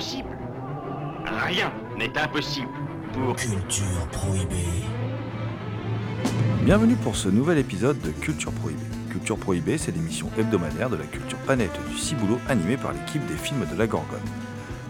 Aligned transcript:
Rien 0.00 0.24
n'est 1.98 2.16
impossible. 2.16 2.70
Culture 3.36 4.08
prohibée. 4.10 4.86
Bienvenue 6.62 6.96
pour 6.96 7.16
ce 7.16 7.28
nouvel 7.28 7.58
épisode 7.58 8.00
de 8.00 8.10
Culture 8.10 8.52
Prohibée. 8.52 8.80
Culture 9.10 9.36
Prohibée, 9.36 9.76
c'est 9.76 9.92
l'émission 9.92 10.30
hebdomadaire 10.38 10.88
de 10.88 10.96
la 10.96 11.04
culture 11.04 11.36
planète 11.40 11.78
du 11.90 11.98
Ciboulot 11.98 12.38
animée 12.48 12.78
par 12.78 12.92
l'équipe 12.92 13.26
des 13.26 13.36
films 13.36 13.66
de 13.70 13.76
la 13.76 13.86
Gorgone. 13.86 14.18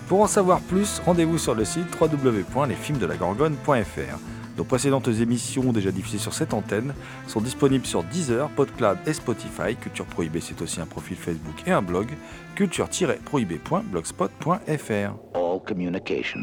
Pour 0.07 0.21
en 0.21 0.29
savoir 0.29 0.61
plus, 0.61 1.03
rendez-vous 1.05 1.39
sur 1.39 1.57
le 1.57 1.65
site 1.65 1.89
www.lesfilmsdelagorgone.fr. 2.01 4.19
Nos 4.61 4.65
précédentes 4.65 5.09
émissions 5.09 5.73
déjà 5.73 5.91
diffusées 5.91 6.19
sur 6.19 6.35
cette 6.35 6.53
antenne 6.53 6.93
sont 7.27 7.41
disponibles 7.41 7.87
sur 7.87 8.03
Deezer, 8.03 8.51
PodCloud 8.51 8.99
et 9.07 9.15
Spotify. 9.15 9.75
Culture 9.75 10.05
Prohibée, 10.05 10.43
c'est 10.43 10.61
aussi 10.61 10.83
un 10.83 10.87
profil 10.87 11.17
Facebook 11.17 11.55
et 11.67 11.73
un 11.73 11.81
blog, 11.81 12.09
culture-prohibée.blogspot.fr. 12.57 15.15
all 15.35 15.61
communication 15.67 16.43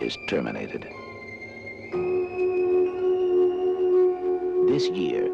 is 0.00 0.16
terminated. 0.30 0.86
This 4.66 4.88
year, 4.88 5.28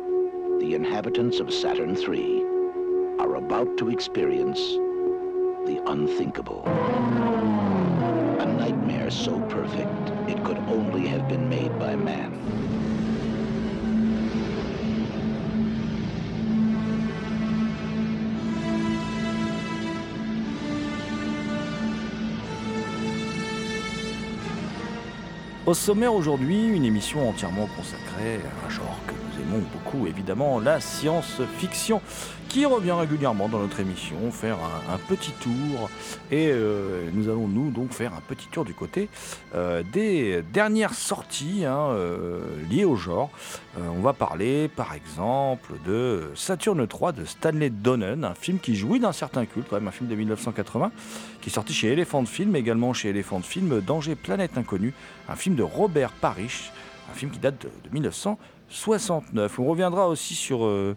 the 0.58 0.74
inhabitants 0.74 1.38
of 1.38 1.52
Saturn 1.52 1.96
III 1.96 2.42
are 3.20 3.36
about 3.36 3.78
to 3.78 3.90
experience 3.90 4.58
the 5.66 5.80
unthinkable. 5.86 6.64
A 8.42 8.44
nightmare 8.44 9.08
so 9.08 9.38
perfect 9.42 10.10
it 10.28 10.42
could 10.42 10.58
only 10.66 11.06
have 11.06 11.28
been 11.28 11.48
made 11.48 11.78
by 11.78 11.94
man. 11.94 12.32
Au 25.64 25.74
sommaire 25.74 26.12
aujourd'hui, 26.12 26.66
une 26.66 26.84
émission 26.84 27.28
entièrement 27.28 27.68
consacrée 27.76 28.40
à 28.42 28.66
un 28.66 28.70
genre 28.70 28.98
que 29.06 29.31
aimons 29.42 29.62
beaucoup, 29.72 30.06
évidemment, 30.06 30.60
la 30.60 30.80
science-fiction, 30.80 32.00
qui 32.52 32.66
revient 32.66 32.92
régulièrement 32.92 33.48
dans 33.48 33.60
notre 33.60 33.80
émission, 33.80 34.30
faire 34.30 34.58
un, 34.90 34.98
petit 34.98 35.32
tour. 35.32 35.88
Et 36.30 36.50
euh, 36.50 37.08
nous 37.14 37.30
allons, 37.30 37.48
nous, 37.48 37.70
donc 37.70 37.92
faire 37.92 38.12
un 38.12 38.20
petit 38.20 38.46
tour 38.48 38.66
du 38.66 38.74
côté 38.74 39.08
euh, 39.54 39.82
des 39.90 40.42
dernières 40.52 40.92
sorties 40.92 41.64
hein, 41.64 41.88
euh, 41.92 42.40
liées 42.70 42.84
au 42.84 42.94
genre. 42.94 43.30
On 43.78 44.02
va 44.02 44.12
parler, 44.12 44.68
par 44.68 44.92
exemple, 44.92 45.72
de 45.86 46.30
Saturne 46.34 46.86
3 46.86 47.12
de 47.12 47.24
Stanley 47.24 47.70
Donen, 47.70 48.22
un 48.22 48.34
film 48.34 48.58
qui 48.58 48.76
jouit 48.76 49.00
d'un 49.00 49.12
certain 49.12 49.46
culte, 49.46 49.68
quand 49.70 49.76
même, 49.76 49.88
un 49.88 49.92
film 49.92 50.10
de 50.10 50.14
1980, 50.14 50.92
qui 51.40 51.48
est 51.48 51.52
sorti 51.54 51.72
chez 51.72 51.90
Elephant 51.90 52.26
Film, 52.26 52.54
également 52.54 52.92
chez 52.92 53.08
Elephant 53.08 53.40
Film, 53.40 53.80
Danger 53.80 54.14
Planète 54.14 54.58
Inconnue, 54.58 54.92
un 55.26 55.36
film 55.36 55.54
de 55.54 55.62
Robert 55.62 56.12
Parrish, 56.12 56.70
un 57.10 57.14
film 57.14 57.30
qui 57.30 57.38
date 57.38 57.62
de, 57.62 57.88
de 57.88 58.10
1969. 58.72 59.58
On 59.58 59.66
reviendra 59.66 60.08
aussi 60.08 60.34
sur 60.34 60.64
euh, 60.64 60.96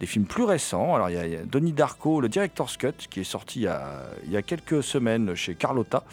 des 0.00 0.06
films 0.06 0.26
plus 0.26 0.44
récents. 0.44 0.94
Alors 0.94 1.10
il 1.10 1.16
y, 1.16 1.36
a- 1.36 1.44
Donnie 1.44 1.72
Darko, 1.72 2.20
le 2.20 2.28
Director's 2.28 2.76
Cut, 2.76 2.92
qui 3.10 3.20
est 3.20 3.24
sorti 3.24 3.60
il 3.60 4.30
y 4.30 4.36
a, 4.36 4.42
quelques 4.42 4.82
semaines 4.82 5.34
chez 5.34 5.54
Carlotta, 5.54 6.04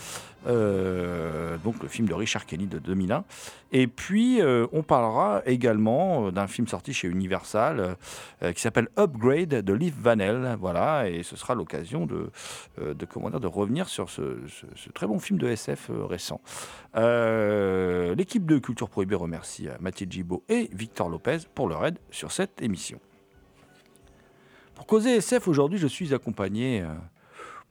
euh, 0.48 1.58
donc 1.64 1.82
le 1.82 1.88
film 1.88 2.08
de 2.08 2.14
Richard 2.14 2.46
Kelly 2.46 2.68
de 2.68 2.80
2001. 2.80 3.24
Et 3.72 3.88
puis 3.88 4.42
euh, 4.42 4.68
on 4.74 4.84
parlera 4.84 5.42
également 5.46 6.28
euh, 6.28 6.32
d'un 6.32 6.48
film 6.48 6.68
sorti 6.68 6.94
chez 6.94 7.08
Universal 7.08 7.96
qui 8.56 8.62
s'appelle 8.62 8.88
Upgrade 8.98 9.50
de 9.50 9.74
Liv 9.74 9.94
Vanel. 10.00 10.58
Voilà, 10.60 11.10
et 11.10 11.24
ce 11.24 11.36
sera 11.36 11.56
l'occasion 11.56 12.06
de, 12.06 12.30
de, 12.78 12.94
de 12.94 13.48
revenir 13.48 13.88
sur 13.90 14.10
ce, 14.10 14.38
ce- 14.76 14.90
très 14.92 15.08
bon 15.08 15.20
film 15.20 15.40
de 15.40 15.48
SF 15.48 15.90
récent. 16.10 16.40
L'équipe 18.16 18.46
de 18.46 18.58
Culture 18.60 18.90
Prohibée 18.90 19.16
remercie 19.16 19.68
Mathilde 19.80 20.12
Gibaud 20.12 20.44
et 20.50 20.70
Victor 20.74 21.10
Lopez 21.10 21.38
pour 21.56 21.68
leur 21.68 21.86
aide 21.86 21.98
sur 22.12 22.32
cette 22.32 22.62
émission. 22.62 23.00
Pour 24.84 24.88
causer 25.00 25.12
SF, 25.16 25.48
aujourd'hui, 25.48 25.80
je 25.80 25.88
suis 25.88 26.14
accompagné 26.14 26.82
euh, 26.82 26.88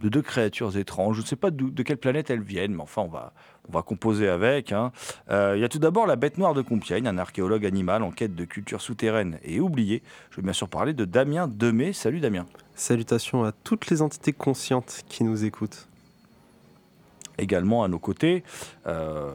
de 0.02 0.08
deux 0.08 0.22
créatures 0.22 0.78
étranges. 0.78 1.16
Je 1.16 1.20
ne 1.20 1.26
sais 1.26 1.36
pas 1.36 1.50
de 1.50 1.82
quelle 1.82 1.98
planète 1.98 2.30
elles 2.30 2.40
viennent, 2.40 2.72
mais 2.74 2.80
enfin, 2.80 3.02
on 3.02 3.08
va, 3.08 3.34
on 3.68 3.72
va 3.72 3.82
composer 3.82 4.28
avec. 4.30 4.72
hein. 4.72 4.92
Euh, 5.30 5.52
Il 5.54 5.60
y 5.60 5.64
a 5.64 5.68
tout 5.68 5.78
d'abord 5.78 6.06
la 6.06 6.16
bête 6.16 6.38
noire 6.38 6.54
de 6.54 6.62
Compiègne, 6.62 7.06
un 7.06 7.18
archéologue 7.18 7.66
animal 7.66 8.02
en 8.02 8.12
quête 8.12 8.34
de 8.34 8.46
culture 8.46 8.80
souterraine 8.80 9.38
et 9.44 9.60
oubliée. 9.60 10.02
Je 10.30 10.36
vais 10.36 10.42
bien 10.42 10.54
sûr 10.54 10.70
parler 10.70 10.94
de 10.94 11.04
Damien 11.04 11.48
Demey. 11.48 11.92
Salut 11.92 12.20
Damien. 12.20 12.46
Salutations 12.76 13.44
à 13.44 13.52
toutes 13.52 13.90
les 13.90 14.00
entités 14.00 14.32
conscientes 14.32 15.02
qui 15.10 15.22
nous 15.22 15.44
écoutent. 15.44 15.88
également 17.36 17.84
à 17.84 17.88
nos 17.88 17.98
côtés. 17.98 18.42
euh, 18.86 19.30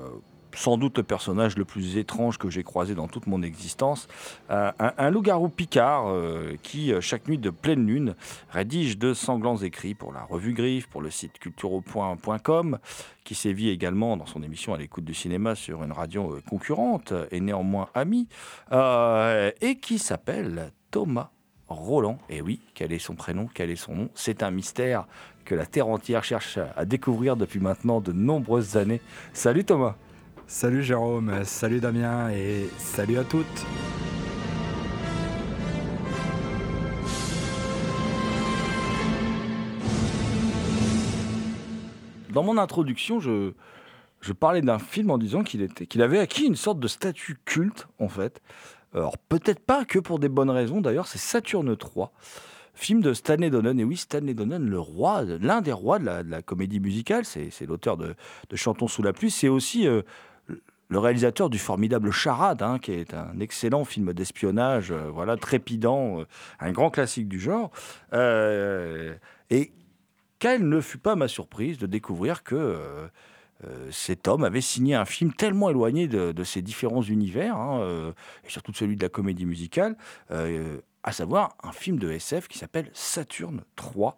sans 0.58 0.78
doute 0.78 0.98
le 0.98 1.04
personnage 1.04 1.56
le 1.56 1.66
plus 1.66 1.98
étrange 1.98 2.40
que 2.40 2.50
j'ai 2.50 2.64
croisé 2.64 2.96
dans 2.96 3.08
toute 3.08 3.28
mon 3.28 3.44
existence, 3.44 4.08
euh, 4.50 4.72
un, 4.80 5.10
loup-garou 5.12 5.50
picard 5.50 6.10
euh, 6.10 6.56
qui, 6.64 6.92
euh, 6.92 7.00
chaque 7.00 7.28
nuit 7.28 7.38
de 7.38 7.52
pleine 7.52 7.86
lune, 7.86 8.16
rédige 8.50 8.98
de 8.98 9.14
sanglants 9.14 9.58
écrits 9.58 9.94
pour 9.94 10.12
la 10.12 10.24
revue 10.24 10.54
Griffe, 10.54 10.88
pour 10.88 11.02
le 11.02 11.12
site 11.12 11.38
cultureau.com, 11.38 12.80
qui 13.24 13.36
sévit 13.36 13.70
également 13.70 14.18
dans 14.18 14.26
son 14.26 14.42
émission 14.42 14.74
à 14.74 14.78
l'écoute 14.78 15.06
du 15.06 15.14
cinéma 15.14 15.54
sur 15.54 15.84
une 15.84 15.92
radio 15.92 16.40
concurrente 16.50 17.14
et 17.30 17.40
néanmoins 17.40 17.90
amie, 17.94 18.28
et 18.72 19.76
qui 19.80 20.00
s'appelle 20.00 20.72
Thomas 20.90 21.30
Roland. 21.68 22.18
Et 22.30 22.42
oui, 22.42 22.62
quel 22.74 22.94
est 22.94 23.00
son 23.00 23.16
prénom, 23.16 23.48
quel 23.54 23.70
est 23.70 23.76
son 23.76 23.94
nom? 23.94 24.10
C'est 24.16 24.42
un 24.42 24.52
mystère 24.52 25.06
que 25.46 25.54
la 25.54 25.66
Terre 25.66 25.88
entière 25.88 26.24
cherche 26.24 26.58
à 26.76 26.86
découvrir 26.86 27.36
depuis 27.36 27.60
maintenant 27.60 28.02
de 28.02 28.12
nombreuses 28.12 28.78
années. 28.78 29.02
Salut 29.34 29.66
Thomas 29.66 29.96
Salut 30.50 30.82
Jérôme, 30.82 31.44
salut 31.44 31.82
Damien 31.82 32.30
et 32.30 32.70
salut 32.78 33.18
à 33.18 33.26
toutes. 33.26 33.46
Dans 42.30 42.44
mon 42.44 42.58
introduction, 42.58 43.20
je, 43.20 43.52
parlais 44.40 44.62
d'un 44.62 44.80
film 44.80 45.12
en 45.12 45.18
disant 45.18 45.44
qu'il 45.44 46.02
avait 46.02 46.20
acquis 46.20 46.46
une 46.46 46.56
sorte 46.56 46.80
de 46.80 46.88
statut 46.88 47.36
culte, 47.44 47.90
en 48.00 48.08
fait. 48.08 48.42
Alors, 48.94 49.18
peut-être 49.18 49.60
pas 49.60 49.84
que 49.84 50.00
pour 50.00 50.18
des 50.18 50.30
bonnes 50.30 50.50
raisons, 50.50 50.80
d'ailleurs, 50.80 51.08
c'est 51.08 51.18
Saturne 51.18 51.76
3, 51.76 52.14
film 52.74 53.02
de 53.02 53.14
Stanley 53.14 53.50
Donen. 53.50 53.78
Et 53.82 53.84
oui, 53.84 53.98
Stanley 53.98 54.34
Donen, 54.34 54.66
le 54.66 54.80
roi, 54.80 55.24
l'un 55.24 55.60
des 55.60 55.74
rois 55.74 56.00
de 56.00 56.06
la, 56.06 56.42
comédie 56.42 56.80
musicale, 56.80 57.26
c'est, 57.26 57.52
l'auteur 57.68 57.98
de, 57.98 58.16
de 58.50 58.56
Chantons 58.56 58.88
sous 58.88 59.04
la 59.04 59.12
pluie, 59.12 59.30
c'est 59.30 59.50
aussi 59.50 59.86
euh, 59.86 60.04
le 60.90 61.00
réalisateur 61.00 61.50
du 61.50 61.60
formidable 61.60 62.12
Charade, 62.12 62.62
hein, 62.62 62.80
qui 62.80 62.94
est 62.94 63.14
un 63.14 63.40
excellent 63.40 63.86
film 63.86 64.14
d'espionnage, 64.14 64.92
euh, 64.92 65.10
voilà, 65.12 65.38
trépidant, 65.38 66.22
euh, 66.22 66.26
un 66.60 66.72
grand 66.72 66.90
classique 66.90 67.28
du 67.28 67.40
genre. 67.40 67.72
Euh, 68.14 69.14
et 69.50 69.72
quelle 70.40 70.68
ne 70.68 70.80
fut 70.80 70.98
pas 70.98 71.16
ma 71.16 71.28
surprise 71.28 71.78
de 71.78 71.88
découvrir 71.88 72.44
que 72.44 72.78
cet 73.90 74.28
homme 74.28 74.44
avait 74.44 74.62
signé 74.62 74.94
un 74.94 75.06
film 75.06 75.34
tellement 75.34 75.72
éloigné 75.72 76.08
de, 76.08 76.44
ces 76.44 76.62
différents 76.62 77.02
univers, 77.02 77.56
hein, 77.56 78.14
et 78.46 78.50
surtout 78.50 78.72
celui 78.72 78.98
de 78.98 79.02
la 79.02 79.10
comédie 79.10 79.48
musicale, 79.48 79.98
à 81.08 81.14
savoir 81.14 81.56
un 81.64 81.72
film 81.72 82.00
de 82.00 82.12
SF 82.12 82.50
qui 82.50 82.58
s'appelle 82.58 82.90
Saturne 82.92 83.62
3, 83.78 84.18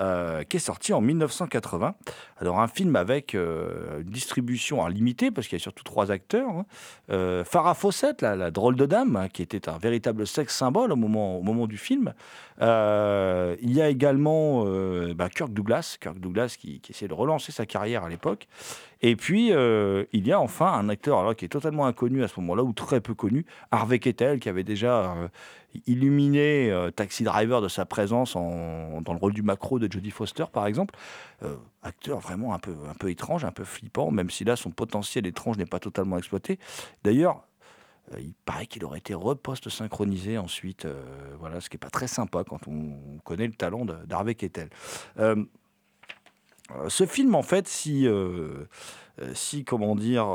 euh, 0.00 0.42
qui 0.42 0.56
est 0.56 0.60
sorti 0.60 0.92
en 0.92 1.00
1980. 1.00 1.94
Alors 2.38 2.58
un 2.58 2.66
film 2.66 2.96
avec 2.96 3.36
euh, 3.36 4.00
une 4.00 4.10
distribution 4.10 4.84
limitée, 4.88 5.30
parce 5.30 5.46
qu'il 5.46 5.56
y 5.56 5.60
a 5.60 5.62
surtout 5.62 5.84
trois 5.84 6.10
acteurs. 6.10 6.48
hein. 6.48 6.66
Euh, 7.12 7.44
Farah 7.44 7.74
Fawcett, 7.74 8.20
la, 8.22 8.50
drôle 8.50 8.74
de 8.74 8.84
dame, 8.84 9.14
hein, 9.14 9.28
qui 9.28 9.42
était 9.42 9.68
un 9.68 9.78
véritable 9.78 10.26
sexe 10.26 10.56
symbole 10.56 10.90
au 10.90 10.96
moment, 10.96 11.38
au 11.38 11.42
moment 11.42 11.68
du 11.68 11.78
film. 11.78 12.14
Euh, 12.60 13.54
il 13.62 13.72
y 13.72 13.80
a 13.80 13.88
également 13.88 14.64
bah, 15.14 15.28
Kirk 15.28 15.52
Douglas, 15.52 15.98
Kirk 16.00 16.18
Douglas 16.18 16.56
qui, 16.58 16.80
qui 16.80 16.90
essayait 16.90 17.08
de 17.08 17.14
relancer 17.14 17.52
sa 17.52 17.64
carrière 17.64 18.02
à 18.02 18.08
l'époque. 18.08 18.48
Et 19.02 19.14
puis, 19.16 19.50
il 19.50 20.26
y 20.26 20.32
a 20.32 20.40
enfin 20.40 20.72
un 20.72 20.88
acteur 20.88 21.18
alors, 21.18 21.36
qui 21.36 21.44
est 21.44 21.48
totalement 21.48 21.86
inconnu 21.86 22.24
à 22.24 22.28
ce 22.28 22.40
moment-là, 22.40 22.64
ou 22.64 22.72
très 22.72 23.00
peu 23.00 23.14
connu, 23.14 23.46
Harvey 23.70 23.98
Keitel, 23.98 24.40
qui 24.40 24.48
avait 24.48 24.64
déjà 24.64 25.14
illuminé 25.86 26.70
euh, 26.70 26.90
Taxi 26.90 27.24
Driver 27.24 27.60
de 27.60 27.68
sa 27.68 27.84
présence 27.84 28.36
en- 28.36 29.00
dans 29.00 29.12
le 29.12 29.18
rôle 29.18 29.32
du 29.32 29.42
macro 29.42 29.78
de 29.78 29.90
Jodie 29.90 30.10
Foster, 30.10 30.44
par 30.52 30.66
exemple. 30.66 30.94
Euh, 31.42 31.56
acteur 31.82 32.18
vraiment 32.18 32.54
un 32.54 32.58
peu, 32.58 32.74
un 32.88 32.94
peu 32.94 33.10
étrange, 33.10 33.44
un 33.44 33.52
peu 33.52 33.64
flippant, 33.64 34.10
même 34.10 34.30
si 34.30 34.44
là, 34.44 34.56
son 34.56 34.70
potentiel 34.70 35.26
étrange 35.26 35.58
n'est 35.58 35.66
pas 35.66 35.80
totalement 35.80 36.18
exploité. 36.18 36.58
D'ailleurs, 37.02 37.46
euh, 38.12 38.20
il 38.20 38.34
paraît 38.44 38.66
qu'il 38.66 38.84
aurait 38.84 38.98
été 38.98 39.14
repost 39.14 39.68
synchronisé 39.68 40.38
ensuite, 40.38 40.86
voilà, 41.38 41.60
ce 41.60 41.68
qui 41.68 41.76
n'est 41.76 41.80
pas 41.80 41.90
très 41.90 42.08
sympa 42.08 42.44
quand 42.44 42.68
on 42.68 43.18
connaît 43.24 43.46
le 43.46 43.54
talent 43.54 43.84
d'Harvey 43.84 44.36
euh, 45.18 45.36
ce 46.88 47.04
film, 47.04 47.34
en 47.34 47.42
fait, 47.42 47.68
si, 47.68 48.08
si 49.34 49.64
comment 49.64 49.94
dire, 49.94 50.26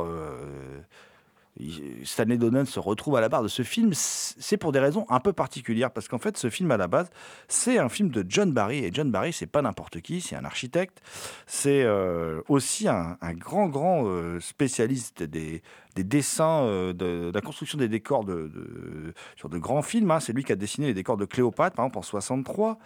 Stanley 2.05 2.37
Donen 2.37 2.65
se 2.65 2.79
retrouve 2.79 3.17
à 3.17 3.21
la 3.21 3.29
barre 3.29 3.43
de 3.43 3.47
ce 3.47 3.63
film, 3.63 3.91
c'est 3.93 4.57
pour 4.57 4.71
des 4.71 4.79
raisons 4.79 5.05
un 5.09 5.19
peu 5.19 5.33
particulières, 5.33 5.91
parce 5.91 6.07
qu'en 6.07 6.17
fait, 6.17 6.37
ce 6.37 6.49
film 6.49 6.71
à 6.71 6.77
la 6.77 6.87
base, 6.87 7.09
c'est 7.47 7.77
un 7.77 7.89
film 7.89 8.09
de 8.09 8.25
John 8.27 8.51
Barry, 8.51 8.85
et 8.85 8.91
John 8.93 9.11
Barry, 9.11 9.33
c'est 9.33 9.45
pas 9.45 9.61
n'importe 9.61 10.01
qui, 10.01 10.21
c'est 10.21 10.35
un 10.35 10.45
architecte, 10.45 11.01
c'est 11.47 11.83
euh, 11.83 12.41
aussi 12.47 12.87
un, 12.87 13.17
grand, 13.33 13.67
grand 13.67 14.05
euh, 14.05 14.39
spécialiste 14.39 15.23
des, 15.23 15.61
des 15.95 16.03
dessins, 16.03 16.63
euh, 16.63 16.93
de, 16.93 17.31
la 17.33 17.41
construction 17.41 17.77
des 17.77 17.89
décors 17.89 18.23
de, 18.23 19.13
sur 19.35 19.49
de 19.49 19.57
grands 19.57 19.81
films. 19.81 20.11
hein. 20.11 20.19
C'est 20.19 20.33
lui 20.33 20.43
qui 20.45 20.53
a 20.53 20.55
dessiné 20.55 20.87
les 20.87 20.93
décors 20.93 21.17
de 21.17 21.25
Cléopâtre, 21.25 21.75
par 21.75 21.85
exemple, 21.85 21.99
en 21.99 22.03
63. 22.03 22.79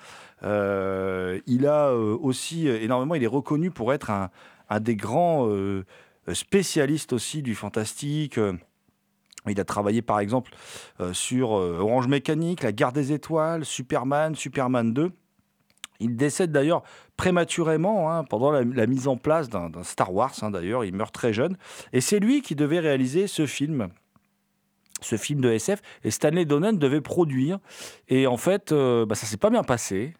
Euh, 0.43 1.39
il 1.45 1.67
a 1.67 1.93
aussi 1.93 2.67
énormément, 2.67 3.15
il 3.15 3.23
est 3.23 3.27
reconnu 3.27 3.69
pour 3.69 3.93
être 3.93 4.09
un 4.09 4.79
des 4.79 4.95
grands 4.95 5.47
euh, 6.27 6.33
spécialistes 6.33 7.13
aussi 7.13 7.41
du 7.41 7.55
fantastique. 7.55 8.37
Euh, 8.37 8.53
Il 9.47 9.59
a 9.59 9.65
travaillé 9.65 10.01
par 10.01 10.19
exemple 10.19 10.51
euh, 11.01 11.13
sur 11.13 11.51
Orange 11.51 12.07
Mécanique, 12.07 12.63
La 12.63 12.71
Guerre 12.71 12.93
des 12.93 13.11
Étoiles, 13.11 13.65
Superman, 13.65 14.35
Superman 14.35 14.93
2. 14.93 15.11
Il 15.99 16.15
décède 16.15 16.51
d'ailleurs 16.51 16.83
prématurément 17.17 18.11
hein, 18.11 18.23
pendant 18.23 18.51
la, 18.51 18.87
mise 18.87 19.07
en 19.07 19.15
place 19.15 19.49
d'un 19.49 19.71
Star 19.83 20.13
Wars. 20.13 20.33
hein, 20.41 20.51
d'ailleurs, 20.51 20.83
il 20.83 20.93
meurt 20.93 21.13
très 21.13 21.33
jeune. 21.33 21.57
Et 21.93 22.01
c'est 22.01 22.19
lui 22.19 22.41
qui 22.41 22.55
devait 22.55 22.79
réaliser 22.79 23.27
ce 23.27 23.45
film, 23.45 23.89
ce 25.01 25.17
film 25.17 25.39
de 25.39 25.49
SF. 25.49 25.81
Et 26.03 26.11
Stanley 26.11 26.45
Donen 26.45 26.77
devait 26.77 26.99
produire. 26.99 27.59
Et 28.09 28.27
en 28.27 28.37
fait, 28.37 28.71
euh, 28.71 29.05
bah, 29.05 29.15
ça 29.15 29.27
s'est 29.27 29.37
pas 29.37 29.49
bien 29.49 29.63
passé. 29.63 30.13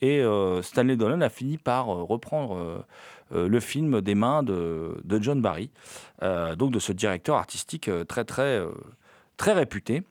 Et 0.00 0.24
Stanley 0.62 0.96
Donen 0.96 1.22
a 1.22 1.28
fini 1.28 1.58
par 1.58 1.88
reprendre 1.88 2.82
le 3.30 3.60
film 3.60 4.00
des 4.00 4.14
mains 4.14 4.42
de, 4.42 4.96
John 5.20 5.40
Barry, 5.40 5.70
euh, 6.22 6.56
donc 6.56 6.72
de 6.72 6.78
ce 6.78 6.92
directeur 6.92 7.36
artistique 7.36 7.88
euh, 7.88 8.04
très 8.04 8.24
très 8.24 8.58
euh, 8.58 8.70
très 9.36 9.52
réputé. 9.52 10.02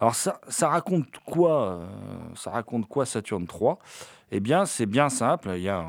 Alors 0.00 0.14
ça, 0.14 0.68
raconte 0.68 1.06
quoi 1.24 1.70
euh, 1.70 1.86
Ça 2.34 2.50
raconte 2.50 2.86
quoi 2.86 3.06
Saturne 3.06 3.46
3 3.46 3.78
Eh 4.30 4.40
bien, 4.40 4.64
c'est 4.66 4.86
bien 4.86 5.08
simple. 5.08 5.52
Il 5.56 5.62
y 5.62 5.68
a 5.68 5.80
euh, 5.80 5.84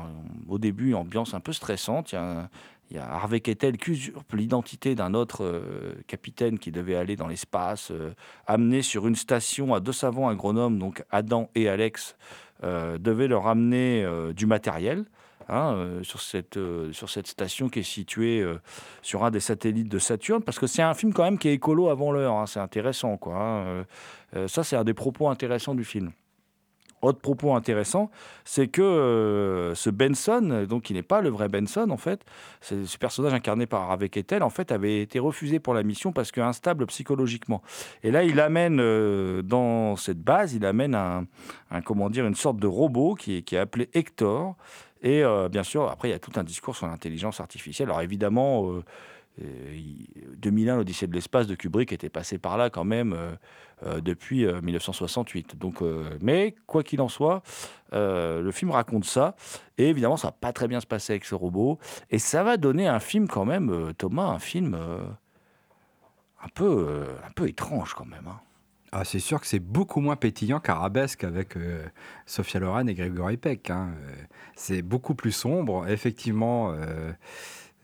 au 0.48 0.58
début 0.58 0.88
une 0.88 0.96
ambiance 0.96 1.34
un 1.34 1.40
peu 1.40 1.52
stressante. 1.52 2.12
Il 2.12 2.96
y 2.96 2.98
a, 2.98 3.10
Harvey 3.10 3.40
Keitel 3.40 3.76
qui 3.76 3.90
usurpe 3.90 4.32
l'identité 4.32 4.94
d'un 4.94 5.14
autre 5.14 5.44
euh, 5.44 5.94
capitaine 6.06 6.58
qui 6.58 6.70
devait 6.72 6.96
aller 6.96 7.16
dans 7.16 7.28
l'espace, 7.28 7.90
euh, 7.90 8.14
amené 8.46 8.82
sur 8.82 9.06
une 9.06 9.16
station 9.16 9.74
à 9.74 9.80
deux 9.80 9.92
savants 9.92 10.28
agronomes, 10.28 10.78
donc 10.78 11.04
Adam 11.10 11.50
et 11.54 11.68
Alex, 11.68 12.16
euh, 12.64 12.98
devaient 12.98 13.28
leur 13.28 13.46
amener 13.46 14.02
euh, 14.04 14.32
du 14.32 14.46
matériel. 14.46 15.04
Hein, 15.48 15.74
euh, 15.74 16.02
sur, 16.02 16.20
cette, 16.20 16.56
euh, 16.56 16.92
sur 16.92 17.10
cette 17.10 17.26
station 17.26 17.68
qui 17.68 17.80
est 17.80 17.82
située 17.82 18.40
euh, 18.40 18.60
sur 19.02 19.24
un 19.24 19.30
des 19.30 19.40
satellites 19.40 19.88
de 19.88 19.98
Saturne, 19.98 20.42
parce 20.42 20.58
que 20.58 20.66
c'est 20.66 20.82
un 20.82 20.94
film 20.94 21.12
quand 21.12 21.24
même 21.24 21.38
qui 21.38 21.48
est 21.48 21.54
écolo 21.54 21.88
avant 21.88 22.12
l'heure, 22.12 22.34
hein, 22.34 22.46
c'est 22.46 22.60
intéressant. 22.60 23.16
Quoi, 23.16 23.36
hein, 23.36 23.84
ça, 24.46 24.62
c'est 24.62 24.76
un 24.76 24.84
des 24.84 24.94
propos 24.94 25.28
intéressants 25.28 25.74
du 25.74 25.84
film. 25.84 26.12
Autre 27.00 27.20
propos 27.20 27.54
intéressant, 27.54 28.10
c'est 28.44 28.66
que 28.66 29.72
ce 29.76 29.88
Benson, 29.88 30.66
donc 30.68 30.82
qui 30.82 30.94
n'est 30.94 31.04
pas 31.04 31.20
le 31.20 31.28
vrai 31.28 31.48
Benson 31.48 31.90
en 31.90 31.96
fait, 31.96 32.24
ce 32.60 32.98
personnage 32.98 33.32
incarné 33.32 33.66
par 33.66 33.82
Harvey 33.82 34.08
Keitel, 34.08 34.42
en 34.42 34.50
fait, 34.50 34.72
avait 34.72 35.00
été 35.00 35.20
refusé 35.20 35.60
pour 35.60 35.74
la 35.74 35.84
mission 35.84 36.10
parce 36.10 36.32
qu'instable 36.32 36.86
psychologiquement. 36.86 37.62
Et 38.02 38.10
là, 38.10 38.24
il 38.24 38.40
amène 38.40 38.78
dans 39.42 39.94
cette 39.94 40.18
base, 40.20 40.54
il 40.54 40.66
amène 40.66 40.96
un, 40.96 41.26
comment 41.84 42.10
dire, 42.10 42.26
une 42.26 42.34
sorte 42.34 42.58
de 42.58 42.66
robot 42.66 43.14
qui 43.14 43.44
qui 43.44 43.54
est 43.54 43.58
appelé 43.58 43.88
Hector. 43.94 44.56
Et 45.02 45.22
euh, 45.22 45.48
bien 45.48 45.62
sûr, 45.62 45.88
après, 45.90 46.08
il 46.08 46.12
y 46.12 46.14
a 46.14 46.18
tout 46.18 46.32
un 46.36 46.44
discours 46.44 46.76
sur 46.76 46.86
l'intelligence 46.86 47.40
artificielle. 47.40 47.88
Alors 47.88 48.00
évidemment, 48.02 48.70
euh, 48.72 48.84
euh, 49.42 49.74
il- 49.74 50.08
2001, 50.38 50.76
l'Odyssée 50.76 51.06
de 51.06 51.12
l'espace 51.14 51.46
de 51.46 51.54
Kubrick 51.54 51.92
était 51.92 52.08
passé 52.08 52.38
par 52.38 52.56
là 52.58 52.70
quand 52.70 52.84
même 52.84 53.12
euh, 53.12 53.30
euh, 53.86 54.00
depuis 54.00 54.44
euh, 54.44 54.60
1968. 54.60 55.56
Donc, 55.56 55.82
euh, 55.82 56.10
mais 56.20 56.54
quoi 56.66 56.82
qu'il 56.82 57.00
en 57.00 57.08
soit, 57.08 57.42
euh, 57.92 58.40
le 58.42 58.50
film 58.50 58.70
raconte 58.72 59.04
ça. 59.04 59.36
Et 59.78 59.88
évidemment, 59.88 60.16
ça 60.16 60.28
va 60.28 60.32
pas 60.32 60.52
très 60.52 60.66
bien 60.68 60.80
se 60.80 60.86
passer 60.86 61.12
avec 61.12 61.24
ce 61.24 61.34
robot. 61.36 61.78
Et 62.10 62.18
ça 62.18 62.42
va 62.42 62.56
donner 62.56 62.88
un 62.88 63.00
film 63.00 63.28
quand 63.28 63.44
même, 63.44 63.70
euh, 63.70 63.92
Thomas, 63.92 64.24
un 64.26 64.38
film 64.40 64.74
euh, 64.74 64.98
un, 66.42 66.48
peu, 66.48 66.64
euh, 66.88 67.04
un 67.26 67.30
peu 67.32 67.48
étrange 67.48 67.94
quand 67.94 68.06
même. 68.06 68.26
hein. 68.26 68.40
Ah, 68.90 69.04
c'est 69.04 69.18
sûr 69.18 69.38
que 69.40 69.46
c'est 69.46 69.58
beaucoup 69.58 70.00
moins 70.00 70.16
pétillant 70.16 70.60
qu'Arabesque 70.60 71.22
avec 71.24 71.56
euh, 71.56 71.84
Sophia 72.24 72.58
Loren 72.60 72.88
et 72.88 72.94
Grégory 72.94 73.36
Peck. 73.36 73.68
hein. 73.70 73.90
Euh, 74.02 74.14
C'est 74.56 74.80
beaucoup 74.82 75.14
plus 75.14 75.32
sombre. 75.32 75.86
Effectivement, 75.88 76.72
euh, 76.72 77.12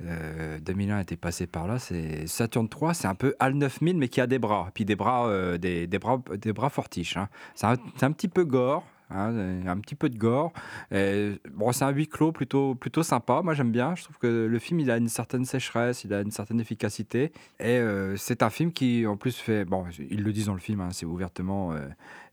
euh, 0.03 0.59
2001 0.61 1.01
était 1.01 1.17
passé 1.17 1.47
par 1.47 1.67
là. 1.67 1.79
C'est 1.79 2.27
Saturn 2.27 2.69
3, 2.71 2.95
c'est 2.95 3.07
un 3.07 3.15
peu 3.15 3.35
HAL 3.39 3.53
9000, 3.55 3.99
mais 3.99 4.09
qui 4.09 4.21
a 4.23 4.27
des 4.27 4.39
bras. 4.39 4.71
Puis 4.73 4.87
des 4.87 4.97
bras, 4.97 5.27
euh, 5.29 5.59
des, 5.59 5.87
bras, 5.99 6.23
des 6.41 6.53
bras 6.55 6.71
fortiches. 6.71 7.19
hein. 7.19 7.29
C'est 7.55 7.67
un 8.05 8.13
petit 8.13 8.29
peu 8.29 8.45
gore. 8.45 8.87
Hein, 9.15 9.67
un 9.67 9.79
petit 9.79 9.95
peu 9.95 10.09
de 10.09 10.19
gore. 10.19 10.53
Euh, 10.93 11.37
bon, 11.53 11.73
c'est 11.73 11.85
un 11.85 11.91
huis 11.91 12.09
clos 12.09 12.33
plutôt, 12.33 12.75
plutôt 12.75 13.03
sympa. 13.03 13.41
Moi, 13.43 13.55
j'aime 13.55 13.73
bien. 13.73 13.95
Je 13.95 14.05
trouve 14.05 14.19
que 14.19 14.47
le 14.47 14.59
film, 14.59 14.81
il 14.81 14.91
a 14.91 14.97
une 14.97 15.09
certaine 15.09 15.45
sécheresse, 15.45 16.05
il 16.05 16.13
a 16.13 16.21
une 16.21 16.31
certaine 16.31 16.61
efficacité. 16.61 17.33
Et 17.61 17.79
euh, 17.79 18.17
c'est 18.17 18.43
un 18.43 18.51
film 18.51 18.73
qui, 18.73 19.07
en 19.07 19.17
plus, 19.17 19.37
fait. 19.37 19.65
Bon, 19.65 19.87
ils 20.11 20.23
le 20.23 20.33
disent 20.33 20.47
dans 20.47 20.55
le 20.55 20.61
film, 20.61 20.81
hein, 20.81 20.89
c'est 20.93 21.07
ouvertement 21.07 21.73
euh, 21.73 21.87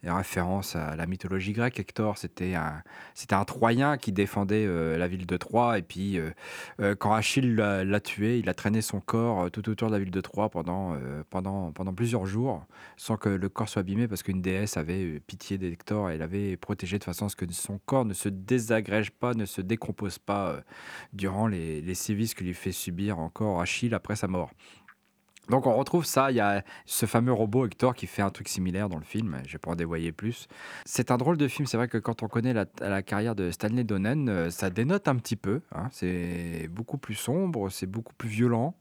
une 0.03 0.11
référence 0.11 0.75
à 0.75 0.95
la 0.95 1.05
mythologie 1.05 1.53
grecque. 1.53 1.79
Hector, 1.79 2.17
c'était 2.17 2.55
un, 2.55 2.81
c'était 3.13 3.35
un 3.35 3.45
Troyen 3.45 3.97
qui 3.97 4.11
défendait 4.11 4.65
euh, 4.65 4.97
la 4.97 5.07
ville 5.07 5.27
de 5.27 5.37
Troie. 5.37 5.77
Et 5.77 5.83
puis, 5.83 6.17
euh, 6.17 6.31
euh, 6.79 6.95
quand 6.95 7.13
Achille 7.13 7.55
l'a, 7.55 7.99
tué, 7.99 8.39
il 8.39 8.49
a 8.49 8.53
traîné 8.53 8.81
son 8.81 8.99
corps 8.99 9.43
euh, 9.43 9.49
tout 9.49 9.69
autour 9.69 9.89
de 9.89 9.93
la 9.93 9.99
ville 9.99 10.11
de 10.11 10.21
Troie 10.21 10.49
pendant, 10.49 10.93
euh, 10.93 11.23
pendant, 11.29 11.71
pendant 11.71 11.93
plusieurs 11.93 12.25
jours, 12.25 12.65
sans 12.97 13.17
que 13.17 13.29
le 13.29 13.49
corps 13.49 13.69
soit 13.69 13.81
abîmé, 13.81 14.07
parce 14.07 14.23
qu'une 14.23 14.41
déesse 14.41 14.77
avait 14.77 15.03
euh, 15.03 15.19
pitié 15.25 15.57
d'Hector 15.59 16.09
et 16.09 16.17
l'avait 16.17 16.57
protégé 16.57 16.70
de 16.75 17.03
façon 17.03 17.25
à 17.25 17.29
ce 17.29 17.35
que 17.35 17.51
son 17.51 17.79
corps 17.85 18.05
ne 18.05 18.13
se 18.13 18.29
désagrège 18.29 19.11
pas, 19.11 19.33
ne 19.33 19.45
se 19.45 19.61
décompose 19.61 20.19
pas 20.19 20.49
euh, 20.49 20.61
durant 21.13 21.47
les, 21.47 21.93
sévices 21.95 22.33
que 22.33 22.43
lui 22.43 22.53
fait 22.53 22.71
subir 22.71 23.19
encore 23.19 23.61
Achille 23.61 23.93
après 23.93 24.15
sa 24.15 24.27
mort. 24.27 24.51
Donc 25.49 25.67
on 25.67 25.75
retrouve 25.75 26.05
ça, 26.05 26.31
il 26.31 26.37
y 26.37 26.39
a 26.39 26.63
ce 26.85 27.05
fameux 27.05 27.33
robot 27.33 27.65
Hector 27.65 27.93
qui 27.93 28.07
fait 28.07 28.21
un 28.21 28.29
truc 28.29 28.47
similaire 28.47 28.87
dans 28.87 28.97
le 28.97 29.03
film, 29.03 29.41
je 29.45 29.53
vais 29.53 29.57
pas 29.57 29.71
en 29.71 29.75
dévoyer 29.75 30.11
plus. 30.11 30.47
C'est 30.85 31.11
un 31.11 31.17
drôle 31.17 31.35
de 31.35 31.47
film, 31.47 31.65
c'est 31.65 31.77
vrai 31.77 31.89
que 31.89 31.97
quand 31.97 32.23
on 32.23 32.27
connaît 32.27 32.53
la, 32.53 33.01
carrière 33.01 33.35
de 33.35 33.51
Stanley 33.51 33.83
Donen, 33.83 34.29
euh, 34.29 34.49
ça 34.49 34.69
dénote 34.69 35.07
un 35.07 35.15
petit 35.17 35.35
peu, 35.35 35.61
hein. 35.73 35.89
c'est 35.91 36.69
beaucoup 36.69 36.97
plus 36.97 37.15
sombre, 37.15 37.69
c'est 37.69 37.87
beaucoup 37.87 38.13
plus 38.13 38.29
violent. 38.29 38.75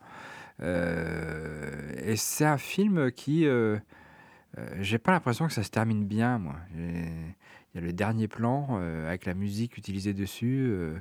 Euh, 0.63 1.93
et 2.05 2.17
c'est 2.17 2.45
un 2.45 2.59
film 2.59 3.11
qui... 3.11 3.47
j'ai 4.81 4.99
pas 4.99 5.13
l'impression 5.13 5.47
que 5.49 5.53
ça 5.53 5.63
se 5.63 5.71
termine 5.71 6.05
bien, 6.05 6.39
moi. 6.39 6.57
Il 7.75 7.81
y 7.81 7.85
a 7.85 7.87
le 7.87 7.93
dernier 7.93 8.27
plan 8.27 8.67
euh, 8.73 9.07
avec 9.09 9.27
la 9.27 9.35
musique 9.35 9.77
utilisée 9.77 10.13
dessus. 10.13 10.69
euh, 10.71 10.99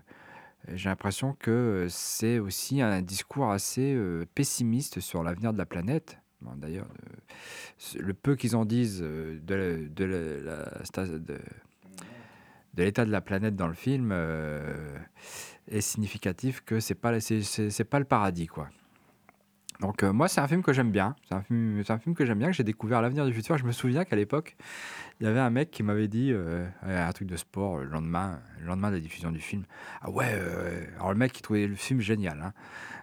j'ai 0.67 0.89
l'impression 0.89 1.35
que 1.39 1.87
c'est 1.89 2.37
aussi 2.37 2.81
un 2.81 3.01
discours 3.01 3.49
assez 3.49 3.93
euh, 3.95 4.25
pessimiste 4.35 4.99
sur 4.99 5.23
l'avenir 5.23 5.53
de 5.53 5.57
la 5.57 5.65
planète. 5.65 6.19
D'ailleurs, 6.57 6.87
le 7.97 8.13
peu 8.13 8.35
qu'ils 8.37 8.55
en 8.55 8.63
disent 8.63 9.01
de, 9.01 9.89
l'état 12.77 13.03
de 13.05 13.11
la 13.11 13.21
planète 13.21 13.57
dans 13.57 13.67
le 13.67 13.73
film 13.73 14.13
est 15.67 15.81
significatif 15.81 16.61
que 16.61 16.79
c'est 16.79 16.95
pas 16.95 17.19
c'est 17.19 17.83
pas 17.83 17.99
le 17.99 18.05
paradis 18.05 18.47
quoi. 18.47 18.69
Donc 19.79 20.03
euh, 20.03 20.11
moi 20.11 20.27
c'est 20.27 20.41
un 20.41 20.47
film 20.47 20.61
que 20.61 20.73
j'aime 20.73 20.91
bien, 20.91 21.15
c'est 21.29 21.35
un 21.35 21.41
film 21.99 22.13
que 22.13 22.25
j'aime 22.25 22.39
bien 22.39 22.47
que 22.49 22.53
j'ai 22.53 22.65
découvert 22.65 23.01
l'avenir 23.01 23.25
du 23.25 23.33
futur. 23.33 23.57
Je 23.57 23.63
me 23.63 23.71
souviens 23.71 24.03
qu'à 24.03 24.17
l'époque 24.17 24.57
il 25.21 25.25
y 25.25 25.27
avait 25.29 25.39
un 25.39 25.49
mec 25.49 25.71
qui 25.71 25.83
m'avait 25.83 26.09
dit 26.09 26.31
euh, 26.33 26.67
un 26.83 27.11
truc 27.13 27.27
de 27.29 27.37
sport 27.37 27.77
le 27.77 27.85
lendemain 27.85 28.39
le 28.59 28.67
lendemain 28.67 28.89
de 28.89 28.95
la 28.95 28.99
diffusion 28.99 29.31
du 29.31 29.39
film. 29.39 29.63
Ah 30.01 30.09
ouais, 30.09 30.25
euh, 30.33 30.83
alors 30.97 31.11
le 31.13 31.17
mec 31.17 31.37
il 31.37 31.41
trouvait 31.41 31.65
le 31.67 31.75
film 31.75 32.01
génial. 32.01 32.41
hein. 32.43 32.53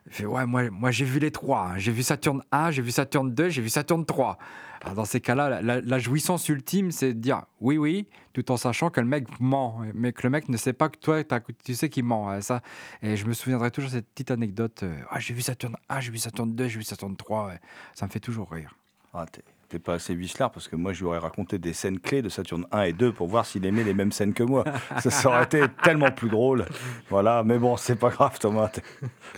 Il 0.06 0.12
fait 0.12 0.26
Ouais, 0.26 0.44
moi, 0.44 0.68
moi 0.70 0.90
j'ai 0.90 1.06
vu 1.06 1.18
les 1.18 1.30
trois. 1.30 1.70
hein. 1.72 1.78
J'ai 1.78 1.92
vu 1.92 2.02
Saturne 2.02 2.42
1, 2.52 2.70
j'ai 2.72 2.82
vu 2.82 2.90
Saturne 2.90 3.32
2, 3.34 3.48
j'ai 3.48 3.62
vu 3.62 3.70
Saturne 3.70 4.04
3. 4.04 4.36
Alors, 4.86 4.94
dans 4.94 5.04
ces 5.04 5.20
cas-là, 5.20 5.48
la, 5.50 5.62
la- 5.62 5.80
la 5.80 5.98
jouissance 5.98 6.48
ultime, 6.48 6.92
c'est 6.92 7.12
de 7.12 7.18
dire 7.18 7.42
oui, 7.60 7.76
oui, 7.76 8.06
tout 8.32 8.52
en 8.52 8.56
sachant 8.56 8.88
que 8.88 9.00
le 9.00 9.06
mec 9.06 9.26
ment, 9.40 9.80
mais 9.94 10.12
que 10.12 10.22
le 10.22 10.30
mec 10.30 10.48
ne 10.48 10.56
sait 10.56 10.72
pas 10.72 10.88
que 10.88 10.96
toi, 10.98 11.22
tu 11.64 11.74
sais 11.74 11.88
qu'il 11.88 12.04
ment. 12.04 12.30
hein, 12.30 12.40
Ça. 12.40 12.62
Et 13.02 13.16
je 13.16 13.26
me 13.26 13.32
souviendrai 13.32 13.70
toujours 13.72 13.90
de 13.90 13.96
cette 13.96 14.08
petite 14.08 14.30
anecdote 14.30 14.84
euh, 14.84 14.94
Ah, 15.10 15.18
j'ai 15.18 15.34
vu 15.34 15.42
Saturne 15.42 15.76
1, 15.88 15.98
j'ai 16.00 16.12
vu 16.12 16.18
Saturne 16.18 16.54
2, 16.54 16.68
j'ai 16.68 16.78
vu 16.78 16.84
Saturne 16.84 17.16
3. 17.16 17.48
ouais. 17.48 17.60
Ça 17.94 18.06
me 18.06 18.10
fait 18.12 18.20
toujours 18.20 18.48
rire. 18.50 18.74
Ah, 19.12 19.26
t'es- 19.30 19.42
pas 19.80 19.94
assez 19.94 20.14
vicelard 20.14 20.52
parce 20.52 20.68
que 20.68 20.76
moi 20.76 20.92
je 20.94 21.00
lui 21.00 21.06
aurais 21.06 21.18
raconté 21.18 21.58
des 21.58 21.72
scènes 21.74 21.98
clés 22.00 22.22
de 22.22 22.28
Saturne 22.30 22.64
1 22.72 22.82
et 22.84 22.92
2 22.94 23.12
pour 23.12 23.26
voir 23.26 23.44
s'il 23.44 23.66
aimait 23.66 23.84
les 23.84 23.92
mêmes 23.92 24.12
scènes 24.12 24.32
que 24.32 24.42
moi. 24.44 24.64
ça, 25.00 25.28
aurait 25.28 25.44
été 25.44 25.64
tellement 25.82 26.10
plus 26.12 26.30
drôle. 26.30 26.64
Voilà, 27.10 27.42
mais 27.44 27.58
bon, 27.58 27.76
c'est 27.76 27.96
pas 27.96 28.08
grave 28.10 28.38
Thomas, 28.38 28.68
t'es 28.68 28.82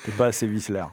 t'es 0.05 0.13
pas 0.13 0.27
assez 0.27 0.47
vicelard. 0.47 0.93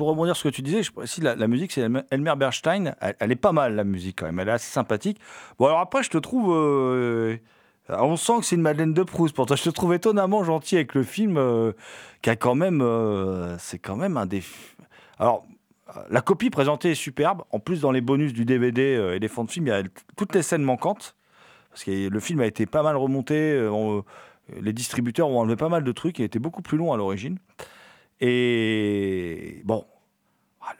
Pour 0.00 0.08
rebondir 0.08 0.34
sur 0.34 0.44
ce 0.44 0.48
que 0.48 0.54
tu 0.54 0.62
disais, 0.62 0.82
je 0.82 0.92
précise, 0.92 1.22
la, 1.22 1.46
musique, 1.46 1.72
c'est 1.72 1.82
Elmer- 1.82 2.34
Bernstein. 2.34 2.94
Elle, 3.18 3.32
est 3.32 3.36
pas 3.36 3.52
mal, 3.52 3.74
la 3.74 3.84
musique, 3.84 4.20
quand 4.20 4.24
même. 4.24 4.38
Elle 4.40 4.48
est 4.48 4.52
assez 4.52 4.72
sympathique. 4.72 5.20
Bon, 5.58 5.66
alors 5.66 5.80
après, 5.80 6.02
je 6.02 6.08
te 6.08 6.16
trouve. 6.16 6.54
euh, 6.56 7.36
on 7.90 8.16
sent 8.16 8.32
que 8.38 8.46
c'est 8.46 8.56
une 8.56 8.62
Madeleine 8.62 8.94
de 8.94 9.02
Proust. 9.02 9.36
Pour 9.36 9.44
toi, 9.44 9.56
je 9.56 9.62
te 9.64 9.68
trouve 9.68 9.92
étonnamment 9.92 10.42
gentil 10.42 10.76
avec 10.76 10.94
le 10.94 11.02
film, 11.02 11.36
euh, 11.36 11.72
qui 12.22 12.30
a 12.30 12.36
quand 12.36 12.54
même. 12.54 12.80
euh, 12.80 13.58
c'est 13.58 13.78
quand 13.78 13.96
même 13.96 14.16
un 14.16 14.24
des. 14.24 14.42
Alors. 15.18 15.44
La 16.08 16.22
copie 16.22 16.48
présentée 16.48 16.92
est 16.92 16.94
superbe. 16.94 17.42
En 17.50 17.58
plus, 17.58 17.82
dans 17.82 17.90
les 17.92 18.00
bonus 18.00 18.32
du 18.32 18.46
DVD 18.46 19.10
et 19.16 19.20
des 19.20 19.28
fonds 19.28 19.44
de 19.44 19.50
film, 19.50 19.66
il 19.66 19.68
y 19.70 19.72
a 19.74 19.82
toutes 20.16 20.34
les 20.34 20.40
scènes 20.42 20.62
manquantes. 20.62 21.14
Parce 21.68 21.84
que 21.84 22.08
le 22.08 22.20
film 22.20 22.40
a 22.40 22.46
été 22.46 22.64
pas 22.64 22.82
mal 22.82 22.96
remonté. 22.96 23.68
on- 23.70 24.02
les 24.62 24.72
distributeurs 24.72 25.28
ont 25.28 25.40
enlevé 25.40 25.56
pas 25.56 25.68
mal 25.68 25.84
de 25.84 25.92
trucs. 25.92 26.18
Il 26.18 26.24
était 26.24 26.38
beaucoup 26.38 26.62
plus 26.62 26.78
long 26.78 26.94
à 26.94 26.96
l'origine. 26.96 27.36
Et 28.20 29.62
bon, 29.64 29.84
ah, 30.60 30.74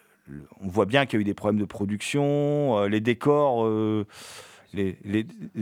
on 0.61 0.69
voit 0.69 0.87
bien 0.87 1.07
qu'il 1.07 1.19
y 1.19 1.21
a 1.21 1.23
eu 1.23 1.25
des 1.25 1.35
problèmes 1.35 1.61
de 1.61 1.65
production. 1.65 2.79
euh, 2.79 2.89
les 2.89 3.01
décors, 3.01 3.65
euh, 3.65 4.07
les, 4.73 4.95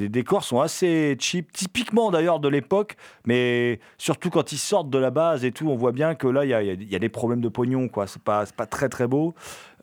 décors 0.09 0.45
sont 0.45 0.61
assez 0.61 1.17
cheap, 1.19 1.53
typiquement 1.53 2.11
d'ailleurs 2.11 2.41
de 2.41 2.49
l'époque, 2.49 2.97
mais 3.25 3.81
surtout 3.97 4.29
quand 4.29 4.53
ils 4.53 4.59
sortent 4.59 4.91
de 4.91 4.99
la 4.99 5.11
base 5.11 5.45
et 5.45 5.53
tout, 5.53 5.69
on 5.69 5.77
voit 5.77 5.93
bien 5.93 6.15
que 6.15 6.27
là, 6.27 6.45
il 6.45 6.51
y 6.91 6.95
a, 6.95 6.99
des 6.99 7.09
problèmes 7.09 7.41
de 7.41 7.49
pognon, 7.49 7.89
quoi. 7.89 8.07
C'est 8.07 8.23
pas, 8.23 8.45
très 8.47 8.89
très 8.89 9.07
beau. 9.07 9.35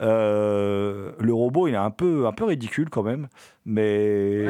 Euh, 0.02 1.14
le 1.20 1.34
robot, 1.34 1.68
il 1.68 1.74
est 1.74 1.78
un 1.78 1.92
peu, 1.92 2.28
un 2.28 2.34
peu 2.34 2.44
ridicule 2.44 2.90
quand 2.90 3.04
même, 3.04 3.28
mais. 3.66 4.44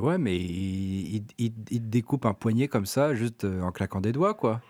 Ouais, 0.00 0.16
mais, 0.18 0.36
il, 0.36 1.24
il- 1.38 1.52
il- 1.70 1.90
découpe 1.90 2.24
un 2.26 2.34
poignet 2.34 2.68
comme 2.68 2.86
ça, 2.86 3.14
juste 3.14 3.44
en 3.44 3.72
claquant 3.72 4.00
des 4.00 4.12
doigts, 4.12 4.34
quoi. 4.34 4.60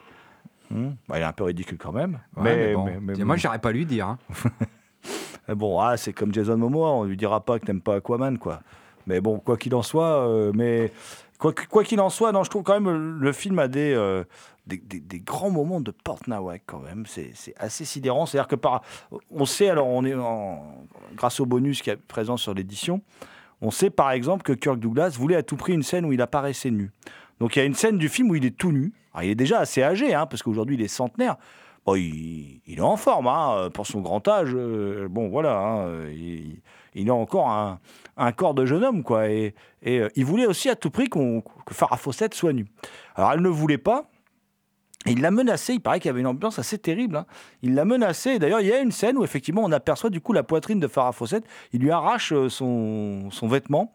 Hmm, 0.70 0.90
bah, 1.08 1.18
il 1.18 1.22
est 1.22 1.24
un 1.24 1.32
peu 1.32 1.44
ridicule 1.44 1.78
quand 1.78 1.92
même. 1.92 2.18
Ouais, 2.36 2.42
mais, 2.44 2.56
mais 2.56 2.74
bon. 2.74 2.84
mais- 2.84 2.98
mais- 3.16 3.24
Moi, 3.24 3.36
j'aurais 3.36 3.58
pas 3.58 3.72
lui 3.72 3.86
dire. 3.86 4.06
hein. 4.08 4.18
Bon, 5.54 5.80
ah, 5.80 5.96
c'est 5.96 6.12
comme 6.12 6.32
Jason 6.34 6.58
Momoa, 6.58 6.90
on 6.90 7.04
lui 7.04 7.16
dira 7.16 7.40
pas 7.42 7.58
que 7.58 7.64
t'aimes 7.64 7.80
pas 7.80 7.94
Aquaman, 7.96 8.36
quoi. 8.38 8.60
Mais 9.06 9.20
bon, 9.22 9.38
quoi 9.38 9.56
qu'il 9.56 9.74
en 9.74 9.80
soit, 9.82 10.28
euh, 10.28 10.52
mais 10.54 10.92
quoi 11.38 11.54
en 11.98 12.10
soit, 12.10 12.32
non, 12.32 12.44
je 12.44 12.50
trouve 12.50 12.62
quand 12.64 12.74
même 12.78 12.84
le, 12.90 13.18
le 13.18 13.32
film 13.32 13.58
a 13.58 13.66
des, 13.66 13.94
euh, 13.94 14.24
des, 14.66 14.76
des- 14.76 15.00
des 15.00 15.20
grands 15.20 15.50
moments 15.50 15.80
de 15.80 15.90
Portnawak 15.90 16.64
quand 16.66 16.80
même. 16.80 17.04
C'est 17.06 17.30
c'est 17.34 17.54
assez 17.56 17.86
sidérant. 17.86 18.26
C'est-à-dire 18.26 18.48
que 18.48 18.56
par, 18.56 18.82
on 19.30 19.46
sait 19.46 19.70
alors, 19.70 19.86
on 19.86 20.04
est 20.04 20.14
en- 20.14 20.84
grâce 21.16 21.40
au 21.40 21.46
bonus 21.46 21.80
qui 21.80 21.88
est 21.88 21.96
présent 21.96 22.36
sur 22.36 22.52
l'édition, 22.52 23.00
on 23.62 23.70
sait 23.70 23.88
par 23.88 24.10
exemple 24.10 24.42
que 24.42 24.52
Kirk 24.52 24.78
Douglas 24.78 25.14
voulait 25.18 25.36
à 25.36 25.42
tout 25.42 25.56
prix 25.56 25.72
une 25.72 25.82
scène 25.82 26.04
où 26.04 26.12
il 26.12 26.20
apparaissait 26.20 26.70
nu. 26.70 26.90
Donc 27.40 27.56
il 27.56 27.60
y 27.60 27.62
a 27.62 27.64
une 27.64 27.74
scène 27.74 27.96
du 27.96 28.10
film 28.10 28.30
où 28.30 28.34
il 28.34 28.44
est 28.44 28.54
tout 28.56 28.72
nu. 28.72 28.92
Alors, 29.18 29.26
il 29.26 29.30
est 29.32 29.34
déjà 29.34 29.58
assez 29.58 29.82
âgé, 29.82 30.14
hein, 30.14 30.26
parce 30.26 30.44
qu'aujourd'hui 30.44 30.76
il 30.76 30.82
est 30.82 30.86
centenaire. 30.86 31.38
Bon, 31.84 31.96
il, 31.96 32.60
est 32.68 32.80
en 32.80 32.96
forme 32.96 33.26
hein, 33.26 33.68
pour 33.74 33.84
son 33.84 34.00
grand 34.00 34.26
âge. 34.28 34.50
euh, 34.54 35.08
bon, 35.08 35.28
voilà, 35.28 35.58
hein, 35.58 36.06
il, 36.94 37.10
a 37.10 37.14
encore 37.14 37.50
un, 37.50 38.32
corps 38.32 38.54
de 38.54 38.64
jeune 38.64 38.84
homme, 38.84 39.02
quoi. 39.02 39.28
Et, 39.28 39.56
euh, 39.88 40.08
il 40.14 40.24
voulait 40.24 40.46
aussi 40.46 40.68
à 40.68 40.76
tout 40.76 40.90
prix 40.90 41.08
que 41.08 41.42
Farah 41.72 41.96
Fawcett 41.96 42.32
soit 42.32 42.52
nue. 42.52 42.66
Alors 43.16 43.32
elle 43.32 43.40
ne 43.40 43.48
voulait 43.48 43.78
pas. 43.78 44.08
Il 45.06 45.20
l'a 45.20 45.32
menacé, 45.32 45.74
il 45.74 45.80
paraît 45.80 45.98
qu'il 45.98 46.10
y 46.10 46.10
avait 46.10 46.20
une 46.20 46.26
ambiance 46.26 46.60
assez 46.60 46.78
terrible. 46.78 47.16
hein. 47.16 47.26
Il 47.62 47.74
l'a 47.74 47.84
menacé, 47.84 48.32
et 48.34 48.38
d'ailleurs 48.38 48.60
il 48.60 48.68
y 48.68 48.72
a 48.72 48.78
une 48.78 48.92
scène 48.92 49.16
où 49.16 49.24
effectivement 49.24 49.64
on 49.64 49.72
aperçoit 49.72 50.10
du 50.10 50.20
coup 50.20 50.32
la 50.32 50.44
poitrine 50.44 50.78
de 50.78 50.86
Farah 50.86 51.12
Fawcett. 51.12 51.44
Il 51.72 51.80
lui 51.80 51.90
arrache 51.90 52.32
euh, 52.32 52.48
son 52.48 53.48
vêtement. 53.48 53.92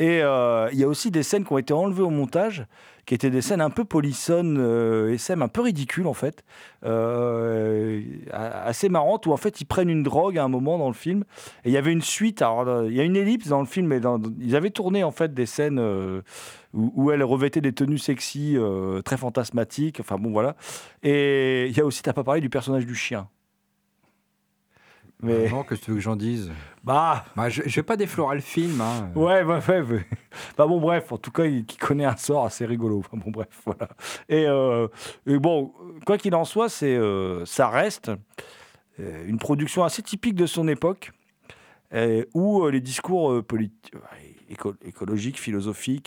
Et 0.00 0.22
euh, 0.22 0.70
il 0.72 0.78
y 0.78 0.84
a 0.84 0.88
aussi 0.88 1.10
des 1.10 1.22
scènes 1.22 1.44
qui 1.44 1.52
ont 1.52 1.58
été 1.58 1.74
enlevées 1.74 2.02
au 2.02 2.08
montage, 2.08 2.64
qui 3.04 3.14
étaient 3.14 3.28
des 3.28 3.42
scènes 3.42 3.60
un 3.60 3.68
peu 3.68 3.84
polissonnes, 3.84 4.56
euh, 4.58 5.12
SM 5.12 5.42
un 5.42 5.48
peu 5.48 5.60
ridicules 5.60 6.06
en 6.06 6.14
fait, 6.14 6.42
euh, 6.86 8.02
assez 8.32 8.88
marrantes, 8.88 9.26
où 9.26 9.32
en 9.32 9.36
fait 9.36 9.60
ils 9.60 9.66
prennent 9.66 9.90
une 9.90 10.02
drogue 10.02 10.38
à 10.38 10.44
un 10.44 10.48
moment 10.48 10.78
dans 10.78 10.88
le 10.88 10.94
film. 10.94 11.24
Et 11.64 11.68
il 11.68 11.72
y 11.72 11.76
avait 11.76 11.92
une 11.92 12.00
suite, 12.00 12.40
alors 12.40 12.66
euh, 12.66 12.86
il 12.88 12.94
y 12.94 13.00
a 13.00 13.02
une 13.02 13.16
ellipse 13.16 13.48
dans 13.48 13.60
le 13.60 13.66
film, 13.66 13.88
mais 13.88 14.00
ils 14.40 14.56
avaient 14.56 14.70
tourné 14.70 15.04
en 15.04 15.10
fait 15.10 15.34
des 15.34 15.44
scènes 15.44 15.78
où, 16.72 16.92
où 16.94 17.10
elle 17.10 17.22
revêtait 17.22 17.60
des 17.60 17.72
tenues 17.72 17.98
sexy, 17.98 18.56
très 19.04 19.18
fantasmatiques, 19.18 20.00
enfin 20.00 20.16
bon 20.16 20.30
voilà. 20.30 20.56
Et 21.02 21.66
il 21.68 21.76
y 21.76 21.80
a 21.80 21.84
aussi, 21.84 22.02
t'as 22.02 22.14
pas 22.14 22.24
parlé 22.24 22.40
du 22.40 22.48
personnage 22.48 22.86
du 22.86 22.94
chien. 22.94 23.28
Mais 25.22 25.48
Non, 25.50 25.62
que 25.64 25.74
tu 25.74 25.90
veux 25.90 25.96
que 25.96 26.02
j'en 26.02 26.16
dise? 26.16 26.50
Bah 26.82 27.24
bah, 27.36 27.48
Je 27.50 27.62
je 27.66 27.76
vais 27.76 27.82
pas 27.82 27.96
déflorer 27.96 28.36
le 28.36 28.40
film. 28.42 28.80
Hein. 28.80 29.10
ouais, 29.14 29.44
bah, 29.44 29.60
ouais, 29.68 29.80
ouais. 29.82 30.06
Bah, 30.56 30.66
bon 30.66 30.80
bref, 30.80 31.12
en 31.12 31.18
tout 31.18 31.30
cas, 31.30 31.44
il 31.44 31.66
connaît 31.78 32.04
un 32.06 32.16
sort 32.16 32.46
assez 32.46 32.64
rigolo. 32.64 32.98
Enfin, 33.00 33.16
bon 33.22 33.30
bref, 33.30 33.48
voilà. 33.66 33.88
Et, 34.28 34.46
euh, 34.46 34.88
et 35.26 35.38
bon, 35.38 35.72
quoi 36.06 36.16
qu'il 36.18 36.34
en 36.34 36.44
soit, 36.44 36.68
c'est 36.68 36.96
euh, 36.96 37.44
ça 37.44 37.68
reste 37.68 38.10
euh, 38.98 39.24
une 39.26 39.38
production 39.38 39.84
assez 39.84 40.02
typique 40.02 40.34
de 40.34 40.46
son 40.46 40.68
époque, 40.68 41.12
euh, 41.92 42.24
où 42.34 42.64
euh, 42.64 42.70
les 42.70 42.80
discours 42.80 43.30
euh, 43.32 43.44
euh, 43.52 43.62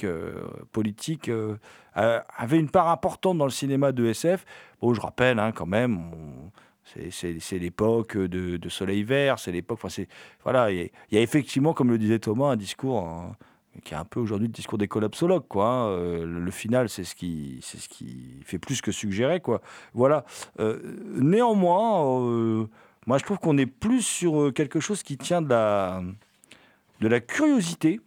euh, 0.04 0.44
politiques 0.72 1.30
euh, 1.30 1.56
euh, 1.98 2.20
avaient 2.36 2.60
une 2.60 2.70
part 2.70 2.90
importante 2.90 3.38
dans 3.38 3.46
le 3.46 3.52
cinéma 3.52 3.92
de 3.92 4.06
SF. 4.08 4.46
Bon, 4.82 4.94
je 4.94 5.02
rappelle 5.02 5.40
hein, 5.40 5.52
quand 5.52 5.66
même, 5.66 5.98
on- 5.98 6.52
c'est- 6.84 7.60
l'époque 7.60 8.18
de, 8.18 8.70
Soleil 8.70 9.04
Vert, 9.04 9.40
c'est 9.40 9.52
l'époque. 9.52 9.80
Enfin, 9.84 10.04
voilà, 10.44 10.72
il 10.72 10.90
y, 11.12 11.18
a- 11.18 11.22
effectivement, 11.22 11.74
comme 11.74 11.90
le 11.90 11.98
disait 11.98 12.20
Thomas, 12.20 12.48
un 12.52 12.56
discours 12.58 13.00
hein, 13.00 13.36
qui 13.84 13.94
est 13.94 13.98
un 13.98 14.06
peu 14.06 14.20
aujourd'hui 14.20 14.48
le 14.48 14.54
discours 14.54 14.78
des 14.78 14.88
collapsologues, 14.88 15.48
quoi. 15.48 15.68
hein. 15.68 15.88
Euh, 15.90 16.26
le, 16.26 16.52
final, 16.52 16.90
c'est 16.90 17.04
ce 17.04 17.16
qui, 17.16 17.60
c'est 17.62 17.80
ce 17.80 17.90
qui 17.90 18.40
fait 18.44 18.60
plus 18.60 18.82
que 18.82 18.92
suggérer, 18.92 19.40
quoi. 19.40 19.62
Voilà. 19.94 20.26
Euh, 20.60 20.80
néanmoins, 21.16 22.20
euh, 22.22 22.68
moi, 23.08 23.18
je 23.18 23.24
trouve 23.24 23.40
qu'on 23.40 23.58
est 23.58 23.66
plus 23.66 24.02
sur 24.02 24.54
quelque 24.54 24.80
chose 24.80 25.04
qui 25.04 25.18
tient 25.18 25.42
de 25.42 25.50
la, 25.50 26.04
de 27.00 27.08
la 27.08 27.20
curiosité 27.20 28.00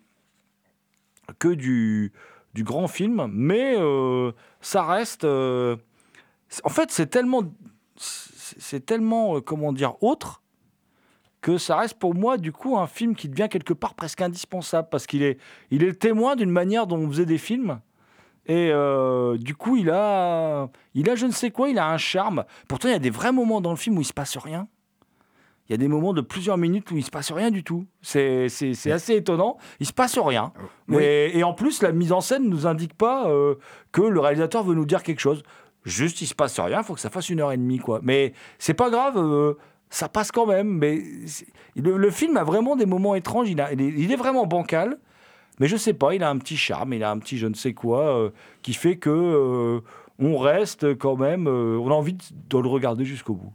que 1.39 1.49
du, 1.49 2.13
du 2.55 2.63
grand 2.63 2.87
film, 2.87 3.29
mais 3.33 3.77
ça 4.61 4.85
reste. 4.85 5.25
en 5.25 6.69
fait, 6.71 6.91
c'est 6.93 7.07
tellement, 7.09 7.43
c'est 8.59 8.85
tellement, 8.85 9.37
euh, 9.37 9.41
comment 9.41 9.73
dire, 9.73 9.95
autre 10.03 10.43
que 11.43 11.59
ça 11.59 11.77
reste 11.77 11.99
pour 11.99 12.15
moi 12.15 12.39
du 12.39 12.51
coup 12.51 12.77
un 12.77 12.87
film 12.89 13.15
qui 13.15 13.29
devient 13.29 13.49
quelque 13.51 13.73
part 13.73 13.95
presque 13.95 14.21
indispensable 14.21 14.89
parce 14.91 15.07
qu'il 15.07 15.23
est, 15.23 15.39
il 15.71 15.83
est 15.85 15.87
le 15.89 15.95
témoin 15.95 16.35
d'une 16.35 16.51
manière 16.51 16.87
dont 16.87 16.97
on 16.99 17.09
faisait 17.09 17.27
des 17.27 17.39
films. 17.39 17.81
Et 18.49 18.71
euh, 18.73 19.37
du 19.39 19.55
coup, 19.57 19.77
il 19.77 19.91
a, 19.91 20.69
il 20.95 21.11
a 21.11 21.15
je 21.17 21.27
ne 21.27 21.33
sais 21.33 21.51
quoi, 21.51 21.69
il 21.69 21.79
a 21.79 21.89
un 21.91 21.97
charme. 21.99 22.45
Pourtant, 22.69 22.89
il 22.89 22.93
y 22.93 22.95
a 22.95 23.01
des 23.01 23.11
vrais 23.11 23.33
moments 23.33 23.61
dans 23.61 23.71
le 23.71 23.77
film 23.77 23.99
où 23.99 24.01
il 24.01 24.05
se 24.07 24.13
passe 24.13 24.37
rien. 24.37 24.69
Il 25.69 25.73
y 25.73 25.75
a 25.75 25.79
des 25.79 25.89
moments 25.89 26.13
de 26.13 26.21
plusieurs 26.21 26.57
minutes 26.57 26.89
où 26.93 26.97
il 26.97 27.03
se 27.05 27.11
passe 27.11 27.33
rien 27.33 27.51
du 27.51 27.65
tout. 27.65 27.87
C'est 28.03 28.49
c'est- 28.49 28.75
c'est 28.75 28.93
assez 28.93 29.15
étonnant. 29.17 29.57
Il 29.81 29.87
se 29.87 29.93
passe 29.93 30.17
rien. 30.17 30.53
Oui. 30.89 31.03
Et, 31.03 31.39
et 31.39 31.43
en 31.43 31.55
plus, 31.55 31.83
la 31.83 31.91
mise 31.91 32.13
en 32.13 32.21
scène 32.21 32.45
ne 32.45 32.49
nous 32.49 32.69
indique 32.69 32.95
pas 32.95 33.29
euh, 33.29 33.57
que 33.91 34.03
le 34.03 34.21
réalisateur 34.21 34.63
veut 34.63 34.77
nous 34.77 34.87
dire 34.87 35.03
quelque 35.03 35.19
chose. 35.21 35.43
Juste, 35.87 36.21
il 36.21 36.27
se 36.27 36.35
passe 36.35 36.59
rien. 36.59 36.81
Il 36.81 36.85
faut 36.85 36.95
que 36.95 37.01
ça 37.01 37.11
fasse 37.11 37.31
une 37.31 37.41
heure 37.41 37.53
et 37.53 37.57
demie, 37.57 37.79
quoi. 37.79 38.01
Mais 38.03 38.33
c'est 38.59 38.75
pas 38.75 38.91
grave. 38.91 39.17
euh, 39.17 39.55
ça 39.89 40.09
passe 40.09 40.33
quand 40.33 40.45
même. 40.45 40.79
Mais 40.79 41.01
le, 41.77 42.11
film 42.11 42.37
a 42.37 42.43
vraiment 42.43 42.75
des 42.75 42.87
moments 42.87 43.15
étranges. 43.15 43.49
Il, 43.49 43.61
est, 43.61 44.17
vraiment 44.17 44.47
bancal. 44.47 44.99
Mais 45.61 45.69
je 45.69 45.77
sais 45.77 45.95
pas. 45.95 46.17
Il 46.17 46.25
a 46.25 46.29
un 46.29 46.39
petit 46.39 46.57
charme. 46.57 46.93
Il 46.93 47.05
a 47.05 47.11
un 47.13 47.19
petit 47.19 47.39
je 47.39 47.47
ne 47.47 47.55
sais 47.55 47.73
quoi 47.73 48.01
euh, 48.01 48.31
qui 48.63 48.75
fait 48.75 48.97
que 48.97 49.11
euh, 49.11 49.81
on 50.19 50.37
reste 50.39 50.99
quand 50.99 51.17
même. 51.17 51.47
on 51.47 51.89
a 51.89 51.95
envie 51.95 52.15
de, 52.15 52.59
le 52.59 52.69
regarder 52.69 53.05
jusqu'au 53.05 53.35
bout. 53.35 53.53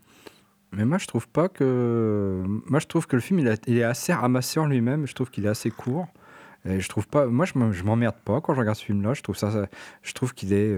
Mais 0.71 0.85
moi, 0.85 1.00
je 1.00 1.07
trouve 1.07 1.27
pas 1.27 1.50
que. 1.50 2.45
Moi, 2.65 2.79
je 2.79 2.88
trouve 2.88 3.07
que 3.07 3.17
le 3.17 3.21
film, 3.21 3.39
il, 3.67 3.77
est 3.77 3.83
assez 3.83 4.13
ramassé 4.13 4.57
en 4.57 4.67
lui-même. 4.67 5.05
Je 5.05 5.13
trouve 5.13 5.29
qu'il 5.31 5.45
est 5.45 5.50
assez 5.50 5.69
court. 5.69 6.07
Et 6.63 6.79
je 6.79 6.88
trouve 6.88 7.09
pas. 7.09 7.25
Moi, 7.25 7.45
je 7.45 7.83
m'emmerde 7.83 8.15
pas 8.23 8.39
quand 8.39 8.53
je 8.53 8.59
regarde 8.61 8.77
ce 8.77 8.85
film-là. 8.85 9.15
Je 9.15 9.21
trouve 9.21 9.35
ça. 9.35 9.67
Je 10.01 10.13
trouve 10.13 10.33
qu'il 10.33 10.53
est. 10.53 10.73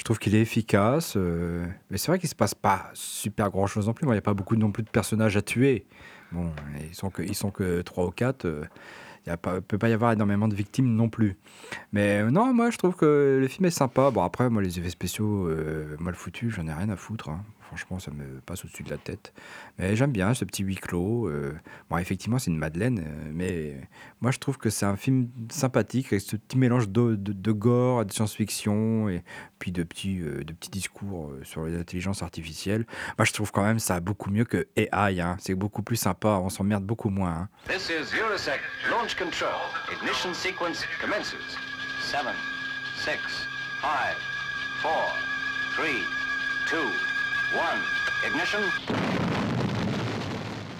Je 0.00 0.04
trouve 0.04 0.18
qu'il 0.18 0.34
est 0.34 0.40
efficace. 0.40 1.12
euh, 1.18 1.66
Mais 1.90 1.98
c'est 1.98 2.10
vrai 2.10 2.18
qu'il 2.18 2.30
se 2.30 2.34
passe 2.34 2.54
pas 2.54 2.90
super 2.94 3.50
grand-chose 3.50 3.86
non 3.86 3.92
plus. 3.92 4.06
Il 4.06 4.10
n'y 4.10 4.16
a 4.16 4.22
pas 4.22 4.32
beaucoup 4.32 4.56
non 4.56 4.72
plus 4.72 4.82
de 4.82 4.88
personnages 4.88 5.36
à 5.36 5.42
tuer. 5.42 5.84
Bon, 6.32 6.50
ils 6.88 6.94
sont 6.94 7.10
que, 7.10 7.20
ils 7.20 7.34
sont 7.34 7.50
que 7.50 7.82
3 7.82 8.06
ou 8.06 8.10
4. 8.10 8.46
Il 9.26 9.30
ne 9.30 9.60
peut 9.60 9.76
pas 9.76 9.90
y 9.90 9.92
avoir 9.92 10.12
énormément 10.12 10.48
de 10.48 10.54
victimes 10.54 10.86
non 10.96 11.10
plus. 11.10 11.36
Mais 11.92 12.22
euh, 12.22 12.30
non, 12.30 12.54
moi 12.54 12.70
je 12.70 12.78
trouve 12.78 12.96
que 12.96 13.36
le 13.38 13.46
film 13.46 13.66
est 13.66 13.70
sympa. 13.70 14.10
Bon, 14.10 14.22
après, 14.22 14.48
moi 14.48 14.62
les 14.62 14.78
effets 14.78 14.88
spéciaux 14.88 15.48
euh, 15.48 15.96
mal 15.98 16.14
foutus, 16.14 16.54
j'en 16.54 16.66
ai 16.66 16.72
rien 16.72 16.88
à 16.88 16.96
foutre. 16.96 17.28
hein. 17.28 17.44
Franchement, 17.70 18.00
ça 18.00 18.10
me 18.10 18.40
passe 18.40 18.64
au-dessus 18.64 18.82
de 18.82 18.90
la 18.90 18.98
tête. 18.98 19.32
Mais 19.78 19.94
j'aime 19.94 20.10
bien 20.10 20.34
ce 20.34 20.44
petit 20.44 20.64
huis 20.64 20.74
clos. 20.74 21.28
euh. 21.28 21.54
Bon, 21.88 21.98
effectivement, 21.98 22.40
c'est 22.40 22.50
une 22.50 22.58
Madeleine, 22.58 22.98
euh, 23.06 23.30
mais 23.32 23.80
moi 24.20 24.32
je 24.32 24.40
trouve 24.40 24.58
que 24.58 24.70
c'est 24.70 24.86
un 24.86 24.96
film 24.96 25.28
sympathique 25.52 26.06
avec 26.08 26.20
ce 26.20 26.34
petit 26.34 26.58
mélange 26.58 26.88
de, 26.88 27.14
de, 27.14 27.32
de 27.32 27.52
gore, 27.52 28.04
de 28.04 28.12
science-fiction 28.12 29.08
et 29.08 29.22
puis 29.60 29.70
de 29.70 29.84
petits, 29.84 30.18
euh, 30.20 30.42
de 30.42 30.52
petits 30.52 30.70
discours 30.70 31.30
euh, 31.30 31.44
sur 31.44 31.62
l'intelligence 31.64 32.24
artificielle. 32.24 32.86
Moi 33.18 33.24
je 33.24 33.32
trouve 33.32 33.52
quand 33.52 33.62
même 33.62 33.78
ça 33.78 34.00
beaucoup 34.00 34.30
mieux 34.30 34.44
que 34.44 34.66
AI. 34.74 35.20
hein. 35.20 35.36
C'est 35.38 35.54
beaucoup 35.54 35.82
plus 35.84 35.94
sympa, 35.96 36.40
on 36.42 36.48
s'emmerde 36.48 36.82
beaucoup 36.84 37.08
moins. 37.08 37.30
hein. 37.32 37.48
This 37.68 37.88
is 37.88 38.12
Eurosec 38.18 38.60
launch 38.90 39.14
control. 39.16 39.54
Ignition 39.92 40.34
sequence 40.34 40.84
commences. 41.00 41.36
Seven, 42.02 42.34
six, 42.96 43.20
five, 43.80 44.16
four, 44.82 45.14
three, 45.76 46.02
two, 46.68 46.76
one. 46.76 46.88
Ignition. 46.88 47.09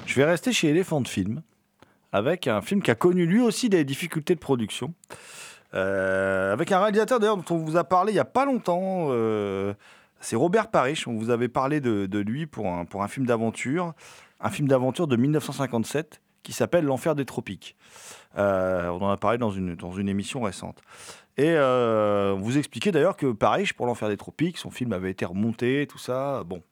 Je 0.07 0.15
vais 0.15 0.25
rester 0.25 0.53
chez 0.53 0.69
Elephant 0.71 1.03
Film 1.05 1.43
avec 2.13 2.47
un 2.47 2.63
film 2.63 2.83
qui 2.83 2.91
a 2.91 2.95
connu 2.95 3.27
lui 3.27 3.41
aussi 3.41 3.69
des 3.69 3.85
difficultés 3.85 4.35
de 4.35 4.41
production. 4.41 4.95
Euh, 5.75 6.53
avec 6.53 6.73
un 6.73 6.81
réalisateur 6.81 7.21
d'ailleurs 7.21 7.37
dont 7.37 7.55
on 7.55 7.59
vous 7.59 7.77
a 7.77 7.85
parlé 7.85 8.11
il 8.11 8.17
n'y 8.17 8.21
a 8.21 8.25
pas 8.25 8.45
longtemps. 8.45 9.09
euh, 9.11 9.75
c'est 10.21 10.37
Robert 10.37 10.71
Parrish. 10.71 11.09
On 11.09 11.17
vous 11.17 11.31
avait 11.31 11.49
parlé 11.49 11.81
de, 11.81 12.19
lui 12.19 12.47
pour 12.47 12.69
un, 12.69 12.85
pour 12.85 13.03
un 13.03 13.09
film 13.09 13.27
d'aventure. 13.27 13.95
Un 14.41 14.51
film 14.51 14.69
d'aventure 14.69 15.07
de 15.07 15.17
1957 15.17 16.21
qui 16.43 16.53
s'appelle 16.53 16.85
L'Enfer 16.85 17.15
des 17.15 17.25
Tropiques. 17.25 17.77
Euh, 18.39 18.89
on 18.89 19.03
en 19.03 19.11
a 19.11 19.17
parlé 19.17 19.39
dans 19.39 19.51
une, 19.51 19.75
dans 19.75 19.93
une 19.93 20.09
émission 20.09 20.43
récente. 20.43 20.83
Et 21.41 21.55
euh, 21.57 22.37
vous 22.39 22.59
expliquait 22.59 22.93
d'ailleurs 22.93 23.17
que 23.17 23.33
Parrish, 23.33 23.73
pour 23.73 23.87
L'Enfer 23.87 24.11
des 24.11 24.19
Tropiques, 24.19 24.59
son 24.59 24.71
film 24.71 24.93
avait 24.93 25.11
été 25.11 25.25
remonté, 25.25 25.87
tout 25.89 25.97
ça. 25.97 26.45
Bon. 26.45 26.63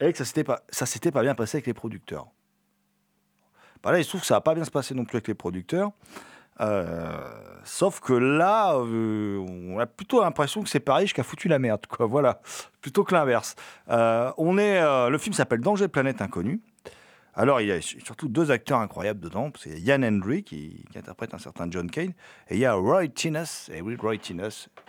Et 0.00 0.10
que 0.10 0.16
ça 0.16 0.24
s'était 0.24 0.42
pas, 0.42 0.62
s'était 0.70 1.10
pas 1.10 1.20
bien 1.20 1.34
passé 1.34 1.58
avec 1.58 1.66
les 1.66 1.74
producteurs. 1.74 2.28
Bah 3.82 3.92
là, 3.92 3.98
il 3.98 4.04
se 4.04 4.08
trouve 4.08 4.22
que 4.22 4.26
ça 4.26 4.36
va 4.36 4.40
pas 4.40 4.54
bien 4.54 4.64
se 4.64 4.70
passer 4.70 4.94
non 4.94 5.04
plus 5.04 5.16
avec 5.16 5.28
les 5.28 5.34
producteurs. 5.34 5.90
Euh, 6.62 7.28
sauf 7.64 8.00
que 8.00 8.14
là, 8.14 8.74
euh, 8.76 9.44
on 9.50 9.78
a 9.78 9.84
plutôt 9.84 10.22
l'impression 10.22 10.62
que 10.62 10.70
c'est 10.70 10.80
Paris 10.80 11.12
qui 11.12 11.20
a 11.20 11.24
foutu 11.24 11.48
la 11.48 11.58
merde, 11.58 11.84
quoi. 11.86 12.06
Voilà, 12.06 12.40
plutôt 12.80 13.04
que 13.04 13.14
l'inverse. 13.14 13.54
Le 13.86 15.18
film 15.18 15.34
s'appelle 15.34 15.60
Danger 15.60 15.88
planète 15.88 16.22
inconnue. 16.22 16.62
Alors, 17.36 17.60
il 17.60 17.66
y 17.66 17.72
a 17.72 17.80
surtout 17.80 18.28
deux 18.28 18.52
acteurs 18.52 18.78
incroyables 18.78 19.18
dedans. 19.18 19.50
C'est 19.58 19.80
Yann 19.80 20.04
Hendry 20.04 20.44
qui, 20.44 20.84
interprète 20.94 21.34
un 21.34 21.38
certain 21.38 21.68
John 21.68 21.90
Kane, 21.90 22.12
et 22.48 22.54
il 22.54 22.58
y 22.58 22.64
a 22.64 22.74
Roy 22.74 23.06
oui, 23.82 23.96
Roy 23.96 24.16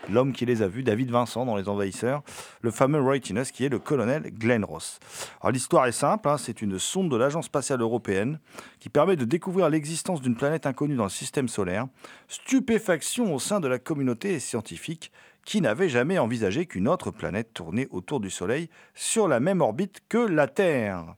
l'homme 0.10 0.32
qui 0.32 0.46
les 0.46 0.62
a 0.62 0.68
vus, 0.68 0.84
David 0.84 1.10
Vincent 1.10 1.46
dans 1.46 1.56
Les 1.56 1.68
Envahisseurs, 1.68 2.22
le 2.62 2.70
fameux 2.70 3.02
Roy 3.02 3.20
Tines 3.20 3.46
qui 3.46 3.66
est 3.66 3.70
le 3.70 3.80
colonel 3.80 4.32
Glenn 4.32 4.64
Ross. 4.64 5.00
Alors, 5.42 5.54
l'histoire 5.54 5.88
est 5.88 5.92
simple, 5.92 6.30
hein, 6.30 6.38
c'est 6.38 6.62
une 6.62 6.78
sonde 6.78 7.10
de 7.10 7.16
l'Agence 7.16 7.46
spatiale 7.46 7.82
européenne 7.82 8.40
qui 8.80 8.90
permet 8.90 9.16
de 9.16 9.26
découvrir 9.26 9.70
l'existence 9.70 10.22
d'une 10.22 10.36
planète 10.36 10.68
inconnue 10.68 10.96
dans 10.96 11.06
le 11.06 11.10
système 11.10 11.48
solaire. 11.48 11.88
Stupéfaction 12.28 13.34
au 13.34 13.40
sein 13.40 13.60
de 13.60 13.68
la 13.68 13.80
communauté 13.80 14.40
scientifique 14.40 15.12
qui 15.46 15.62
n'avait 15.62 15.90
jamais 15.90 16.20
envisagé 16.20 16.68
qu'une 16.68 16.88
autre 16.88 17.10
planète 17.10 17.54
tournait 17.54 17.88
autour 17.90 18.20
du 18.20 18.30
Soleil 18.30 18.70
sur 18.94 19.28
la 19.28 19.40
même 19.40 19.62
orbite 19.62 20.02
que 20.10 20.18
la 20.18 20.48
Terre. 20.48 21.16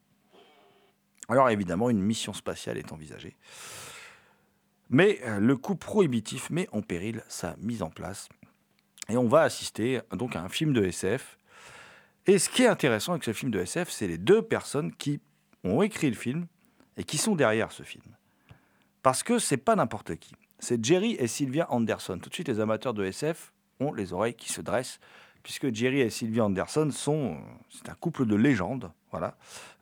Alors 1.28 1.50
évidemment, 1.50 1.90
une 1.90 2.02
mission 2.02 2.34
spatiale 2.34 2.78
est 2.78 2.92
envisagée. 2.92 3.36
Mais 4.90 5.20
euh, 5.24 5.40
le 5.40 5.58
coût 5.58 5.76
prohibitif 5.76 6.50
met 6.50 6.70
en 6.72 6.82
péril 6.82 7.24
sa 7.28 7.56
mise 7.58 7.82
en 7.82 7.90
place. 7.90 8.30
Et 9.10 9.18
on 9.18 9.28
va 9.28 9.42
assister 9.42 10.02
donc 10.12 10.36
à 10.36 10.42
un 10.42 10.50
film 10.50 10.74
de 10.74 10.84
SF. 10.84 11.38
Et 12.26 12.40
ce 12.40 12.50
qui 12.50 12.64
est 12.64 12.68
intéressant 12.68 13.14
avec 13.14 13.24
ce 13.24 13.34
film 13.34 13.52
de 13.52 13.60
SF, 13.60 13.90
c'est 13.90 14.08
les 14.08 14.18
deux 14.18 14.42
personnes 14.42 14.94
qui 14.94 15.20
ont 15.64 15.82
écrit 15.82 16.10
le 16.10 16.16
film 16.16 16.48
et 16.98 17.04
qui 17.04 17.18
sont 17.18 17.36
derrière 17.36 17.72
ce 17.72 17.84
film. 17.84 18.04
Parce 19.04 19.24
que 19.24 19.40
c'est 19.40 19.58
pas 19.58 19.76
n'importe 19.76 20.16
qui. 20.16 20.34
C'est 20.60 20.84
Jerry 20.84 21.16
et 21.20 21.28
Sylvia 21.28 21.72
Anderson. 21.72 22.20
Tout 22.20 22.30
de 22.30 22.34
suite, 22.34 22.50
les 22.50 22.60
amateurs 22.60 22.94
de 22.94 23.06
SF 23.06 23.54
ont 23.80 23.94
les 23.94 24.12
oreilles 24.12 24.34
qui 24.34 24.52
se 24.52 24.62
dressent, 24.62 25.00
puisque 25.48 25.74
Jerry 25.74 26.02
et 26.02 26.10
Sylvia 26.10 26.44
Anderson 26.44 26.90
sont, 26.92 27.38
c'est 27.70 27.88
un 27.88 27.94
couple 27.94 28.26
de 28.26 28.36
légendes, 28.36 28.92
voilà, 29.12 29.38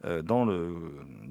euh, 0.06 0.22
dans 0.22 0.46
le 0.46 0.76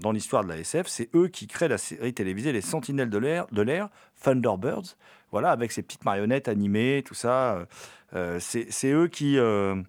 dans 0.01 0.11
l'histoire 0.11 0.43
de 0.43 0.49
la 0.49 0.59
SF. 0.59 0.89
C'est 0.89 1.09
eux 1.15 1.29
qui 1.29 1.47
créent 1.47 1.69
la 1.69 1.79
série 1.79 2.13
télévisée 2.13 2.51
Les 2.51 2.61
Sentinelles 2.61 3.11
de 3.11 3.19
l'air, 3.19 3.47
de 3.53 3.63
l'air, 3.63 3.91
Thunderbirds, 4.21 4.97
voilà, 5.31 5.53
avec 5.53 5.71
ces 5.71 5.83
petites 5.83 6.05
marionnettes 6.05 6.49
animées, 6.49 7.05
tout 7.07 7.15
ça. 7.15 7.65
Euh, 8.17 8.41
c'est 8.41 8.91
eux 8.91 9.07
qui 9.07 9.39
euh, 9.39 9.81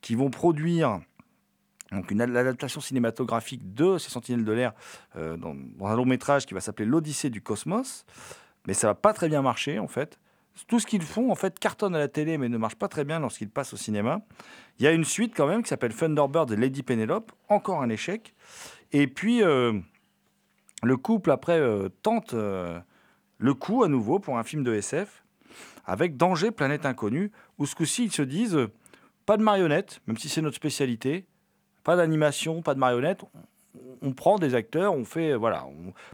qui 0.00 0.16
vont 0.16 0.28
produire 0.28 0.98
donc 1.92 2.10
une 2.10 2.20
adaptation 2.20 2.80
cinématographique 2.80 3.74
de 3.74 3.98
ces 3.98 4.10
Sentinelles 4.10 4.44
de 4.44 4.52
l'air 4.52 4.72
dans, 5.14 5.54
dans 5.54 5.86
un 5.86 5.94
long 5.94 6.04
métrage 6.04 6.46
qui 6.46 6.54
va 6.54 6.60
s'appeler 6.60 6.88
L'Odyssée 6.88 7.30
du 7.30 7.42
cosmos. 7.42 8.04
Mais 8.66 8.74
ça 8.74 8.88
va 8.88 8.96
pas 8.96 9.12
très 9.12 9.28
bien 9.28 9.40
marcher 9.40 9.78
en 9.78 9.86
fait. 9.86 10.18
Tout 10.68 10.78
ce 10.78 10.86
qu'ils 10.86 11.02
font 11.02 11.30
en 11.30 11.34
fait 11.34 11.58
cartonne 11.58 11.94
à 11.96 11.98
la 11.98 12.08
télé 12.08 12.38
mais 12.38 12.48
ne 12.48 12.56
marche 12.56 12.76
pas 12.76 12.88
très 12.88 13.04
bien 13.04 13.18
lorsqu'ils 13.18 13.50
passent 13.50 13.74
au 13.74 13.76
cinéma. 13.76 14.20
Il 14.78 14.84
y 14.84 14.88
a 14.88 14.92
une 14.92 15.04
suite 15.04 15.34
quand 15.36 15.46
même 15.46 15.62
qui 15.62 15.68
s'appelle 15.68 15.94
Thunderbird 15.94 16.50
et 16.52 16.56
Lady 16.56 16.82
Penelope, 16.82 17.32
encore 17.48 17.82
un 17.82 17.88
échec. 17.88 18.34
Et 18.92 19.08
puis, 19.08 19.42
euh, 19.42 19.78
le 20.82 20.96
couple, 20.96 21.30
après, 21.32 21.58
euh, 21.58 21.88
tente 22.02 22.34
euh, 22.34 22.78
le 23.38 23.54
coup 23.54 23.82
à 23.82 23.88
nouveau 23.88 24.20
pour 24.20 24.38
un 24.38 24.44
film 24.44 24.62
de 24.62 24.72
SF 24.72 25.24
avec 25.84 26.16
Danger, 26.16 26.50
Planète 26.50 26.86
Inconnue, 26.86 27.30
où 27.58 27.66
ce 27.66 27.74
coup-ci, 27.74 28.04
ils 28.04 28.12
se 28.12 28.22
disent 28.22 28.58
pas 29.26 29.36
de 29.36 29.42
marionnettes, 29.42 30.00
même 30.06 30.16
si 30.16 30.28
c'est 30.28 30.40
notre 30.40 30.56
spécialité, 30.56 31.26
pas 31.82 31.96
d'animation, 31.96 32.62
pas 32.62 32.74
de 32.74 32.78
marionnettes. 32.78 33.22
On, 34.00 34.12
prend 34.12 34.38
des 34.38 34.54
acteurs, 34.54 34.94
on 34.94 35.04
fait. 35.04 35.34
Voilà. 35.34 35.66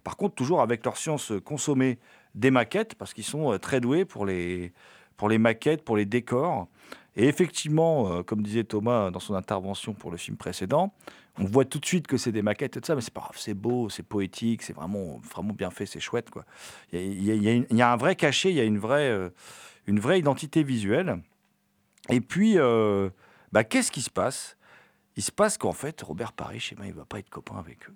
Par 0.02 0.16
contre, 0.16 0.34
toujours 0.34 0.60
avec 0.60 0.84
leur 0.84 0.96
science 0.96 1.32
consommée 1.44 1.98
des 2.34 2.50
maquettes, 2.50 2.94
parce 2.94 3.14
qu'ils 3.14 3.24
sont 3.24 3.52
euh, 3.52 3.58
très 3.58 3.80
doués 3.80 4.04
pour 4.04 4.26
les, 4.26 4.72
pour 5.16 5.28
les 5.28 5.38
maquettes, 5.38 5.84
pour 5.84 5.96
les 5.96 6.06
décors. 6.06 6.68
Et 7.16 7.26
effectivement, 7.26 8.12
euh, 8.12 8.22
comme 8.22 8.42
disait 8.42 8.64
Thomas 8.64 9.10
dans 9.10 9.20
son 9.20 9.34
intervention 9.34 9.92
pour 9.94 10.10
le 10.10 10.16
film 10.16 10.36
précédent, 10.36 10.92
on 11.38 11.44
voit 11.44 11.64
tout 11.64 11.78
de 11.78 11.86
suite 11.86 12.06
que 12.06 12.16
c'est 12.16 12.32
des 12.32 12.42
maquettes 12.42 12.76
et 12.76 12.80
tout 12.80 12.86
ça, 12.86 12.94
mais 12.94 13.00
c'est 13.00 13.12
pas 13.12 13.20
grave, 13.20 13.36
c'est 13.36 13.54
beau, 13.54 13.88
c'est 13.88 14.02
poétique, 14.02 14.62
c'est 14.62 14.72
vraiment, 14.72 15.20
vraiment 15.32 15.52
bien 15.52 15.70
fait, 15.70 15.86
c'est 15.86 16.00
chouette. 16.00 16.30
Quoi. 16.30 16.44
Il 16.92 17.22
y 17.22 17.82
a, 17.82 17.92
un 17.92 17.96
vrai 17.96 18.16
cachet, 18.16 18.50
il 18.50 18.56
y 18.56 18.60
a 18.60 18.64
une 18.64 18.78
vraie, 18.78 19.08
euh, 19.08 19.30
une 19.86 20.00
vraie 20.00 20.18
identité 20.18 20.62
visuelle. 20.62 21.20
Et 22.08 22.20
puis, 22.20 22.56
bah, 23.52 23.62
qu'est-ce 23.62 23.92
qui 23.92 24.02
se 24.02 24.10
passe? 24.10 24.56
Il 25.16 25.22
se 25.22 25.30
passe 25.30 25.58
qu'en 25.58 25.72
fait, 25.72 26.00
Robert 26.02 26.32
Parrish, 26.32 26.72
eh 26.72 26.76
ben, 26.76 26.86
il 26.86 26.94
va 26.94 27.04
pas 27.04 27.18
être 27.18 27.30
copain 27.30 27.56
avec 27.58 27.88
eux. 27.88 27.94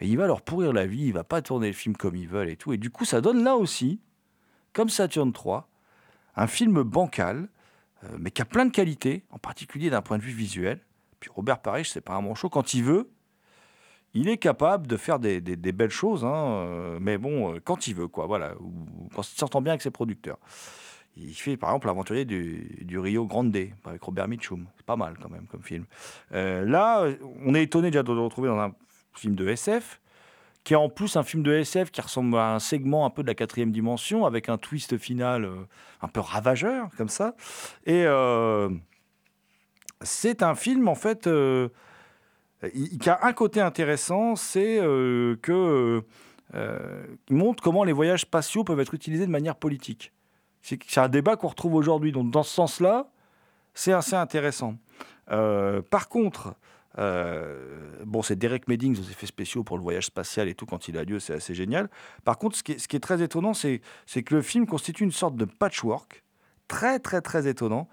Il 0.00 0.18
va 0.18 0.26
leur 0.26 0.42
pourrir 0.42 0.72
la 0.72 0.86
vie, 0.86 1.06
il 1.06 1.12
va 1.12 1.24
pas 1.24 1.40
tourner 1.40 1.68
le 1.68 1.72
film 1.72 1.96
comme 1.96 2.16
ils 2.16 2.28
veulent 2.28 2.50
et 2.50 2.56
tout. 2.56 2.72
Et 2.72 2.76
du 2.76 2.90
coup, 2.90 3.04
ça 3.04 3.20
donne 3.20 3.42
là 3.42 3.56
aussi, 3.56 4.00
comme 4.72 4.90
Saturn 4.90 5.32
3, 5.32 5.68
un 6.36 6.46
film 6.46 6.82
bancal, 6.82 7.48
euh, 8.04 8.08
mais 8.18 8.30
qui 8.30 8.42
a 8.42 8.44
plein 8.44 8.66
de 8.66 8.70
qualités, 8.70 9.24
en 9.30 9.38
particulier 9.38 9.88
d'un 9.88 10.02
point 10.02 10.18
de 10.18 10.22
vue 10.22 10.32
visuel. 10.32 10.80
Puis 11.18 11.30
Robert 11.34 11.60
Parrish, 11.60 11.90
c'est 11.90 12.02
pas 12.02 12.14
un 12.14 12.20
manchot. 12.20 12.50
Quand 12.50 12.74
il 12.74 12.84
veut, 12.84 13.10
il 14.12 14.28
est 14.28 14.36
capable 14.36 14.86
de 14.86 14.98
faire 14.98 15.18
des, 15.18 15.40
belles 15.40 15.90
choses, 15.90 16.24
hein, 16.24 16.34
euh, 16.34 16.98
mais 17.00 17.16
bon, 17.16 17.54
euh, 17.54 17.60
quand 17.64 17.86
il 17.86 17.94
veut, 17.94 18.08
quoi, 18.08 18.26
voilà, 18.26 18.54
ou 18.60 19.08
quand 19.14 19.22
il 19.22 19.38
s'entend 19.38 19.62
bien 19.62 19.72
avec 19.72 19.82
ses 19.82 19.90
producteurs. 19.90 20.38
Il 21.18 21.32
fait 21.32 21.56
par 21.56 21.70
exemple 21.70 21.86
l'aventurier 21.86 22.26
du, 22.26 22.98
Rio 22.98 23.24
Grande 23.24 23.56
avec 23.86 24.02
Robert 24.02 24.28
Mitchum. 24.28 24.66
C'est 24.76 24.84
pas 24.84 24.96
mal 24.96 25.16
quand 25.18 25.30
même 25.30 25.46
comme 25.46 25.62
film. 25.62 25.86
Là, 26.30 27.06
on 27.42 27.54
est 27.54 27.62
étonné 27.62 27.90
déjà 27.90 28.02
de 28.02 28.12
le 28.12 28.20
retrouver 28.20 28.48
dans 28.48 28.58
un 28.58 28.74
film 29.18 29.34
de 29.34 29.48
SF, 29.48 30.00
qui 30.66 30.72
est 30.72 30.76
en 30.76 30.88
plus 30.88 31.16
un 31.16 31.22
film 31.22 31.44
de 31.44 31.52
SF 31.52 31.92
qui 31.92 32.00
ressemble 32.00 32.36
à 32.36 32.54
un 32.54 32.58
segment 32.58 33.06
un 33.06 33.10
peu 33.10 33.22
de 33.22 33.28
la 33.28 33.36
quatrième 33.36 33.70
dimension, 33.70 34.26
avec 34.26 34.48
un 34.48 34.58
twist 34.58 34.98
final 34.98 35.44
euh, 35.44 35.54
un 36.02 36.08
peu 36.08 36.20
ravageur, 36.20 36.88
comme 36.96 37.08
ça. 37.08 37.34
Et 37.84 38.04
euh, 38.04 38.68
c'est 40.02 40.42
un 40.42 40.54
film, 40.54 40.88
en 40.88 40.94
fait, 40.94 41.26
euh, 41.28 41.68
qui 42.62 43.08
a 43.08 43.20
un 43.22 43.32
côté 43.32 43.60
intéressant, 43.60 44.34
c'est 44.34 44.80
euh, 44.80 45.36
que 45.42 46.02
montre 47.30 47.62
comment 47.62 47.84
les 47.84 47.92
voyages 47.92 48.22
spatiaux 48.22 48.64
peuvent 48.64 48.80
être 48.80 48.94
utilisés 48.94 49.26
de 49.26 49.30
manière 49.30 49.56
politique. 49.56 50.12
C'est 50.62 50.98
un 50.98 51.08
débat 51.08 51.36
qu'on 51.36 51.48
retrouve 51.48 51.74
aujourd'hui. 51.74 52.10
Donc, 52.10 52.30
dans 52.32 52.42
ce 52.42 52.52
sens-là, 52.52 53.08
c'est 53.72 53.92
assez 53.92 54.16
intéressant. 54.16 54.74
Par 55.28 56.08
contre, 56.08 56.56
euh, 56.98 58.02
bon, 58.04 58.22
c'est 58.22 58.36
Derek 58.36 58.68
Meddings 58.68 58.98
aux 58.98 59.10
effets 59.10 59.26
spéciaux 59.26 59.64
pour 59.64 59.76
le 59.76 59.82
voyage 59.82 60.06
spatial 60.06 60.48
et 60.48 60.54
tout, 60.54 60.66
quand 60.66 60.88
il 60.88 60.96
a 60.96 61.04
lieu, 61.04 61.18
c'est 61.18 61.34
assez 61.34 61.54
génial. 61.54 61.88
Par 62.24 62.38
contre, 62.38 62.56
ce 62.56 62.62
qui 62.62 62.72
est, 62.72 63.00
très 63.00 63.22
étonnant, 63.22 63.54
c'est 63.54 63.80
que 64.22 64.34
le 64.34 64.42
film 64.42 64.66
constitue 64.66 65.04
une 65.04 65.12
sorte 65.12 65.36
de 65.36 65.44
patchwork, 65.44 66.22
très, 66.68 66.98
très, 66.98 67.20
très 67.20 67.46
étonnant. 67.46 67.88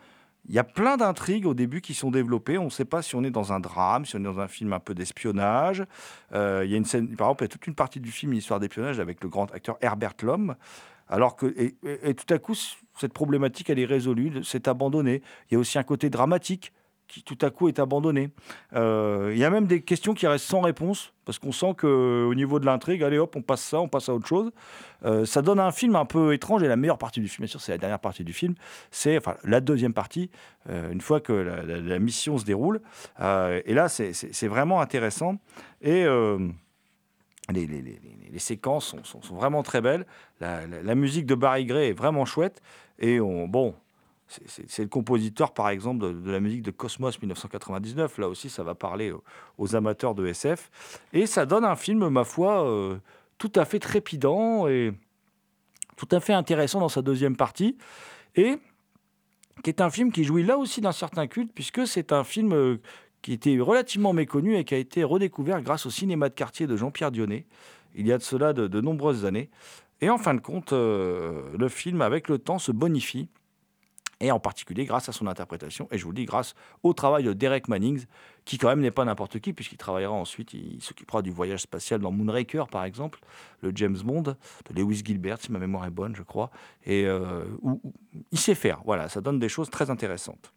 Il 0.49 0.53
y 0.53 0.59
a 0.59 0.63
plein 0.65 0.97
d'intrigues 0.97 1.45
au 1.45 1.53
début 1.53 1.79
qui 1.79 1.93
sont 1.93 2.11
développées. 2.11 2.57
On 2.57 2.65
ne 2.65 2.69
sait 2.69 2.85
pas 2.85 3.01
si 3.01 3.15
on 3.15 3.23
est 3.23 3.31
dans 3.31 3.53
un 3.53 3.61
drame, 3.61 4.05
si 4.05 4.17
on 4.17 4.19
est 4.19 4.23
dans 4.23 4.39
un 4.39 4.49
film 4.49 4.73
un 4.73 4.79
peu 4.79 4.93
d'espionnage. 4.93 5.85
Euh, 6.33 6.63
il 6.65 6.71
y 6.71 6.73
a 6.73 6.77
une 6.77 6.83
scène, 6.83 7.15
par 7.15 7.27
exemple, 7.27 7.43
il 7.43 7.45
y 7.45 7.49
a 7.49 7.49
toute 7.49 7.67
une 7.67 7.75
partie 7.75 8.01
du 8.01 8.11
film, 8.11 8.33
une 8.33 8.39
histoire 8.39 8.59
d'espionnage 8.59 8.99
avec 8.99 9.23
le 9.23 9.29
grand 9.29 9.49
acteur 9.53 9.77
Herbert 9.81 10.15
Lom. 10.21 10.55
Alors 11.07 11.35
que, 11.35 11.45
et, 11.45 12.13
tout 12.15 12.33
à 12.33 12.39
coup, 12.39 12.55
cette 12.97 13.13
problématique, 13.13 13.69
elle 13.69 13.79
est 13.79 13.85
résolue, 13.85 14.43
c'est 14.43 14.67
abandonné. 14.67 15.21
Il 15.49 15.53
y 15.53 15.57
a 15.57 15.59
aussi 15.59 15.77
un 15.77 15.83
côté 15.83 16.09
dramatique 16.09 16.73
tout 17.21 17.37
à 17.41 17.49
coup, 17.49 17.67
est 17.67 17.79
abandonné. 17.79 18.29
Euh, 18.73 19.31
il 19.33 19.37
y 19.37 19.45
a 19.45 19.49
même 19.49 19.67
des 19.67 19.81
questions 19.81 20.13
qui 20.13 20.27
restent 20.27 20.45
sans 20.45 20.61
réponse, 20.61 21.13
parce 21.25 21.39
qu'on 21.39 21.51
sent 21.51 21.75
qu'au 21.77 22.33
niveau 22.33 22.59
de 22.59 22.65
l'intrigue, 22.65 23.03
allez 23.03 23.17
hop, 23.17 23.35
on 23.35 23.41
passe 23.41 23.61
ça, 23.61 23.79
on 23.79 23.87
passe 23.87 24.09
à 24.09 24.13
autre 24.13 24.27
chose. 24.27 24.51
Euh, 25.05 25.25
ça 25.25 25.41
donne 25.41 25.59
un 25.59 25.71
film 25.71 25.95
un 25.95 26.05
peu 26.05 26.33
étrange, 26.33 26.63
et 26.63 26.67
la 26.67 26.75
meilleure 26.75 26.97
partie 26.97 27.21
du 27.21 27.27
film, 27.27 27.45
bien 27.45 27.51
sûr, 27.51 27.61
c'est 27.61 27.71
la 27.71 27.77
dernière 27.77 27.99
partie 27.99 28.23
du 28.23 28.33
film, 28.33 28.55
c'est 28.91 29.17
enfin, 29.17 29.35
la 29.43 29.61
deuxième 29.61 29.93
partie, 29.93 30.29
euh, 30.69 30.91
une 30.91 31.01
fois 31.01 31.19
que 31.19 31.33
la, 31.33 31.99
mission 31.99 32.37
se 32.37 32.45
déroule. 32.45 32.81
Et 33.19 33.73
là, 33.73 33.89
c'est- 33.89 34.47
vraiment 34.47 34.81
intéressant. 34.81 35.37
Et. 35.81 36.05
les, 37.53 38.39
séquences 38.39 38.95
sont, 39.03 39.35
vraiment 39.35 39.63
très 39.63 39.81
belles. 39.81 40.05
La, 40.39 40.65
la- 40.65 40.81
la 40.81 40.95
musique 40.95 41.25
de 41.25 41.35
Barry 41.35 41.65
Gray 41.65 41.89
est 41.89 41.93
vraiment 41.93 42.25
chouette. 42.25 42.61
Et 42.99 43.19
on, 43.19 43.47
bon, 43.47 43.75
c'est- 44.45 44.83
le 44.83 44.89
compositeur, 44.89 45.53
par 45.53 45.69
exemple, 45.69 46.21
de, 46.21 46.31
la 46.31 46.39
musique 46.39 46.61
de 46.61 46.71
Cosmos 46.71 47.19
1999. 47.21 48.17
Là 48.17 48.27
aussi, 48.27 48.49
ça 48.49 48.63
va 48.63 48.75
parler 48.75 49.13
aux, 49.57 49.75
amateurs 49.75 50.15
de 50.15 50.25
SF. 50.27 50.69
Et 51.13 51.25
ça 51.25 51.45
donne 51.45 51.65
un 51.65 51.75
film, 51.75 52.07
ma 52.09 52.23
foi, 52.23 52.65
euh, 52.65 52.97
tout 53.37 53.51
à 53.55 53.65
fait 53.65 53.79
trépidant 53.79 54.67
et 54.67 54.93
tout 55.95 56.07
à 56.11 56.19
fait 56.19 56.33
intéressant 56.33 56.79
dans 56.79 56.89
sa 56.89 57.01
deuxième 57.01 57.35
partie. 57.35 57.77
Et 58.35 58.57
qui 59.63 59.69
est 59.69 59.81
un 59.81 59.89
film 59.89 60.11
qui 60.11 60.23
jouit 60.23 60.43
là 60.43 60.57
aussi 60.57 60.81
d'un 60.81 60.91
certain 60.91 61.27
culte, 61.27 61.51
puisque 61.53 61.85
c'est 61.87 62.11
un 62.11 62.23
film 62.23 62.53
euh, 62.53 62.77
qui 63.21 63.33
était 63.33 63.57
relativement 63.59 64.13
méconnu 64.13 64.55
et 64.55 64.63
qui 64.63 64.73
a 64.73 64.77
été 64.77 65.03
redécouvert 65.03 65.61
grâce 65.61 65.85
au 65.85 65.89
cinéma 65.89 66.29
de 66.29 66.33
quartier 66.33 66.67
de 66.67 66.75
Jean-Pierre 66.75 67.11
Dionnet, 67.11 67.45
il 67.95 68.07
y 68.07 68.11
a 68.11 68.17
de 68.17 68.23
cela 68.23 68.53
de, 68.53 68.67
de 68.67 68.81
nombreuses 68.81 69.25
années. 69.25 69.49
Et 70.01 70.09
en 70.09 70.17
fin 70.17 70.33
de 70.33 70.41
compte, 70.41 70.73
euh, 70.73 71.43
le 71.57 71.69
film, 71.69 72.01
avec 72.01 72.27
le 72.27 72.37
temps, 72.37 72.59
se 72.59 72.71
bonifie, 72.71 73.29
et 74.19 74.31
en 74.31 74.39
particulier 74.39 74.85
grâce 74.85 75.09
à 75.09 75.11
son 75.11 75.27
interprétation, 75.27 75.87
et 75.91 75.97
je 75.97 76.03
vous 76.03 76.11
le 76.11 76.15
dis, 76.15 76.25
grâce 76.25 76.55
au 76.83 76.93
travail 76.93 77.23
de 77.23 77.33
Derek 77.33 77.67
Mannings, 77.67 78.05
qui 78.45 78.57
quand 78.57 78.67
même 78.67 78.81
n'est 78.81 78.91
pas 78.91 79.05
n'importe 79.05 79.39
qui, 79.39 79.53
puisqu'il 79.53 79.77
travaillera 79.77 80.13
ensuite, 80.13 80.53
il 80.53 80.81
s'occupera 80.81 81.21
du 81.21 81.31
voyage 81.31 81.61
spatial 81.61 82.01
dans 82.01 82.11
Moonraker, 82.11 82.65
par 82.69 82.83
exemple, 82.83 83.19
le 83.61 83.71
James 83.75 83.97
Bond, 84.03 84.23
de 84.23 84.35
Lewis 84.73 85.01
Gilbert, 85.03 85.39
si 85.39 85.51
ma 85.51 85.59
mémoire 85.59 85.85
est 85.85 85.91
bonne, 85.91 86.15
je 86.15 86.23
crois, 86.23 86.51
et 86.85 87.05
euh, 87.05 87.43
où, 87.61 87.79
où, 87.83 87.93
il 88.31 88.39
sait 88.39 88.55
faire, 88.55 88.81
voilà, 88.85 89.09
ça 89.09 89.21
donne 89.21 89.39
des 89.39 89.49
choses 89.49 89.69
très 89.69 89.89
intéressantes. 89.89 90.53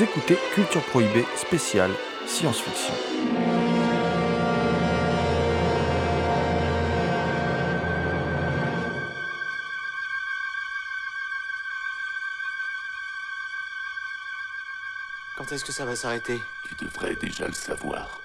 Vous 0.00 0.06
écoutez 0.06 0.38
Culture 0.54 0.82
Prohibée 0.84 1.26
spéciale 1.36 1.90
science-fiction. 2.26 2.94
Quand 15.36 15.52
est-ce 15.52 15.66
que 15.66 15.72
ça 15.72 15.84
va 15.84 15.94
s'arrêter? 15.94 16.40
Tu 16.66 16.82
devrais 16.82 17.14
déjà 17.16 17.46
le 17.46 17.52
savoir. 17.52 18.22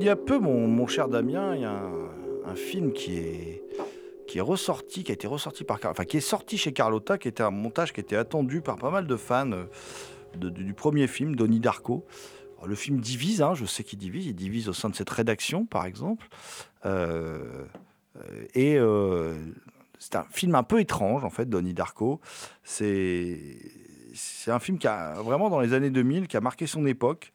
Il 0.00 0.06
y 0.06 0.08
a 0.08 0.16
peu, 0.16 0.38
mon, 0.38 0.86
cher 0.86 1.08
Damien, 1.08 1.54
il 1.54 1.60
y 1.60 1.64
a 1.66 1.78
un, 2.46 2.54
film 2.54 2.94
qui 2.94 3.18
est, 3.18 3.62
qui 4.26 4.38
est 4.38 4.40
ressorti, 4.40 5.04
qui 5.04 5.12
a 5.12 5.14
été 5.14 5.26
ressorti 5.26 5.62
par, 5.62 5.78
enfin 5.84 6.06
qui 6.06 6.16
est 6.16 6.22
sorti 6.22 6.56
chez 6.56 6.72
Carlotta, 6.72 7.18
qui 7.18 7.28
était 7.28 7.42
un 7.42 7.50
montage 7.50 7.92
qui 7.92 8.00
était 8.00 8.16
attendu 8.16 8.62
par 8.62 8.76
pas 8.76 8.90
mal 8.90 9.06
de 9.06 9.16
fans 9.16 9.52
euh, 9.52 9.66
du 10.36 10.72
premier 10.72 11.06
film, 11.06 11.36
Donnie 11.36 11.60
Darko. 11.60 12.06
Le 12.64 12.74
film 12.74 12.98
divise, 12.98 13.42
hein, 13.42 13.52
je 13.52 13.66
sais 13.66 13.84
qu'il 13.84 13.98
divise, 13.98 14.24
il 14.24 14.34
divise 14.34 14.70
au 14.70 14.72
sein 14.72 14.88
de 14.88 14.94
cette 14.94 15.10
rédaction, 15.10 15.66
par 15.66 15.84
exemple. 15.84 16.28
Euh, 16.86 17.66
euh, 18.16 18.54
et 18.54 18.78
c'est 19.98 20.16
un 20.16 20.24
film 20.30 20.54
un 20.54 20.62
peu 20.62 20.80
étrange, 20.80 21.24
en 21.24 21.30
fait, 21.30 21.44
Donnie 21.44 21.74
Darko. 21.74 22.22
C'est 22.64 23.38
c'est 24.14 24.50
un 24.50 24.58
film 24.58 24.78
qui 24.78 24.88
a 24.88 25.20
vraiment 25.20 25.50
dans 25.50 25.60
les 25.60 25.74
années 25.74 25.90
2000 25.90 26.26
qui 26.26 26.36
a 26.36 26.40
marqué 26.40 26.66
son 26.66 26.86
époque 26.86 27.32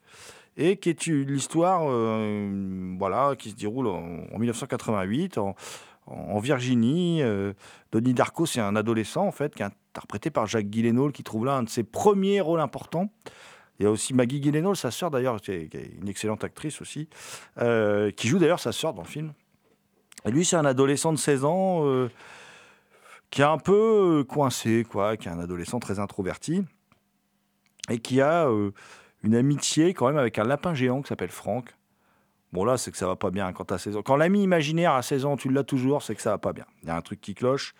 et 0.57 0.77
qui 0.77 0.89
est 0.89 1.07
l'histoire 1.07 1.83
euh, 1.85 2.95
voilà 2.97 3.35
qui 3.37 3.49
se 3.49 3.55
déroule 3.55 3.87
en, 3.87 4.25
en 4.33 4.39
1988 4.39 5.37
en, 5.37 5.55
Virginie. 6.39 7.21
Euh, 7.23 7.53
Donnie 7.91 8.13
Darko, 8.13 8.45
c'est 8.45 8.59
un 8.59 8.75
adolescent 8.75 9.25
en 9.25 9.31
fait 9.31 9.55
qui 9.55 9.63
est 9.63 9.65
interprété 9.65 10.29
par 10.29 10.45
Jacques 10.45 10.69
Gyllenhaal 10.69 11.11
qui 11.11 11.23
trouve 11.23 11.45
là 11.45 11.55
un 11.55 11.63
de 11.63 11.69
ses 11.69 11.83
premiers 11.83 12.41
rôles 12.41 12.59
importants. 12.59 13.09
Il 13.79 13.83
y 13.83 13.85
a 13.85 13.91
aussi 13.91 14.13
Maggie 14.13 14.41
Gyllenhaal, 14.41 14.75
sa 14.75 14.91
sœur 14.91 15.11
d'ailleurs, 15.11 15.41
qui 15.41 15.51
est, 15.51 15.69
une 15.99 16.07
excellente 16.07 16.43
actrice 16.43 16.81
aussi, 16.81 17.09
euh, 17.57 18.11
qui 18.11 18.27
joue 18.27 18.39
d'ailleurs 18.39 18.59
sa 18.59 18.71
sœur 18.71 18.93
dans 18.93 19.01
le 19.01 19.07
film. 19.07 19.33
Et 20.25 20.31
lui, 20.31 20.45
c'est 20.45 20.55
un 20.55 20.65
adolescent 20.65 21.11
de 21.11 21.17
16 21.17 21.43
ans 21.43 21.85
euh, 21.85 22.09
qui 23.31 23.41
est 23.41 23.45
un 23.45 23.57
peu 23.57 24.23
coincé, 24.27 24.85
quoi, 24.89 25.17
qui 25.17 25.27
est 25.27 25.31
un 25.31 25.39
adolescent 25.39 25.79
très 25.79 25.99
introverti 25.99 26.63
et 27.89 27.99
qui 27.99 28.21
a 28.21 28.47
une 29.25 29.35
amitié 29.35 29.93
quand 29.93 30.07
même 30.07 30.17
avec 30.17 30.39
un 30.39 30.43
lapin 30.43 30.73
géant 30.73 31.01
qui 31.01 31.09
s'appelle 31.09 31.29
Franck. 31.29 31.75
Bon 32.53 32.63
là, 32.63 32.77
c'est 32.77 32.91
que 32.91 32.97
ça 32.97 33.07
va 33.07 33.15
pas 33.15 33.31
bien 33.31 33.51
quand 33.51 33.65
tu 33.65 33.77
16 33.77 33.97
ans. 33.97 34.01
Quand 34.01 34.15
l'ami 34.15 34.41
imaginaire 34.41 34.93
à 34.93 35.01
16 35.01 35.25
ans, 35.25 35.35
tu 35.35 35.49
l'as 35.49 35.63
toujours, 35.63 36.03
c'est 36.03 36.15
que 36.15 36.21
ça 36.21 36.29
va 36.29 36.37
pas 36.37 36.53
bien. 36.53 36.65
Il 36.83 36.87
y 36.87 36.91
a 36.91 36.95
un 36.95 37.01
truc 37.01 37.19
qui 37.19 37.33
cloche. 37.33 37.75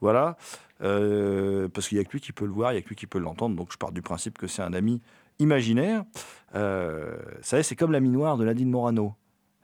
Voilà. 0.00 0.36
Euh, 0.82 1.68
parce 1.68 1.88
qu'il 1.88 1.98
y 1.98 2.00
a 2.00 2.04
que 2.04 2.10
lui 2.10 2.20
qui 2.20 2.32
peut 2.32 2.44
le 2.44 2.50
voir, 2.50 2.72
il 2.72 2.76
y 2.76 2.78
a 2.78 2.82
que 2.82 2.88
lui 2.88 2.96
qui 2.96 3.06
peut 3.06 3.18
l'entendre. 3.18 3.54
Donc 3.54 3.72
je 3.72 3.78
pars 3.78 3.92
du 3.92 4.02
principe 4.02 4.36
que 4.36 4.46
c'est 4.46 4.62
un 4.62 4.72
ami 4.72 5.00
imaginaire. 5.38 6.04
Euh, 6.54 7.16
savez, 7.42 7.62
c'est 7.62 7.76
comme 7.76 7.92
l'ami 7.92 8.08
noir 8.08 8.36
de 8.36 8.44
Nadine 8.44 8.70
Morano. 8.70 9.14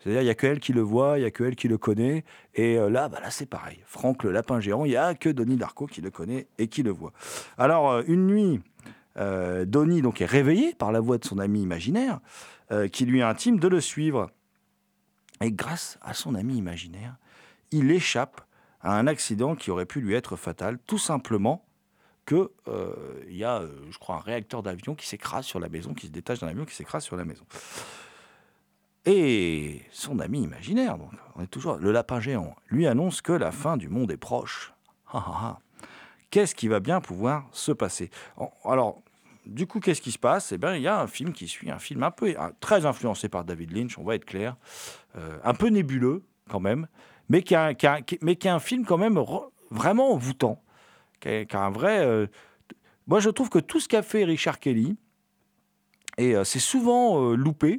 C'est-à-dire, 0.03 0.23
il 0.23 0.25
n'y 0.25 0.31
a 0.31 0.35
que 0.35 0.47
elle 0.47 0.59
qui 0.59 0.73
le 0.73 0.81
voit, 0.81 1.19
il 1.19 1.21
n'y 1.21 1.27
a 1.27 1.31
que 1.31 1.45
elle 1.45 1.55
qui 1.55 1.69
le 1.69 1.79
connaît. 1.79 2.25
Et 2.55 2.77
euh, 2.77 2.91
là, 2.91 3.09
bah, 3.09 3.21
là 3.21 3.31
c'est 3.31 3.47
pareil. 3.47 3.79
Franck, 3.87 4.25
le 4.25 4.33
lapin 4.33 4.59
géant, 4.59 4.85
il 4.85 4.91
n'y 4.91 4.97
a 4.97 5.15
que 5.15 5.29
Donnie 5.29 5.57
Darko 5.57 5.87
qui 5.87 6.01
le 6.01 6.11
connaît 6.11 6.49
et 6.59 6.67
qui 6.67 6.83
le 6.83 6.91
voit. 6.91 7.13
Alors, 7.57 7.91
euh, 7.91 8.03
une 8.09 8.27
nuit, 8.27 8.61
euh, 9.19 9.65
Donnie 9.65 10.03
donc, 10.03 10.21
est 10.21 10.27
réveillé 10.27 10.75
par 10.75 10.93
la 10.93 11.01
voix 11.01 11.19
de 11.19 11.25
son 11.25 11.39
ami 11.39 11.63
imaginaire, 11.63 12.21
euh, 12.71 12.89
qui 12.89 13.05
lui 13.05 13.23
intime 13.23 13.59
de 13.59 13.69
le 13.69 13.81
suivre. 13.81 14.31
Et 15.41 15.53
grâce 15.53 15.99
à 16.03 16.15
son 16.15 16.35
ami 16.35 16.57
imaginaire, 16.57 17.17
il 17.71 17.91
échappe 17.91 18.41
à 18.81 18.99
un 18.99 19.07
accident 19.07 19.55
qui 19.55 19.71
aurait 19.71 19.87
pu 19.87 20.01
lui 20.01 20.15
être 20.15 20.37
fatal, 20.37 20.79
tout 20.87 20.99
simplement 20.99 21.65
que 22.25 22.53
euh, 22.69 22.95
il 23.29 23.37
y 23.37 23.45
a, 23.45 23.61
euh, 23.61 23.69
je 23.91 23.99
crois, 23.99 24.17
un 24.17 24.21
réacteur 24.21 24.63
d'avion 24.63 24.95
qui 24.95 25.07
s'écrase 25.07 25.45
sur 25.45 25.61
la 25.61 25.69
maison, 25.69 25.95
qui 25.95 26.07
se 26.07 26.13
détache 26.13 26.41
d'un 26.41 26.49
avion 26.49 26.65
qui 26.65 26.75
s'écrase 26.75 27.05
sur 27.05 27.17
la 27.17 27.25
maison. 27.25 27.45
Et 29.05 29.83
son 29.91 30.21
ami 30.21 30.43
imaginaire, 30.43 30.97
on 31.35 31.43
est 31.43 31.49
toujours 31.49 31.77
le 31.77 31.91
lapin 31.91 32.21
géant, 32.21 32.55
lui 32.69 32.87
annonce 32.87 33.21
que 33.21 33.33
la 33.33 33.51
fin 33.51 33.77
du 33.77 33.89
monde 33.89 34.13
est 34.13 34.17
proche. 34.17 34.73
Qu'est-ce 36.33 36.55
qui 36.55 36.67
va 36.67 36.81
bien 36.81 37.03
pouvoir 37.03 37.47
se 37.53 37.73
passer 37.73 38.11
Alors, 38.65 39.03
du 39.45 39.67
coup, 39.67 39.81
qu'est-ce 39.81 40.01
qui 40.01 40.13
se 40.13 40.19
passe? 40.19 40.51
Eh 40.53 40.57
bien, 40.57 40.75
il 40.75 40.81
y 40.81 40.89
a 40.89 40.99
un 40.99 41.07
film 41.07 41.35
qui 41.35 41.47
suit, 41.47 41.71
un 41.71 41.79
film 41.79 42.03
un 42.03 42.11
peu 42.11 42.35
très 42.59 42.87
influencé 42.87 43.29
par 43.29 43.45
David 43.45 43.71
Lynch, 43.77 43.99
on 43.99 44.03
va 44.03 44.15
être 44.15 44.25
clair, 44.25 44.57
euh, 45.19 45.39
un 45.45 45.53
peu 45.53 45.69
nébuleux 45.69 46.23
quand 46.49 46.59
même, 46.59 46.89
mais 47.29 47.43
qui, 47.43 47.53
est 47.53 48.47
un 48.47 48.59
film 48.61 48.87
quand 48.87 48.97
même 48.97 49.21
vraiment 49.71 50.11
envoûtant, 50.11 50.63
qui 51.21 51.29
vrai. 51.75 51.99
euh, 52.01 52.27
moi, 53.07 53.21
je 53.21 53.29
trouve 53.29 53.51
que 53.51 53.59
tout 53.59 53.79
ce 53.79 53.87
qu'a 53.87 54.01
fait 54.01 54.25
Richard 54.25 54.59
Kelly, 54.59 54.97
et 56.17 56.35
euh, 56.35 56.45
c'est 56.45 56.61
souvent 56.61 57.33
loupé, 57.35 57.79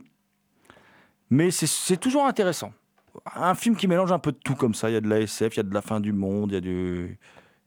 mais 1.31 1.49
c'est- 1.49 1.65
c'est 1.65 1.97
toujours 1.97 2.27
intéressant. 2.27 2.71
Un 3.33 3.55
film 3.55 3.75
qui 3.75 3.87
mélange 3.87 4.11
un 4.11 4.19
peu 4.19 4.31
de 4.31 4.37
tout 4.37 4.55
comme 4.55 4.75
ça. 4.75 4.91
Il 4.91 4.93
y 4.93 4.97
a 4.97 5.01
de 5.01 5.09
la 5.09 5.21
SF, 5.21 5.55
il 5.55 5.57
y 5.57 5.59
a 5.61 5.63
de 5.63 5.73
la 5.73 5.81
fin 5.81 5.99
du 5.99 6.13
monde, 6.13 6.51
il 6.51 6.53
y 6.53 6.57
a, 6.57 6.61
du, 6.61 7.17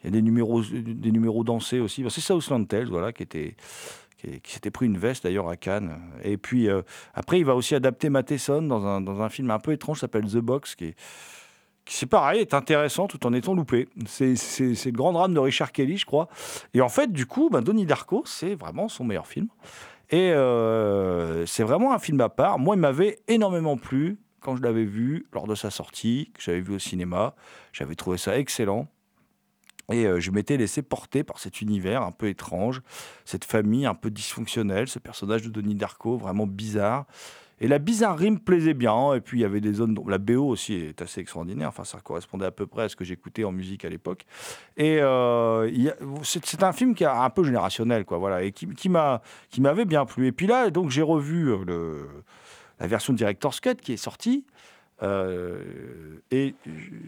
il 0.03 0.07
y 0.07 0.09
a 0.09 0.11
des 0.11 0.23
numéros, 0.23 0.63
des 0.63 1.11
numéros 1.11 1.45
dansés 1.45 1.81
aussi. 1.81 2.05
C'est 2.09 2.21
Southland 2.21 2.65
Tales, 2.65 2.89
voilà, 2.89 3.13
qui 3.13 3.23
était 3.23 3.57
qui, 4.17 4.53
s'était 4.53 4.71
pris 4.71 4.87
une 4.87 4.99
veste 4.99 5.25
d'ailleurs 5.25 5.49
à 5.49 5.57
Cannes. 5.57 6.01
Et 6.23 6.37
puis 6.37 6.69
euh, 6.69 6.83
après, 7.15 7.39
il 7.39 7.45
va 7.45 7.55
aussi 7.55 7.75
adapter 7.75 8.09
Matheson 8.09 8.63
dans 8.63 8.85
un, 8.87 9.01
dans 9.01 9.21
un 9.21 9.29
film 9.29 9.51
un 9.51 9.59
peu 9.59 9.73
étrange, 9.73 10.01
s'appelle 10.01 10.27
The 10.27 10.39
Box, 10.39 10.75
qui 10.75 10.87
est 10.87 10.97
c'est 11.89 12.07
pareil, 12.07 12.41
est 12.41 12.55
intéressant 12.55 13.07
tout 13.07 13.25
en 13.27 13.33
étant 13.33 13.55
loupé. 13.55 13.89
C'est 14.07 14.35
le 14.35 14.91
grand 14.91 15.13
drame 15.13 15.35
de 15.35 15.39
Richard 15.39 15.73
Kelly, 15.73 15.97
je 15.97 16.07
crois. 16.07 16.29
Et 16.75 16.81
en 16.81 16.89
fait, 16.89 17.13
du 17.13 17.27
coup, 17.27 17.49
ben, 17.49 17.61
Donnie 17.61 17.87
Darko, 17.87 18.25
c'est 18.27 18.55
vraiment 18.55 18.89
son 18.89 19.05
meilleur 19.05 19.27
film. 19.27 19.49
Et 20.11 20.33
euh, 20.33 21.47
c'est 21.47 21.63
vraiment 21.63 21.93
un 21.93 21.99
film 21.99 22.21
à 22.21 22.29
part. 22.29 22.59
Moi, 22.59 22.77
il 22.77 22.81
m'avait 22.81 23.19
énormément 23.29 23.77
plu 23.77 24.19
quand 24.41 24.57
je 24.57 24.63
l'avais 24.63 24.85
vu 24.85 25.27
lors 25.33 25.47
de 25.47 25.55
sa 25.55 25.71
sortie, 25.71 26.31
que 26.35 26.43
j'avais 26.43 26.61
vu 26.61 26.75
au 26.75 26.79
cinéma. 26.79 27.35
J'avais 27.73 27.95
trouvé 27.95 28.19
ça 28.19 28.37
excellent. 28.39 28.89
Et 29.93 30.05
euh, 30.07 30.19
je 30.21 30.31
m'étais 30.33 30.57
laissé 30.57 30.83
porter 30.83 31.23
par 31.23 31.39
cet 31.39 31.61
univers 31.61 32.03
un 32.03 32.11
peu 32.13 32.27
étrange, 32.29 32.83
cette 33.25 33.45
famille 33.45 33.87
un 33.87 33.95
peu 33.95 34.11
dysfonctionnelle, 34.11 34.89
ce 34.89 34.99
personnage 34.99 35.43
de 35.43 35.49
Donnie 35.49 35.75
Darko 35.77 36.17
vraiment 36.17 36.47
bizarre. 36.47 37.05
Et 37.59 37.69
la 37.69 37.79
bizarrerie 37.79 38.33
me 38.33 38.39
plaisait 38.39 38.75
bien. 38.75 39.15
Et 39.15 39.21
puis 39.23 39.39
il 39.39 39.43
y 39.43 39.45
avait 39.45 39.63
des 39.63 39.73
zones. 39.73 39.95
dont- 39.95 40.07
La 40.09 40.19
BO 40.19 40.47
aussi 40.47 40.75
est 40.75 41.01
assez 41.01 41.21
extraordinaire. 41.23 41.69
Enfin, 41.69 41.85
ça 41.85 41.99
correspondait 42.01 42.45
à 42.45 42.51
peu 42.51 42.67
près 42.67 42.83
à 42.83 42.89
ce 42.91 42.97
que 42.97 43.05
j'écoutais 43.05 43.45
en 43.45 43.53
musique 43.53 43.85
à 43.87 43.89
l'époque. 43.89 44.27
Et 44.77 44.99
euh, 45.01 45.71
c'est 46.23 46.63
un 46.63 46.73
film 46.73 46.95
qui 46.95 47.05
est 47.05 47.07
un 47.07 47.31
peu 47.31 47.45
générationnel, 47.45 48.05
quoi. 48.05 48.19
Voilà, 48.19 48.43
et 48.43 48.53
qui, 48.53 48.67
qui 48.69 48.89
m'a 48.91 49.23
qui 49.49 49.63
m'avait 49.63 49.87
bien 49.87 50.05
plu. 50.05 50.27
Et 50.27 50.33
puis 50.33 50.47
là, 50.47 50.69
donc 50.69 50.91
j'ai 50.91 51.01
revu 51.01 51.49
euh, 51.51 52.03
la 52.79 52.87
version 52.89 53.15
Director's 53.15 53.61
Cut 53.61 53.77
qui 53.77 53.93
est 53.95 53.97
sortie. 53.97 54.45
Euh, 55.03 56.21
et 56.31 56.55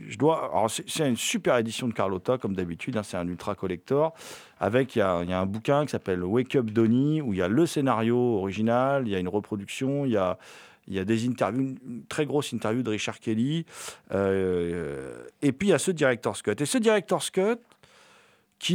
je 0.08 0.18
dois. 0.18 0.50
Alors, 0.52 0.70
c'est 0.70 1.08
une 1.08 1.16
super 1.16 1.56
édition 1.56 1.88
de 1.88 1.94
Carlotta, 1.94 2.38
comme 2.38 2.54
d'habitude. 2.54 2.96
hein, 2.96 3.02
c'est 3.02 3.16
un 3.16 3.26
ultra 3.26 3.54
collector. 3.54 4.14
Avec, 4.60 4.96
il 4.96 4.98
y 4.98 5.02
a, 5.02 5.14
un 5.14 5.46
bouquin 5.46 5.84
qui 5.84 5.92
s'appelle 5.92 6.22
Wake 6.22 6.56
Up 6.56 6.66
Donnie, 6.66 7.22
où 7.22 7.32
il 7.32 7.38
y 7.38 7.42
a 7.42 7.48
le 7.48 7.66
scénario 7.66 8.18
original, 8.18 9.06
il 9.06 9.12
y 9.12 9.16
a 9.16 9.18
une 9.18 9.28
reproduction, 9.28 10.04
il 10.04 10.12
y 10.12 10.16
a, 10.16 10.38
des 10.86 11.26
interviews, 11.26 11.76
une 11.86 12.04
très 12.08 12.26
grosse 12.26 12.52
interview 12.52 12.82
de 12.82 12.90
Richard 12.90 13.20
Kelly. 13.20 13.64
euh, 14.12 15.24
et 15.42 15.52
puis, 15.52 15.68
il 15.68 15.70
y 15.70 15.74
a 15.74 15.78
ce 15.78 15.90
Director's 15.90 16.42
Cut. 16.42 16.56
Et 16.60 16.66
ce 16.66 16.78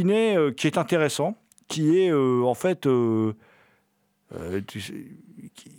n'est, 0.02 0.36
euh, 0.36 0.50
qui 0.50 0.66
est 0.66 0.78
intéressant, 0.78 1.36
qui 1.68 1.98
est 1.98 2.10
euh, 2.10 2.42
en 2.44 2.54
fait. 2.54 2.88
Euh, 4.32 4.60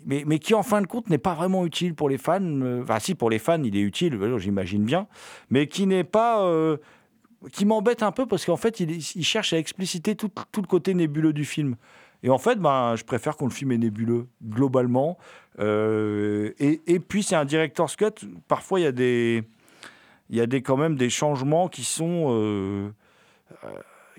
mais, 0.06 0.24
mais 0.26 0.40
qui 0.40 0.54
en 0.54 0.64
fin 0.64 0.82
de 0.82 0.88
compte 0.88 1.10
n'est 1.10 1.18
pas 1.18 1.34
vraiment 1.34 1.66
utile 1.66 1.96
pour 1.96 2.10
les 2.10 2.18
fans. 2.18 2.42
euh, 2.42 2.84
Enfin, 2.84 3.00
si 3.00 3.16
pour 3.16 3.30
les 3.30 3.40
fans, 3.40 3.62
il 3.64 3.76
est 3.76 3.82
utile, 3.82 4.16
euh, 4.16 4.38
j'imagine 4.38 4.84
bien, 4.84 5.08
mais 5.50 5.68
qui 5.68 5.88
n'est 5.88 6.04
pas. 6.04 6.48
qui 7.52 7.66
m'embête 7.66 8.04
un 8.04 8.12
peu 8.12 8.26
parce 8.26 8.46
qu'en 8.46 8.58
fait, 8.58 8.80
il, 8.80 9.02
cherche 9.02 9.54
à 9.54 9.58
expliciter 9.58 10.16
tout, 10.16 10.32
tout 10.52 10.62
le 10.62 10.68
côté 10.68 10.94
nébuleux 10.94 11.34
du 11.34 11.46
film. 11.46 11.76
Et 12.24 12.30
en 12.30 12.38
fait, 12.38 12.56
ben, 12.56 12.96
je 12.96 13.04
préfère 13.04 13.38
quand 13.38 13.46
le 13.46 13.52
film 13.52 13.74
nébuleux, 13.76 14.28
globalement. 14.44 15.18
Et, 15.60 16.82
et 16.88 17.00
puis, 17.00 17.24
c'est 17.24 17.36
un 17.36 17.46
director's 17.46 17.96
cut. 17.96 18.28
Parfois, 18.48 18.80
il 18.80 18.84
y 18.84 18.88
a 18.88 18.92
des. 18.92 19.44
Y 20.32 20.42
a 20.42 20.48
des, 20.48 20.64
quand 20.64 20.78
même 20.78 20.96
des 20.96 21.10
changements 21.10 21.68
qui 21.68 21.84
sont. 21.84 22.94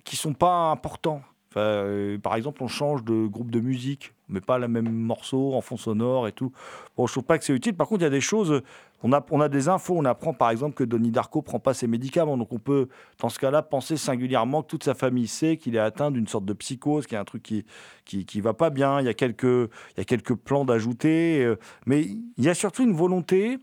qui 0.05 0.17
sont 0.17 0.35
pas 0.35 0.71
importants. 0.71 1.23
Par 1.55 2.35
exemple, 2.37 2.63
on 2.63 2.69
change 2.69 3.03
de 3.03 3.27
groupe 3.27 3.51
de 3.51 3.61
musique, 3.61 4.13
met 4.29 4.41
pas 4.41 4.59
le 4.59 4.69
même 4.69 4.91
morceau 4.91 5.55
en 5.55 5.61
fond 5.61 5.77
sonore 5.77 6.29
et 6.29 6.33
tout. 6.33 6.53
Bon, 6.97 7.07
je 7.07 7.13
trouve 7.13 7.25
pas 7.25 7.39
que 7.39 7.45
c'est 7.45 7.55
utile. 7.55 7.77
Par 7.77 7.87
contre, 7.87 8.01
il 8.01 8.05
y 8.05 8.09
a 8.09 8.11
des 8.11 8.21
choses. 8.21 8.63
On 9.03 9.13
a, 9.13 9.25
on 9.31 9.41
a 9.41 9.49
des 9.49 9.69
infos. 9.69 9.95
On 9.97 10.05
apprend 10.05 10.35
par 10.35 10.51
exemple 10.51 10.75
que 10.75 10.85
Donnie 10.85 11.11
Darko 11.11 11.43
prend 11.43 11.61
pas 11.61 11.75
ses 11.75 11.87
médicaments. 11.87 12.37
Donc 12.37 12.53
on 12.53 12.59
peut, 12.59 12.89
dans 13.21 13.29
ce 13.29 13.39
cas-là, 13.39 13.63
penser 13.63 13.97
singulièrement 13.97 14.63
que 14.63 14.69
toute 14.69 14.85
sa 14.85 14.95
famille 14.95 15.29
sait 15.29 15.57
qu'il 15.57 15.77
est 15.77 15.81
atteint 15.81 16.11
d'une 16.11 16.27
sorte 16.27 16.45
de 16.45 16.53
psychose, 16.55 17.07
qu'il 17.07 17.15
y 17.15 17.19
a 17.19 17.21
un 17.21 17.25
truc 17.25 17.43
qui, 17.43 17.65
qui, 18.05 18.25
qui 18.25 18.41
va 18.41 18.55
pas 18.55 18.71
bien. 18.71 19.01
Il 19.01 19.07
y 19.07 19.09
a 19.11 19.15
quelques, 19.15 19.45
il 19.45 19.99
y 19.99 20.01
a 20.01 20.05
quelques 20.05 20.35
plans 20.35 20.65
d'ajouter. 20.65 21.45
euh, 21.45 21.57
mais 21.87 22.03
il 22.03 22.45
y 22.45 22.49
a 22.49 22.55
surtout 22.55 22.83
une 22.83 22.95
volonté 22.95 23.59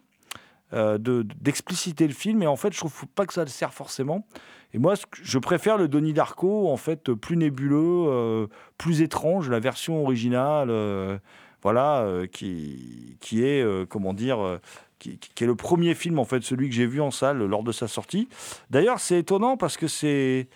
euh, 0.74 0.98
de- 0.98 1.26
d'expliciter 1.42 2.08
le 2.08 2.14
film. 2.14 2.44
Et 2.44 2.48
en 2.48 2.56
fait, 2.56 2.74
je 2.74 2.80
trouve 2.80 3.06
pas 3.16 3.26
que 3.26 3.34
ça 3.34 3.44
le 3.44 3.50
sert 3.50 3.74
forcément. 3.74 4.26
Et 4.74 4.80
moi, 4.80 4.96
je 5.22 5.38
préfère 5.40 5.78
le 5.78 5.88
Donnie 5.88 6.14
Darko, 6.14 6.70
en 6.72 6.78
fait, 6.78 7.14
plus 7.14 7.38
nébuleux, 7.38 8.06
euh, 8.08 8.48
plus 8.78 9.02
étrange, 9.02 9.50
la 9.50 9.60
version 9.60 10.02
originale, 10.02 10.70
euh, 10.72 11.18
voilà, 11.62 12.06
qui, 12.32 13.18
qui 13.22 13.44
est, 13.44 13.64
comment 13.88 14.14
dire, 14.14 14.60
qui, 15.00 15.18
qui 15.18 15.44
est 15.44 15.48
le 15.48 15.56
premier 15.56 15.94
film, 15.96 16.20
en 16.20 16.26
fait, 16.26 16.44
celui 16.44 16.68
que 16.70 16.76
j'ai 16.76 16.88
vu 16.88 17.00
en 17.00 17.12
salle 17.12 17.38
lors 17.38 17.64
de 17.64 17.72
sa 17.72 17.88
sortie. 17.88 18.28
D'ailleurs, 18.70 19.00
c'est 19.00 19.20
étonnant 19.20 19.56
parce 19.58 19.78
que 19.78 19.88
c'est 19.88 20.48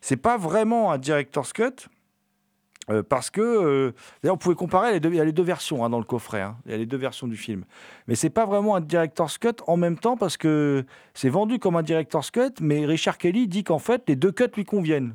c'est 0.00 0.18
pas 0.18 0.36
vraiment 0.36 0.92
un 0.92 0.98
director's 0.98 1.52
cut. 1.54 1.88
Euh, 2.90 3.02
parce 3.02 3.30
que, 3.30 3.40
euh, 3.40 3.92
d'ailleurs, 4.22 4.36
vous 4.36 4.40
pouvez 4.40 4.54
comparer, 4.54 4.92
les 4.92 5.00
deux- 5.00 5.10
il 5.10 5.16
y 5.16 5.20
a 5.20 5.24
les 5.24 5.32
deux 5.32 5.42
versions 5.42 5.84
hein, 5.84 5.90
dans 5.90 5.98
le 5.98 6.04
coffret, 6.04 6.42
hein. 6.42 6.56
il 6.66 6.72
y 6.72 6.74
a 6.74 6.78
les 6.78 6.86
deux 6.86 6.96
versions 6.96 7.26
du 7.26 7.36
film. 7.36 7.64
Mais 8.08 8.14
c'est 8.14 8.30
pas 8.30 8.44
vraiment 8.44 8.76
un 8.76 8.80
director's 8.80 9.38
cut 9.38 9.56
en 9.66 9.76
même 9.76 9.98
temps 9.98 10.16
parce 10.16 10.36
que 10.36 10.84
c'est 11.14 11.28
vendu 11.28 11.58
comme 11.58 11.76
un 11.76 11.82
director's 11.82 12.30
cut, 12.30 12.54
mais 12.60 12.84
Richard 12.84 13.18
Kelly 13.18 13.48
dit 13.48 13.64
qu'en 13.64 13.78
fait, 13.78 14.02
les 14.08 14.16
deux 14.16 14.32
cuts 14.32 14.50
lui 14.56 14.64
conviennent. 14.64 15.14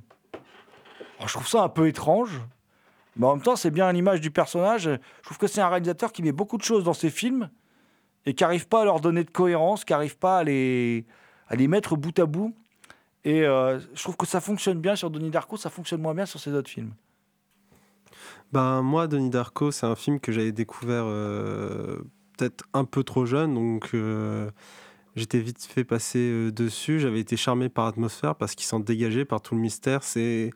Je 1.25 1.33
trouve 1.33 1.47
ça 1.47 1.63
un 1.63 1.69
peu 1.69 1.87
étrange, 1.87 2.41
mais 3.17 3.27
en 3.27 3.35
même 3.35 3.43
temps, 3.43 3.55
c'est 3.55 3.71
bien 3.71 3.87
à 3.87 3.91
l'image 3.91 4.21
du 4.21 4.31
personnage. 4.31 4.83
Je 4.83 5.23
trouve 5.23 5.37
que 5.37 5.47
c'est 5.47 5.61
un 5.61 5.67
réalisateur 5.67 6.11
qui 6.11 6.23
met 6.23 6.31
beaucoup 6.31 6.57
de 6.57 6.63
choses 6.63 6.83
dans 6.85 6.93
ses 6.93 7.09
films 7.09 7.49
et 8.25 8.33
qui 8.33 8.43
n'arrive 8.43 8.67
pas 8.67 8.81
à 8.81 8.85
leur 8.85 8.99
donner 9.01 9.23
de 9.23 9.29
cohérence, 9.29 9.83
qui 9.83 9.93
n'arrive 9.93 10.17
pas 10.17 10.39
à 10.39 10.43
les, 10.43 11.05
mettre 11.51 11.97
bout 11.97 12.17
à 12.19 12.25
bout. 12.25 12.55
Et 13.25 13.43
euh, 13.43 13.79
je 13.93 14.01
trouve 14.01 14.15
que 14.15 14.25
ça 14.25 14.39
fonctionne 14.39 14.79
bien 14.79 14.95
sur 14.95 15.09
Donnie 15.09 15.29
Darko, 15.29 15.57
ça 15.57 15.69
fonctionne 15.69 16.01
moins 16.01 16.15
bien 16.15 16.25
sur 16.25 16.39
ses 16.39 16.53
autres 16.53 16.69
films. 16.69 16.93
Ben, 18.51 18.81
moi, 18.81 19.07
Donnie 19.07 19.29
Darko, 19.29 19.71
c'est 19.71 19.85
un 19.85 19.95
film 19.95 20.19
que 20.19 20.31
j'avais 20.31 20.51
découvert 20.51 21.03
euh, 21.05 21.97
peut-être 22.37 22.65
un 22.73 22.83
peu 22.83 23.03
trop 23.03 23.25
jeune, 23.25 23.53
donc 23.53 23.91
euh, 23.93 24.49
j'étais 25.19 25.39
vite 25.39 25.63
fait 25.63 25.83
passer 25.83 26.19
euh, 26.19 26.51
dessus. 26.51 26.99
J'avais 26.99 27.19
été 27.19 27.37
charmé 27.37 27.69
par 27.69 27.85
l'atmosphère 27.85 28.35
parce 28.35 28.55
qu'il 28.55 28.65
s'en 28.65 28.79
dégageait, 28.79 29.25
par 29.25 29.41
tout 29.41 29.55
le 29.55 29.61
mystère. 29.61 30.03
C'est, 30.03 30.51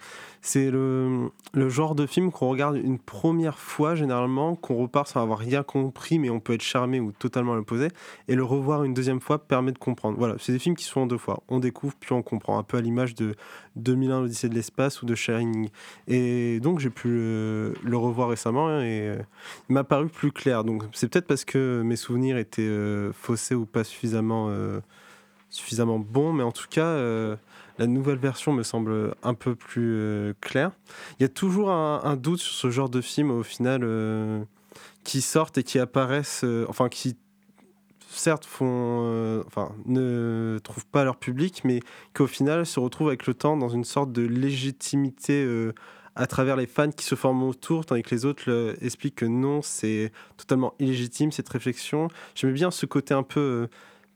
le, 0.55 1.29
le 1.53 1.69
genre 1.69 1.95
de 1.95 2.05
film 2.05 2.31
qu'on 2.31 2.49
regarde 2.49 2.77
une 2.77 2.99
première 2.99 3.59
fois, 3.59 3.95
généralement, 3.95 4.55
qu'on 4.55 4.75
repart 4.75 5.07
sans 5.07 5.21
avoir 5.21 5.39
rien 5.39 5.63
compris, 5.63 6.19
mais 6.19 6.29
on 6.29 6.39
peut 6.39 6.53
être 6.53 6.63
charmé 6.63 6.99
ou 6.99 7.11
totalement 7.11 7.53
à 7.53 7.55
l'opposé. 7.55 7.89
Et 8.27 8.35
le 8.35 8.43
revoir 8.43 8.83
une 8.83 8.93
deuxième 8.93 9.21
fois 9.21 9.39
permet 9.39 9.71
de 9.71 9.77
comprendre. 9.77 10.17
Voilà, 10.17 10.35
c'est 10.39 10.53
des 10.53 10.59
films 10.59 10.75
qui 10.75 10.85
sont 10.85 11.01
en 11.01 11.07
deux 11.07 11.17
fois. 11.17 11.43
On 11.49 11.59
découvre, 11.59 11.93
puis 11.99 12.13
on 12.13 12.21
comprend. 12.21 12.57
Un 12.57 12.63
peu 12.63 12.77
à 12.77 12.81
l'image 12.81 13.15
de 13.15 13.35
2001, 13.75 14.21
l'Odyssée 14.21 14.49
de 14.49 14.55
l'espace 14.55 15.01
ou 15.01 15.05
de 15.05 15.15
Shining. 15.15 15.69
Et 16.07 16.59
donc 16.59 16.79
j'ai 16.79 16.89
pu 16.89 17.07
le, 17.07 17.73
le 17.83 17.97
revoir 17.97 18.29
récemment 18.29 18.79
et 18.79 19.09
euh, 19.09 19.17
il 19.69 19.73
m'a 19.73 19.83
paru 19.83 20.07
plus 20.07 20.31
clair. 20.31 20.63
Donc 20.63 20.83
c'est 20.93 21.11
peut-être 21.11 21.27
parce 21.27 21.45
que 21.45 21.81
mes 21.83 21.95
souvenirs 21.95 22.37
étaient 22.37 22.61
euh, 22.61 23.11
faussés 23.13 23.55
ou 23.55 23.65
pas 23.65 23.83
suffisamment, 23.83 24.49
euh, 24.53 24.81
suffisamment 25.49 25.99
bons, 25.99 26.33
mais 26.33 26.43
en 26.43 26.51
tout 26.51 26.67
cas 26.69 26.85
euh, 26.85 27.35
la 27.77 27.87
nouvelle 27.87 28.17
version 28.17 28.53
me 28.53 28.63
semble 28.63 29.13
un 29.21 29.33
peu 29.33 29.55
plus 29.55 29.95
euh, 29.95 30.33
claire. 30.41 30.71
Il 31.19 31.23
y 31.23 31.25
a 31.25 31.29
toujours 31.29 31.71
un, 31.71 32.15
doute 32.15 32.39
sur 32.39 32.53
ce 32.53 32.71
genre 32.71 32.89
de 32.89 33.01
film 33.01 33.31
au 33.31 33.43
final 33.43 33.87
qui 35.03 35.21
sortent 35.21 35.57
et 35.57 35.63
qui 35.63 35.79
apparaissent, 35.79 36.45
enfin 36.67 36.89
qui 36.89 37.15
certes 38.09 38.45
font, 38.45 39.43
enfin 39.45 39.73
ne 39.85 40.59
trouvent 40.63 40.85
pas 40.87 41.03
leur 41.03 41.17
public, 41.17 41.61
mais 41.65 41.81
qui 42.15 42.21
au 42.21 42.27
final 42.27 42.65
se 42.65 42.79
retrouvent 42.79 43.09
avec 43.09 43.27
le 43.27 43.33
temps 43.33 43.57
dans 43.57 43.69
une 43.69 43.83
sorte 43.83 44.11
de 44.11 44.23
légitimité 44.23 45.71
à 46.15 46.27
travers 46.27 46.55
les 46.55 46.67
fans 46.67 46.91
qui 46.91 47.05
se 47.05 47.15
forment 47.15 47.43
autour, 47.43 47.85
tandis 47.85 48.03
que 48.03 48.13
les 48.13 48.25
autres 48.25 48.75
expliquent 48.81 49.15
que 49.15 49.25
non, 49.25 49.61
c'est 49.61 50.11
totalement 50.37 50.73
illégitime 50.79 51.31
cette 51.31 51.49
réflexion. 51.49 52.07
J'aimais 52.35 52.53
bien 52.53 52.71
ce 52.71 52.85
côté 52.85 53.13
un 53.13 53.23
peu 53.23 53.67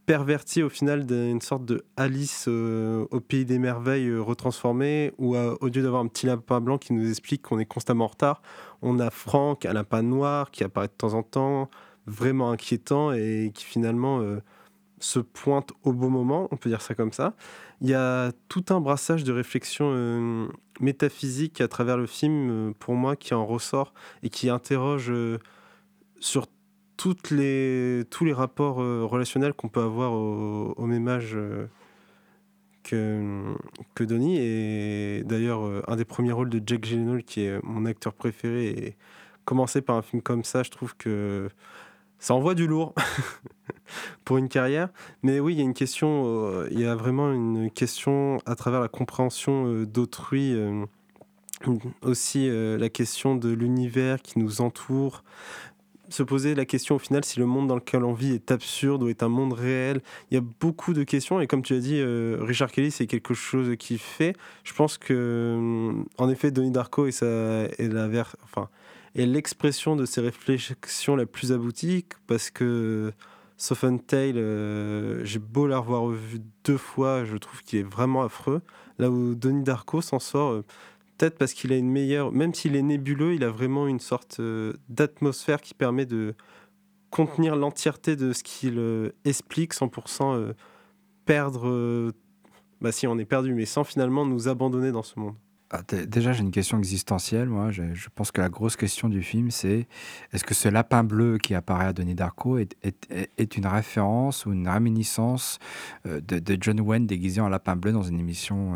perverti 0.08 0.64
au 0.64 0.70
final 0.70 1.06
d'une 1.06 1.42
sorte 1.42 1.66
de 1.66 1.84
Alice 1.98 2.46
euh, 2.48 3.06
au 3.12 3.20
pays 3.20 3.44
des 3.44 3.60
merveilles 3.60 4.08
euh, 4.08 4.22
retransformée, 4.22 5.12
où 5.18 5.36
euh, 5.36 5.56
au 5.60 5.68
lieu 5.68 5.84
d'avoir 5.84 6.02
un 6.02 6.08
petit 6.08 6.26
lapin 6.26 6.62
blanc 6.62 6.78
qui 6.78 6.94
nous 6.94 7.10
explique 7.10 7.42
qu'on 7.42 7.60
est 7.60 7.66
constamment 7.66 8.06
en 8.06 8.08
retard, 8.08 8.42
on 8.82 9.00
a 9.00 9.10
Franck, 9.10 9.66
un 9.66 9.74
lapin 9.74 10.02
noir 10.04 10.50
qui 10.50 10.64
apparaît 10.64 10.88
de 10.88 10.94
temps 10.94 11.14
en 11.14 11.24
temps, 11.24 11.70
vraiment 12.06 12.52
inquiétant 12.52 13.12
et 13.12 13.52
qui 13.54 13.66
finalement 13.66 14.22
se 15.00 15.20
pointe 15.20 15.72
au 15.84 15.92
bon 15.92 16.10
moment, 16.10 16.48
on 16.52 16.56
peut 16.56 16.70
dire 16.70 16.82
ça 16.82 16.96
comme 16.96 17.12
ça. 17.12 17.34
Il 17.82 17.90
y 17.90 17.94
a 17.94 18.32
tout 18.48 18.64
un 18.70 18.80
brassage 18.80 19.26
de 19.26 19.34
réflexion 19.34 20.48
métaphysique 20.80 21.60
à 21.60 21.68
travers 21.68 21.98
le 21.98 22.06
film, 22.06 22.74
pour 22.80 22.96
moi, 22.96 23.18
qui 23.18 23.34
en 23.34 23.46
ressort 23.46 23.94
et 24.24 24.30
qui 24.30 24.50
interroge 24.50 25.12
sur 26.20 26.48
toutes 26.98 27.30
les, 27.30 28.04
tous 28.10 28.26
les 28.26 28.34
rapports 28.34 28.82
euh, 28.82 29.06
relationnels 29.06 29.54
qu'on 29.54 29.70
peut 29.70 29.82
avoir 29.82 30.14
au, 30.14 30.86
même 30.86 31.08
âge 31.08 31.34
euh, 31.36 31.68
que, 32.84 33.56
que 33.94 34.04
Donnie. 34.04 34.38
Et 34.40 35.24
d'ailleurs, 35.24 35.64
euh, 35.64 35.84
un 35.88 35.96
des 35.96 36.06
premiers 36.06 36.32
rôles 36.32 36.50
de 36.50 36.62
Jack 36.66 36.84
Gyllenhaal, 36.84 37.24
qui 37.24 37.46
est 37.46 37.64
mon 37.64 37.86
acteur 37.86 38.14
préféré, 38.14 38.68
et 38.68 38.98
commencer 39.46 39.82
par 39.82 39.96
un 39.96 40.02
film 40.02 40.22
comme 40.24 40.44
ça, 40.44 40.64
je 40.64 40.72
trouve 40.72 40.98
que 40.98 41.50
ça 42.20 42.34
envoie 42.34 42.56
du 42.56 42.66
lourd 42.66 42.96
pour 44.26 44.38
une 44.38 44.50
carrière. 44.50 44.90
Mais 45.22 45.40
oui, 45.40 45.54
il 45.54 45.58
y 45.60 45.62
a 45.62 45.66
une 45.66 45.76
question, 45.76 46.66
il 46.72 46.80
y 46.80 46.86
a 46.86 46.96
vraiment 46.96 47.32
une 47.32 47.70
question 47.70 48.40
à 48.48 48.56
travers 48.56 48.82
la 48.82 48.88
compréhension 48.88 49.84
d'autrui, 49.84 50.58
aussi 52.02 52.50
la 52.50 52.90
question 52.90 53.36
de 53.36 53.50
l'univers 53.50 54.20
qui 54.22 54.40
nous 54.40 54.62
entoure. 54.62 55.24
Se 56.10 56.24
poser 56.24 56.56
la 56.56 56.66
question 56.66 56.96
au 56.96 57.00
final 57.00 57.26
si 57.26 57.40
le 57.40 57.46
monde 57.46 57.68
dans 57.68 57.76
lequel 57.76 58.04
on 58.04 58.14
vit 58.14 58.34
est 58.34 58.52
absurde 58.52 59.04
ou 59.04 59.10
est 59.10 59.24
un 59.24 59.28
monde 59.28 59.54
réel. 59.54 60.02
Il 60.32 60.36
y 60.36 60.38
a 60.38 60.44
beaucoup 60.60 60.94
de 60.94 61.04
questions 61.04 61.42
et 61.42 61.48
comme 61.48 61.62
tu 61.62 61.74
as 61.74 61.80
dit, 61.80 62.00
euh, 62.00 62.38
Richard 62.42 62.72
Kelly, 62.72 62.92
c'est 62.92 63.08
quelque 63.08 63.34
chose 63.34 63.76
qu'il 63.78 64.00
fait. 64.00 64.34
Je 64.64 64.74
pense 64.74 64.98
que, 64.98 65.14
euh, 65.14 66.04
en 66.18 66.30
effet, 66.30 66.52
Donnie 66.52 66.72
Darko 66.72 67.08
et, 67.08 67.12
sa, 67.12 67.66
et 69.16 69.26
l'expression 69.26 69.96
de 69.96 70.06
ses 70.06 70.22
réflexions 70.22 71.16
la 71.16 71.26
plus 71.26 71.52
aboutie 71.52 72.06
parce 72.28 72.52
que 72.52 73.12
Soften 73.58 74.00
Tale, 74.00 74.38
euh, 74.38 75.26
j'ai 75.26 75.40
beau 75.40 75.66
l'avoir 75.66 76.04
revu 76.04 76.40
deux 76.64 76.78
fois, 76.78 77.26
je 77.26 77.36
trouve 77.38 77.64
qu'il 77.64 77.80
est 77.80 77.84
vraiment 77.84 78.24
affreux. 78.24 78.62
Là 79.00 79.10
où 79.10 79.34
Donnie 79.34 79.64
Darko 79.64 80.02
s'en 80.02 80.20
sort, 80.20 80.52
euh, 80.52 80.66
peut-être 81.18 81.38
parce 81.38 81.54
qu'il 81.54 81.74
a 81.74 81.78
une 81.78 81.90
meilleure, 81.90 82.32
même 82.32 82.54
s'il 82.54 82.76
est 82.76 82.82
nébuleux, 82.82 83.34
il 83.34 83.44
a 83.44 83.50
vraiment 83.50 83.88
une 83.88 84.00
sorte 84.00 84.40
euh, 84.40 84.74
d'atmosphère 84.90 85.62
qui 85.62 85.74
permet 85.74 86.06
de 86.06 86.36
contenir 87.10 87.56
l'entièreté 87.56 88.16
de 88.16 88.34
ce 88.34 88.44
qu'il 88.44 88.78
euh, 88.78 89.12
explique 89.26 89.74
sans 89.74 89.88
pour 89.88 90.06
euh, 90.22 90.54
perdre. 91.26 91.68
euh, 91.68 92.12
bah 92.80 92.92
si, 92.92 93.08
on 93.08 93.18
est 93.18 93.26
perdu, 93.26 93.54
mais 93.54 93.66
sans 93.66 93.84
finalement 93.84 94.26
nous 94.26 94.48
abandonner 94.48 94.92
dans 94.92 95.04
ce 95.04 95.20
monde. 95.20 95.36
Ah, 95.72 95.82
dé- 95.88 96.06
Déjà, 96.06 96.32
j'ai 96.32 96.42
une 96.42 96.52
question 96.52 96.78
existentielle. 96.78 97.50
Moi, 97.50 97.72
je, 97.72 97.82
pense 98.14 98.32
que 98.32 98.40
la 98.40 98.50
grosse 98.50 98.76
question 98.76 99.10
du 99.10 99.24
film, 99.24 99.50
c'est 99.50 99.88
est-ce 100.32 100.44
que 100.44 100.54
ce 100.54 100.70
lapin 100.70 101.04
bleu 101.04 101.40
qui 101.40 101.56
apparaît 101.56 101.88
à 101.88 101.94
Denis 101.94 102.14
Darko 102.14 102.60
est, 102.60 103.58
une 103.58 103.66
référence 103.66 104.46
ou 104.46 104.54
une 104.54 104.70
réminiscence 104.70 105.58
de, 106.06 106.58
John 106.62 106.80
Wayne 106.80 107.08
déguisé 107.08 107.42
en 107.42 107.50
lapin 107.50 107.76
bleu 107.76 107.92
dans 107.92 108.04
une 108.04 108.20
émission 108.20 108.76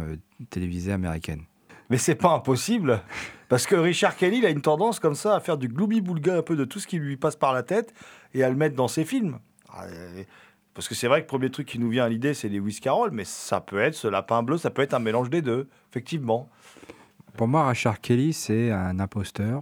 télévisée 0.50 0.92
américaine? 0.92 1.44
Mais 1.92 1.98
c'est 1.98 2.16
pas 2.16 2.32
impossible, 2.32 3.02
parce 3.50 3.68
que 3.68 3.76
Richard 3.76 4.16
Kelly, 4.16 4.46
a 4.46 4.50
une 4.50 4.62
tendance 4.62 5.02
comme 5.02 5.14
ça 5.14 5.36
à 5.36 5.42
faire 5.42 5.58
du 5.58 5.68
gloomy-boulga 5.68 6.38
un 6.38 6.42
peu 6.42 6.56
de 6.56 6.64
tout 6.64 6.80
ce 6.80 6.88
qui 6.88 6.98
lui 6.98 7.18
passe 7.18 7.36
par 7.36 7.52
la 7.52 7.64
tête 7.64 7.94
et 8.34 8.46
à 8.46 8.50
le 8.50 8.56
mettre 8.56 8.78
dans 8.78 8.88
ses 8.88 9.04
films. 9.04 9.40
Ah, 9.74 9.88
Parce 10.74 10.88
que 10.88 10.96
c'est 10.96 11.10
vrai 11.10 11.20
que 11.20 11.24
le 11.24 11.28
premier 11.28 11.52
truc 11.52 11.68
qui 11.68 11.80
nous 11.80 11.90
vient 11.90 12.06
à 12.06 12.08
l'idée, 12.08 12.34
c'est 12.34 12.48
Lewis 12.48 12.80
Carroll, 12.82 13.12
mais 13.12 13.26
ça 13.26 13.60
peut 13.60 13.78
être 13.78 13.94
ce 13.94 14.08
lapin 14.08 14.42
bleu, 14.42 14.58
ça 14.58 14.70
peut 14.70 14.82
être 14.82 14.94
un 14.94 15.00
mélange 15.00 15.30
des 15.30 15.42
deux, 15.42 15.68
effectivement. 15.90 16.48
Pour 17.36 17.50
moi, 17.50 17.68
Richard 17.68 18.00
Kelly, 18.00 18.32
c'est 18.32 18.72
un 18.72 18.98
imposteur. 19.02 19.62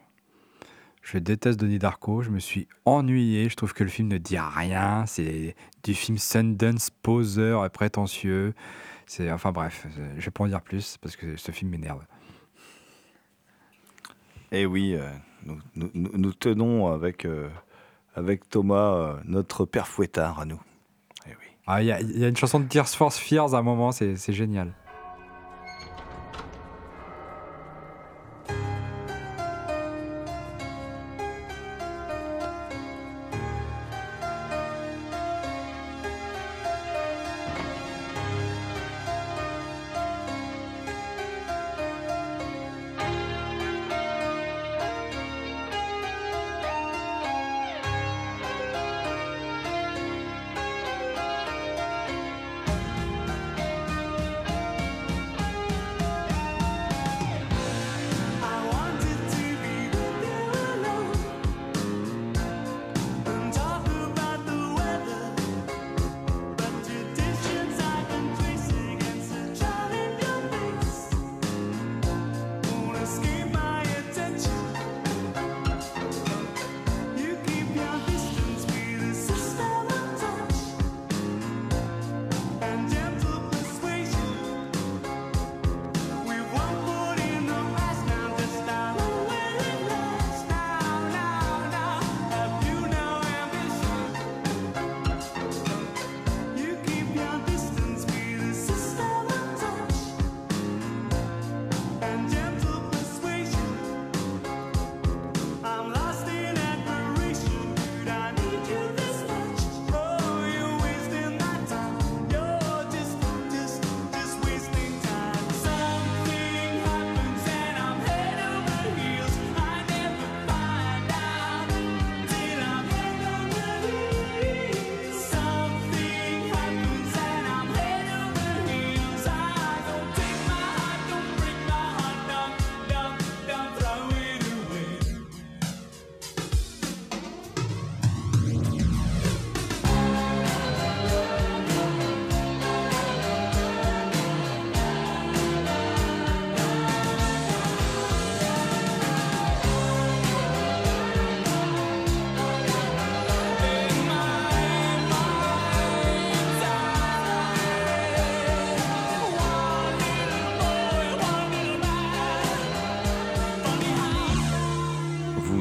Je 1.01 1.17
déteste 1.17 1.59
Denis 1.59 1.80
Darko. 1.80 2.21
Je 2.21 2.30
me 2.30 2.38
suis 2.38 2.67
ennuyé. 2.86 3.49
Je 3.49 3.55
trouve 3.55 3.73
que 3.73 3.84
le 3.84 3.89
film 3.89 4.07
ne 4.07 4.19
dit 4.19 4.38
rien. 4.38 5.07
C'est 5.07 5.55
du 5.84 5.95
film 5.95 6.19
Sundance, 6.19 6.91
poseur 6.91 7.65
et 7.65 7.69
prétentieux. 7.69 8.53
Enfin 9.32 9.51
bref. 9.51 9.88
Je 10.19 10.25
vais 10.25 10.32
pas 10.32 10.43
en 10.43 10.47
dire 10.47 10.61
plus 10.61 10.97
parce 11.01 11.15
que 11.15 11.36
ce 11.36 11.51
film 11.51 11.71
m'énerve. 11.71 12.05
Et 14.51 14.65
oui, 14.65 14.95
euh, 14.95 15.07
nous, 15.45 15.57
nous- 15.93 16.33
tenons 16.33 16.91
avec, 16.91 17.25
euh, 17.25 17.49
avec 18.15 18.49
Thomas 18.49 18.93
euh, 18.93 19.13
notre 19.25 19.65
père 19.65 19.87
fouettard 19.87 20.39
à 20.39 20.45
nous. 20.45 20.59
Eh. 21.27 21.31
Ah, 21.67 21.81
il 21.83 21.87
y, 21.87 21.91
a- 21.91 22.01
il 22.01 22.17
y 22.19 22.25
a 22.25 22.27
une 22.27 22.37
chanson 22.37 22.59
de 22.59 22.65
Tears 22.67 22.87
for 22.89 23.13
Fears 23.13 23.53
à 23.53 23.59
un 23.59 23.61
moment. 23.61 23.91
C'est 23.91 24.15
génial. 24.33 24.73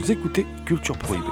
Vous 0.08 0.14
écoutez 0.14 0.46
Culture 0.64 0.96
Prohibée. 0.96 1.28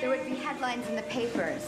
There 0.00 0.10
would 0.10 0.24
be 0.28 0.34
headlines 0.34 0.84
in 0.88 0.96
the 0.96 1.02
papers. 1.02 1.62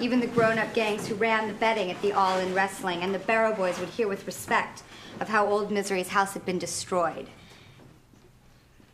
Even 0.00 0.18
the 0.18 0.26
grown-up 0.26 0.74
gangs 0.74 1.06
who 1.06 1.14
ran 1.14 1.46
the 1.46 1.54
betting 1.54 1.92
at 1.92 2.02
the 2.02 2.12
All-In 2.12 2.52
Wrestling 2.56 3.02
and 3.02 3.14
the 3.14 3.20
Barrow 3.20 3.54
Boys 3.54 3.78
would 3.78 3.90
hear 3.90 4.08
with 4.08 4.26
respect 4.26 4.82
of 5.20 5.28
how 5.28 5.46
Old 5.46 5.70
Misery's 5.70 6.08
house 6.08 6.34
had 6.34 6.44
been 6.44 6.58
destroyed. 6.58 7.28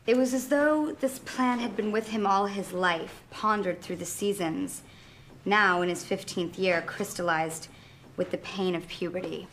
It 0.07 0.18
was 0.18 0.34
as 0.34 0.49
though 0.49 0.92
this 0.92 1.20
plan 1.20 1.61
had 1.61 1.74
been 1.74 1.92
with 1.92 2.09
him 2.09 2.26
all 2.26 2.45
his 2.45 2.74
life, 2.74 3.22
pondered 3.30 3.80
through 3.80 3.97
the 3.97 4.05
seasons, 4.05 4.82
now 5.47 5.80
in 5.80 5.88
his 5.88 6.05
15th 6.05 6.59
year, 6.59 6.82
crystallized 6.82 7.68
with 8.18 8.32
the 8.32 8.36
pain 8.36 8.74
of 8.74 8.86
puberty. 8.86 9.49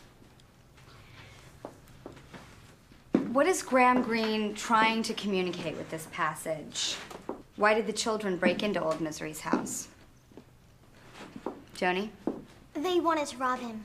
What 3.32 3.46
is 3.46 3.62
Graham 3.62 4.02
Greene 4.02 4.52
trying 4.52 5.02
to 5.04 5.14
communicate 5.14 5.74
with 5.78 5.88
this 5.88 6.06
passage? 6.12 6.96
Why 7.56 7.72
did 7.72 7.86
the 7.86 7.92
children 7.94 8.36
break 8.36 8.62
into 8.62 8.82
Old 8.82 9.00
Misery's 9.00 9.40
house? 9.40 9.88
Joni? 11.74 12.10
They 12.74 13.00
wanted 13.00 13.28
to 13.28 13.38
rob 13.38 13.60
him. 13.60 13.84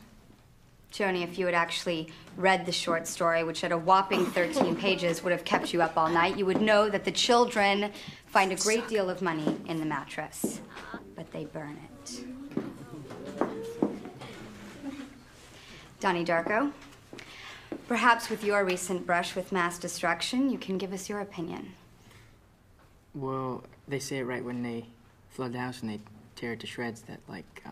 Joni, 0.91 1.24
if 1.24 1.39
you 1.39 1.45
had 1.45 1.56
actually 1.56 2.10
read 2.36 2.66
the 2.66 2.74
short 2.74 3.08
story, 3.08 3.45
which 3.45 3.64
at 3.64 3.72
a 3.72 3.78
whopping 3.78 4.26
13 4.26 4.76
pages 4.82 5.24
would 5.24 5.32
have 5.32 5.45
kept 5.45 5.72
you 5.72 5.82
up 5.82 5.95
all 5.95 6.10
night, 6.10 6.38
you 6.38 6.45
would 6.45 6.62
know 6.62 6.89
that 6.89 7.06
the 7.06 7.12
children 7.12 7.93
find 8.26 8.52
a 8.52 8.58
great 8.58 8.89
deal 8.89 9.10
of 9.10 9.22
money 9.22 9.56
in 9.68 9.80
the 9.80 9.86
mattress, 9.86 10.60
but 11.16 11.32
they 11.32 11.45
burn 11.45 11.78
it. 12.02 12.26
Donnie 16.02 16.26
Darko, 16.26 16.74
perhaps 17.88 18.29
with 18.29 18.43
your 18.43 18.65
recent 18.65 19.05
brush 19.05 19.35
with 19.35 19.51
mass 19.51 19.79
destruction, 19.79 20.49
you 20.49 20.57
can 20.57 20.77
give 20.77 20.93
us 20.93 21.07
your 21.07 21.21
opinion. 21.21 21.73
Well, 23.15 23.63
they 23.88 23.99
say 23.99 24.17
it 24.17 24.23
right 24.25 24.43
when 24.43 24.61
they 24.61 24.85
flood 25.29 25.53
the 25.53 25.59
house 25.59 25.81
and 25.81 25.89
they 25.89 25.99
tear 26.35 26.53
it 26.53 26.59
to 26.59 26.67
shreds 26.67 27.01
that, 27.03 27.19
like, 27.27 27.63
uh, 27.65 27.71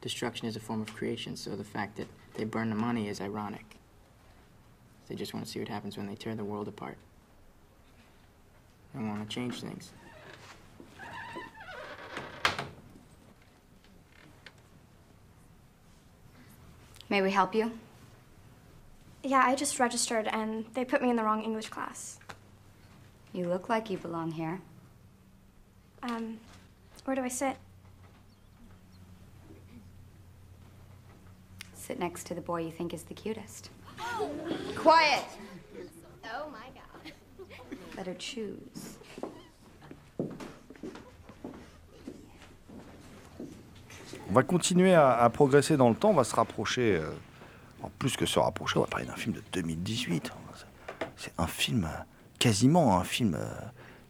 destruction 0.00 0.48
is 0.48 0.56
a 0.56 0.60
form 0.60 0.82
of 0.82 0.92
creation, 0.94 1.36
so 1.36 1.56
the 1.56 1.64
fact 1.64 1.96
that 1.96 2.08
they 2.34 2.44
burn 2.44 2.68
the 2.68 2.76
money 2.76 3.08
is 3.08 3.20
ironic. 3.20 3.64
They 5.08 5.14
just 5.14 5.32
want 5.32 5.46
to 5.46 5.52
see 5.52 5.60
what 5.60 5.68
happens 5.68 5.96
when 5.96 6.06
they 6.06 6.16
tear 6.16 6.34
the 6.34 6.44
world 6.44 6.68
apart. 6.68 6.98
They 8.94 9.02
want 9.02 9.28
to 9.28 9.34
change 9.34 9.60
things. 9.60 9.92
May 17.08 17.22
we 17.22 17.30
help 17.30 17.54
you? 17.54 17.70
Yeah, 19.26 19.42
I 19.44 19.56
just 19.56 19.80
registered 19.80 20.28
and 20.28 20.66
they 20.74 20.84
put 20.84 21.02
me 21.02 21.10
in 21.10 21.16
the 21.16 21.24
wrong 21.24 21.42
English 21.42 21.68
class. 21.68 22.20
You 23.32 23.48
look 23.48 23.68
like 23.68 23.90
you 23.90 23.98
belong 23.98 24.30
here. 24.30 24.60
Um, 26.04 26.38
where 27.04 27.16
do 27.16 27.22
I 27.22 27.28
sit? 27.28 27.56
Sit 31.74 31.98
next 31.98 32.26
to 32.28 32.34
the 32.34 32.40
boy 32.40 32.62
you 32.62 32.70
think 32.70 32.94
is 32.94 33.02
the 33.02 33.14
cutest. 33.14 33.70
Quiet! 34.76 35.24
Oh 36.32 36.48
my 36.52 36.68
god. 36.72 37.12
Better 37.96 38.14
choose. 38.14 38.98
On 44.28 44.32
va 44.32 44.44
continuer 44.44 44.94
à, 44.94 45.18
à 45.18 45.28
progresser 45.30 45.76
dans 45.76 45.88
le 45.88 45.96
temps, 45.96 46.10
on 46.10 46.14
va 46.14 46.24
se 46.24 46.34
rapprocher, 46.36 46.96
euh, 46.96 47.10
en 47.82 47.90
plus 47.98 48.16
que 48.16 48.26
se 48.26 48.38
rapprocher, 48.38 48.78
on 48.78 48.82
va 48.82 48.88
parler 48.88 49.06
d'un 49.06 49.14
film 49.14 49.34
de 49.34 49.42
2018. 49.52 50.32
C'est 51.16 51.32
un 51.38 51.46
film, 51.46 51.88
quasiment 52.38 52.98
un 52.98 53.04
film 53.04 53.34
euh, 53.34 53.46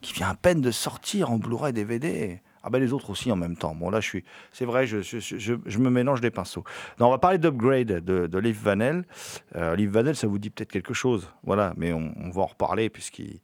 qui 0.01 0.13
vient 0.13 0.29
à 0.29 0.35
peine 0.35 0.61
de 0.61 0.71
sortir 0.71 1.31
en 1.31 1.39
Blu-ray 1.39 1.73
DVD. 1.73 2.41
Ah 2.63 2.71
ben 2.71 2.81
les 2.81 2.93
autres 2.93 3.11
aussi 3.11 3.31
en 3.31 3.37
même 3.37 3.57
temps. 3.57 3.77
Bon 3.77 3.91
là 3.91 4.01
je 4.01 4.09
suis, 4.09 4.25
c'est 4.51 4.65
vrai, 4.65 4.89
je, 4.89 5.79
me 5.79 5.89
mélange 5.89 6.21
les 6.21 6.33
pinceaux. 6.33 6.65
Non, 6.99 7.07
on 7.07 7.11
va 7.11 7.19
parler 7.19 7.39
d'Upgrade 7.39 7.87
de, 7.87 8.39
Liv 8.39 8.61
Vanel. 8.61 9.05
Euh, 9.55 9.77
Liv 9.77 9.91
Vanel, 9.91 10.17
ça 10.17 10.27
vous 10.27 10.39
dit 10.39 10.51
peut-être 10.51 10.73
quelque 10.73 10.95
chose, 10.95 11.31
voilà, 11.45 11.75
mais 11.77 11.93
on, 11.93 12.31
va 12.31 12.43
en 12.43 12.47
reparler 12.47 12.91
puisqu'il 12.91 13.39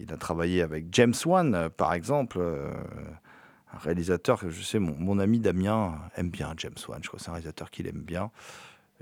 il 0.00 0.12
a 0.12 0.16
travaillé 0.16 0.62
avec 0.62 0.86
James 0.90 1.14
Wan, 1.24 1.54
euh, 1.54 1.68
par 1.68 1.94
exemple. 1.94 2.40
un 3.72 3.78
réalisateur 3.78 4.40
que 4.40 4.50
je 4.50 4.62
sais, 4.62 4.80
mon, 4.80 4.96
mon 4.98 5.20
ami 5.20 5.38
Damien 5.38 5.94
aime 6.16 6.30
bien 6.30 6.52
James 6.56 6.74
Wan. 6.88 6.98
Je 7.02 7.08
crois 7.08 7.18
que 7.18 7.24
c'est 7.24 7.30
un 7.30 7.34
réalisateur 7.34 7.70
qu'il 7.70 7.86
aime 7.86 8.02
bien. 8.02 8.32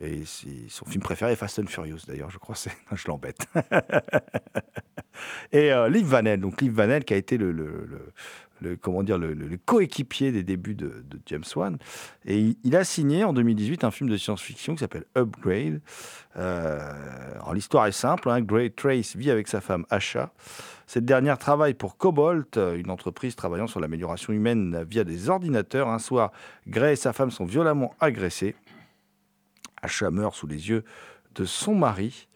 Et 0.01 0.23
son 0.69 0.85
film 0.87 1.03
préféré 1.03 1.33
est 1.33 1.37
Fast 1.37 1.59
and 1.61 1.67
Furious, 1.67 2.01
d'ailleurs. 2.07 2.31
Je 2.31 2.39
crois. 2.39 2.57
Je 2.93 3.09
l'embête. 3.09 3.47
Et 5.53 5.73
euh, 5.73 5.89
Liv 5.89 6.07
Vanel, 6.07 6.41
donc 6.41 6.61
Liv 6.61 6.73
Vanel 6.73 7.05
qui 7.05 7.15
a 7.15 7.17
été 7.17 7.37
le, 7.39 7.55
comment 8.81 9.03
dire, 9.03 9.19
le, 9.19 9.35
coéquipier 9.65 10.33
des 10.33 10.43
débuts 10.43 10.75
de, 10.75 11.05
James 11.27 11.45
Wan. 11.55 11.79
Et 12.25 12.57
il, 12.63 12.77
a 12.77 12.85
signé 12.85 13.25
en 13.25 13.33
2018 13.33 13.85
un 13.85 13.91
film 13.91 14.11
de 14.11 14.17
science-fiction 14.17 14.75
qui 14.75 14.81
s'appelle 14.81 15.05
Upgrade. 15.17 15.81
Euh, 16.37 16.93
l'histoire 17.53 17.87
est 17.87 17.93
simple. 17.93 18.29
Hein. 18.31 18.41
Gray 18.41 18.73
Trace 18.73 19.17
vit 19.17 19.31
avec 19.31 19.49
sa 19.49 19.61
femme 19.61 19.87
Asha. 19.91 20.33
Cette 20.87 21.05
dernière 21.05 21.39
travaille 21.39 21.75
pour 21.75 21.97
Cobalt, 21.97 22.57
euh, 22.57 22.77
une 22.77 22.91
entreprise 22.91 23.37
travaillant 23.37 23.67
sur 23.67 23.81
l'amélioration 23.81 24.33
humaine 24.33 24.85
via 24.89 25.05
des 25.05 25.29
ordinateurs. 25.31 25.89
Un 25.89 25.99
soir, 25.99 26.33
Gray 26.67 26.93
et 26.93 26.97
sa 26.97 27.13
femme 27.13 27.31
sont 27.31 27.47
violemment 27.47 27.95
agressés. 28.01 28.55
Asha 29.85 30.11
meurt 30.11 30.35
sous 30.35 30.47
les 30.47 30.69
yeux 30.71 30.85
de 31.35 31.45
son 31.45 31.75
mari. 31.75 32.29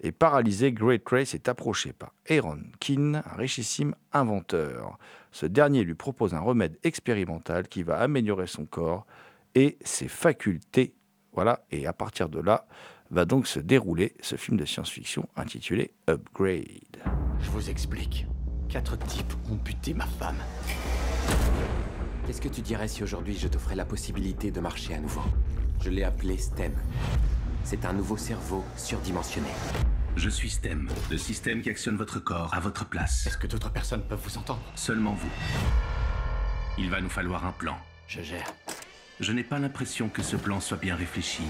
Et 0.00 0.12
paralysé, 0.12 0.72
Great 0.72 1.04
Trace 1.04 1.34
est 1.34 1.48
approché 1.48 1.92
par 1.92 2.12
Aaron 2.28 2.60
Keane, 2.80 3.22
un 3.24 3.36
richissime 3.36 3.94
inventeur. 4.12 4.98
Ce 5.32 5.46
dernier 5.46 5.84
lui 5.84 5.94
propose 5.94 6.34
un 6.34 6.40
remède 6.40 6.78
expérimental 6.84 7.68
qui 7.68 7.82
va 7.82 7.98
améliorer 7.98 8.46
son 8.46 8.66
corps 8.66 9.06
et 9.54 9.78
ses 9.82 10.08
facultés. 10.08 10.94
Voilà, 11.32 11.64
et 11.70 11.86
à 11.86 11.92
partir 11.92 12.28
de 12.28 12.40
là, 12.40 12.66
va 13.10 13.24
donc 13.24 13.46
se 13.46 13.60
dérouler 13.60 14.14
ce 14.20 14.36
film 14.36 14.56
de 14.56 14.64
science-fiction 14.64 15.28
intitulé 15.36 15.92
Upgrade. 16.08 17.02
Je 17.40 17.50
vous 17.50 17.70
explique. 17.70 18.26
Quatre 18.68 18.98
types 18.98 19.32
ont 19.50 19.56
buté 19.56 19.94
ma 19.94 20.06
femme. 20.06 20.38
Qu'est-ce 22.26 22.40
que 22.40 22.48
tu 22.48 22.60
dirais 22.60 22.88
si 22.88 23.02
aujourd'hui 23.02 23.36
je 23.36 23.48
t'offrais 23.48 23.76
la 23.76 23.84
possibilité 23.84 24.50
de 24.50 24.60
marcher 24.60 24.94
à 24.94 24.98
nouveau? 24.98 25.22
Je 25.80 25.90
l'ai 25.90 26.04
appelé 26.04 26.36
STEM. 26.38 26.72
C'est 27.64 27.84
un 27.84 27.92
nouveau 27.92 28.16
cerveau 28.16 28.64
surdimensionné. 28.76 29.48
Je 30.16 30.30
suis 30.30 30.50
STEM, 30.50 30.88
le 31.10 31.18
système 31.18 31.62
qui 31.62 31.70
actionne 31.70 31.96
votre 31.96 32.18
corps 32.20 32.54
à 32.54 32.60
votre 32.60 32.86
place. 32.86 33.26
Est-ce 33.26 33.38
que 33.38 33.46
d'autres 33.46 33.70
personnes 33.70 34.02
peuvent 34.02 34.20
vous 34.22 34.38
entendre? 34.38 34.62
Seulement 34.74 35.12
vous. 35.14 35.28
Il 36.78 36.90
va 36.90 37.00
nous 37.00 37.10
falloir 37.10 37.44
un 37.44 37.52
plan. 37.52 37.76
Je 38.08 38.22
gère. 38.22 38.52
Je 39.20 39.32
n'ai 39.32 39.44
pas 39.44 39.58
l'impression 39.58 40.08
que 40.08 40.22
ce 40.22 40.36
plan 40.36 40.60
soit 40.60 40.76
bien 40.76 40.94
réfléchi. 40.96 41.42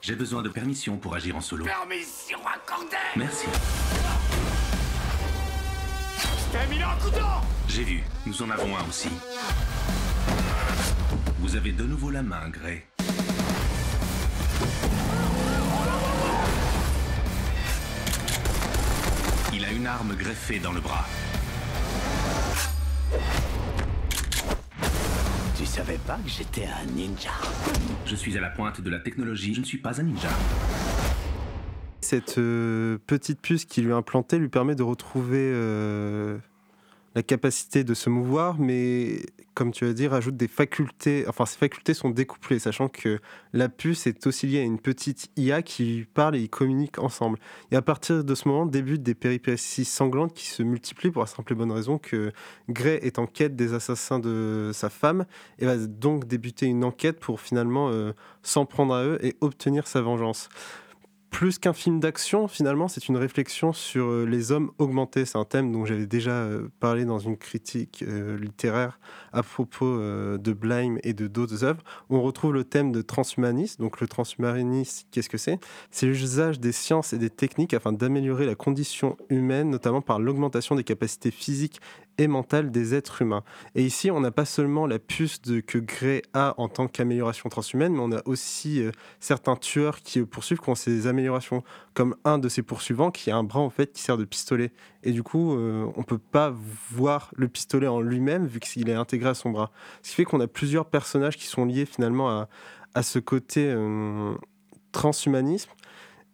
J'ai 0.00 0.14
besoin 0.14 0.42
de 0.42 0.48
permission 0.48 0.98
pour 0.98 1.14
agir 1.14 1.36
en 1.36 1.40
solo. 1.40 1.64
Permission 1.64 2.38
accordée 2.46 2.96
Merci. 3.16 3.46
Un 6.54 6.96
couteau 7.02 7.26
J'ai 7.68 7.84
vu, 7.84 8.02
nous 8.24 8.40
en 8.42 8.50
avons 8.50 8.76
un 8.76 8.88
aussi. 8.88 9.10
Vous 11.46 11.54
avez 11.54 11.70
de 11.70 11.84
nouveau 11.84 12.10
la 12.10 12.24
main, 12.24 12.48
Gray. 12.48 12.82
Il 19.54 19.64
a 19.64 19.70
une 19.70 19.86
arme 19.86 20.16
greffée 20.16 20.58
dans 20.58 20.72
le 20.72 20.80
bras. 20.80 21.06
Tu 25.56 25.64
savais 25.66 25.98
pas 25.98 26.16
que 26.16 26.28
j'étais 26.28 26.64
un 26.66 26.84
ninja? 26.86 27.30
Je 28.06 28.16
suis 28.16 28.36
à 28.36 28.40
la 28.40 28.50
pointe 28.50 28.80
de 28.80 28.90
la 28.90 28.98
technologie, 28.98 29.54
je 29.54 29.60
ne 29.60 29.64
suis 29.64 29.78
pas 29.78 30.00
un 30.00 30.02
ninja. 30.02 30.30
Cette 32.00 32.38
euh, 32.38 32.98
petite 33.06 33.40
puce 33.40 33.66
qui 33.66 33.82
lui 33.82 33.90
est 33.90 33.94
implantée 33.94 34.40
lui 34.40 34.48
permet 34.48 34.74
de 34.74 34.82
retrouver 34.82 35.52
euh, 35.54 36.38
la 37.16 37.22
capacité 37.22 37.82
de 37.82 37.94
se 37.94 38.10
mouvoir, 38.10 38.58
mais 38.58 39.22
comme 39.54 39.72
tu 39.72 39.86
as 39.86 39.94
dit, 39.94 40.06
rajoute 40.06 40.36
des 40.36 40.48
facultés. 40.48 41.24
Enfin, 41.26 41.46
ses 41.46 41.56
facultés 41.56 41.94
sont 41.94 42.10
découplées, 42.10 42.58
sachant 42.58 42.88
que 42.88 43.20
la 43.54 43.70
puce 43.70 44.06
est 44.06 44.26
aussi 44.26 44.46
liée 44.46 44.58
à 44.58 44.64
une 44.64 44.78
petite 44.78 45.30
IA 45.38 45.62
qui 45.62 46.04
parle 46.12 46.36
et 46.36 46.40
ils 46.40 46.50
communiquent 46.50 46.98
ensemble. 46.98 47.38
Et 47.72 47.76
à 47.76 47.80
partir 47.80 48.22
de 48.22 48.34
ce 48.34 48.46
moment, 48.46 48.66
débutent 48.66 49.02
des 49.02 49.14
péripéties 49.14 49.86
sanglantes 49.86 50.34
qui 50.34 50.44
se 50.44 50.62
multiplient 50.62 51.10
pour 51.10 51.22
la 51.22 51.26
simple 51.26 51.54
et 51.54 51.56
bonne 51.56 51.72
raison 51.72 51.96
que 51.96 52.32
Gray 52.68 52.98
est 53.00 53.18
en 53.18 53.26
quête 53.26 53.56
des 53.56 53.72
assassins 53.72 54.18
de 54.18 54.72
sa 54.74 54.90
femme 54.90 55.24
et 55.58 55.64
va 55.64 55.78
donc 55.78 56.26
débuter 56.26 56.66
une 56.66 56.84
enquête 56.84 57.18
pour 57.18 57.40
finalement 57.40 57.88
euh, 57.88 58.12
s'en 58.42 58.66
prendre 58.66 58.92
à 58.92 59.04
eux 59.04 59.18
et 59.24 59.36
obtenir 59.40 59.86
sa 59.86 60.02
vengeance 60.02 60.50
plus 61.30 61.58
qu'un 61.58 61.72
film 61.72 62.00
d'action, 62.00 62.48
finalement, 62.48 62.88
c'est 62.88 63.08
une 63.08 63.16
réflexion 63.16 63.72
sur 63.72 64.06
euh, 64.06 64.24
les 64.24 64.52
hommes 64.52 64.70
augmentés. 64.78 65.24
C'est 65.24 65.38
un 65.38 65.44
thème 65.44 65.72
dont 65.72 65.84
j'avais 65.84 66.06
déjà 66.06 66.30
euh, 66.30 66.68
parlé 66.80 67.04
dans 67.04 67.18
une 67.18 67.36
critique 67.36 68.04
euh, 68.06 68.38
littéraire 68.38 68.98
à 69.36 69.42
propos 69.42 69.96
de 69.96 70.52
Blime 70.52 70.98
et 71.02 71.12
de 71.12 71.26
d'autres 71.26 71.64
œuvres. 71.64 71.82
On 72.10 72.22
retrouve 72.22 72.52
le 72.54 72.64
thème 72.64 72.92
de 72.92 73.02
transhumanisme. 73.02 73.82
Donc, 73.82 74.00
le 74.00 74.08
transhumanisme, 74.08 75.06
qu'est-ce 75.10 75.28
que 75.28 75.38
c'est? 75.38 75.58
C'est 75.90 76.06
l'usage 76.06 76.58
des 76.58 76.72
sciences 76.72 77.12
et 77.12 77.18
des 77.18 77.30
techniques 77.30 77.74
afin 77.74 77.92
d'améliorer 77.92 78.46
la 78.46 78.54
condition 78.54 79.16
humaine, 79.28 79.70
notamment 79.70 80.00
par 80.00 80.18
l'augmentation 80.18 80.74
des 80.74 80.84
capacités 80.84 81.30
physiques 81.30 81.80
et 82.18 82.28
mentale 82.28 82.70
des 82.70 82.94
êtres 82.94 83.22
humains. 83.22 83.42
Et 83.74 83.84
ici, 83.84 84.10
on 84.10 84.20
n'a 84.20 84.30
pas 84.30 84.44
seulement 84.44 84.86
la 84.86 84.98
puce 84.98 85.42
de, 85.42 85.60
que 85.60 85.78
Gray 85.78 86.22
a 86.32 86.54
en 86.58 86.68
tant 86.68 86.88
qu'amélioration 86.88 87.48
transhumaine, 87.48 87.92
mais 87.92 88.00
on 88.00 88.12
a 88.12 88.22
aussi 88.24 88.82
euh, 88.82 88.90
certains 89.20 89.56
tueurs 89.56 90.00
qui 90.00 90.22
poursuivent 90.22 90.58
qui 90.58 90.70
ont 90.70 90.74
ces 90.74 91.06
améliorations, 91.06 91.62
comme 91.96 92.14
un 92.24 92.36
de 92.36 92.50
ces 92.50 92.60
poursuivants 92.60 93.10
qui 93.10 93.30
a 93.30 93.36
un 93.36 93.42
bras 93.42 93.60
en 93.60 93.70
fait 93.70 93.90
qui 93.90 94.02
sert 94.02 94.18
de 94.18 94.26
pistolet. 94.26 94.70
Et 95.02 95.12
du 95.12 95.22
coup, 95.22 95.56
euh, 95.56 95.90
on 95.96 96.02
peut 96.02 96.18
pas 96.18 96.54
voir 96.90 97.30
le 97.34 97.48
pistolet 97.48 97.86
en 97.86 98.02
lui-même 98.02 98.46
vu 98.46 98.60
qu'il 98.60 98.90
est 98.90 98.94
intégré 98.94 99.30
à 99.30 99.34
son 99.34 99.48
bras. 99.48 99.70
Ce 100.02 100.10
qui 100.10 100.16
fait 100.16 100.24
qu'on 100.24 100.40
a 100.40 100.46
plusieurs 100.46 100.84
personnages 100.84 101.38
qui 101.38 101.46
sont 101.46 101.64
liés 101.64 101.86
finalement 101.86 102.28
à, 102.28 102.48
à 102.94 103.02
ce 103.02 103.18
côté 103.18 103.64
euh, 103.66 104.34
transhumanisme 104.92 105.70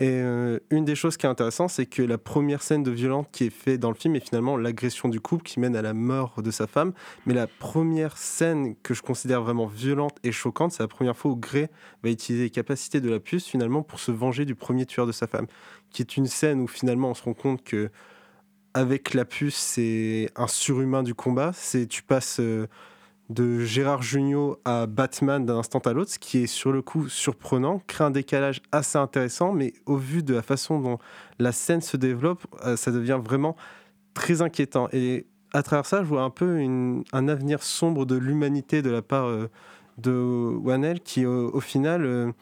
et 0.03 0.20
euh, 0.20 0.59
une 0.70 0.84
des 0.84 0.96
choses 0.96 1.16
qui 1.16 1.26
est 1.26 1.28
intéressante, 1.28 1.70
c'est 1.70 1.86
que 1.86 2.03
la 2.03 2.18
première 2.18 2.61
scène 2.64 2.82
de 2.82 2.90
violence 2.90 3.26
qui 3.30 3.44
est 3.44 3.50
faite 3.50 3.78
dans 3.78 3.88
le 3.88 3.94
film 3.94 4.16
est 4.16 4.26
finalement 4.26 4.57
l'agression 4.57 5.09
du 5.09 5.20
couple 5.20 5.44
qui 5.44 5.61
mène 5.61 5.76
à 5.76 5.82
la 5.82 5.94
mort 5.94 6.42
de 6.42 6.50
sa 6.50 6.66
femme. 6.66 6.92
Mais 7.24 7.34
la 7.34 7.46
première 7.46 8.18
scène 8.18 8.74
que 8.82 8.94
je 8.94 9.03
considère 9.03 9.42
vraiment 9.42 9.66
violente 9.66 10.16
et 10.24 10.32
choquante, 10.32 10.72
c'est 10.72 10.82
la 10.82 10.88
première 10.88 11.16
fois 11.16 11.30
où 11.30 11.36
Gray 11.36 11.68
va 12.03 12.11
utiliser 12.11 12.42
les 12.42 12.50
capacités 12.50 13.00
de 13.00 13.09
la 13.09 13.20
puce 13.20 13.46
finalement 13.46 13.84
pour 13.84 14.00
se 14.00 14.11
venger 14.11 14.44
du 14.44 14.57
premier 14.57 14.86
tueur 14.86 15.07
de 15.07 15.12
sa 15.12 15.28
femme. 15.28 15.46
Qui 15.92 16.03
est 16.03 16.16
une 16.16 16.26
scène 16.26 16.61
où 16.61 16.66
finalement 16.66 17.11
on 17.11 17.14
se 17.14 17.22
rend 17.22 17.34
compte 17.34 17.62
que 17.62 17.88
avec 18.74 19.14
la 19.14 19.24
puce, 19.24 19.55
c'est 19.55 20.30
un 20.34 20.48
surhumain 20.48 21.05
du 21.05 21.14
combat. 21.14 21.53
C'est 21.55 21.86
tu 21.86 22.03
passes 22.03 22.40
euh, 22.40 22.66
de 23.32 23.60
Gérard 23.60 24.02
Jugnot 24.02 24.58
à 24.64 24.86
Batman 24.86 25.44
d'un 25.44 25.56
instant 25.56 25.78
à 25.80 25.92
l'autre, 25.92 26.10
ce 26.10 26.18
qui 26.18 26.38
est 26.38 26.46
sur 26.46 26.70
le 26.70 26.82
coup 26.82 27.08
surprenant, 27.08 27.80
crée 27.86 28.04
un 28.04 28.10
décalage 28.10 28.60
assez 28.72 28.98
intéressant, 28.98 29.52
mais 29.52 29.72
au 29.86 29.96
vu 29.96 30.22
de 30.22 30.34
la 30.34 30.42
façon 30.42 30.80
dont 30.80 30.98
la 31.38 31.52
scène 31.52 31.80
se 31.80 31.96
développe, 31.96 32.46
euh, 32.64 32.76
ça 32.76 32.90
devient 32.90 33.18
vraiment 33.22 33.56
très 34.12 34.42
inquiétant. 34.42 34.88
Et 34.92 35.26
à 35.54 35.62
travers 35.62 35.86
ça, 35.86 36.02
je 36.02 36.08
vois 36.08 36.22
un 36.22 36.30
peu 36.30 36.58
un 37.12 37.28
avenir 37.28 37.62
sombre 37.62 38.04
de 38.04 38.16
l'humanité 38.16 38.82
de 38.82 38.90
la 38.90 39.02
part 39.02 39.26
euh, 39.26 39.48
de 39.96 40.12
Wanel, 40.62 41.00
qui 41.00 41.24
au, 41.24 41.60
final 41.60 42.04
euh, 42.04 42.32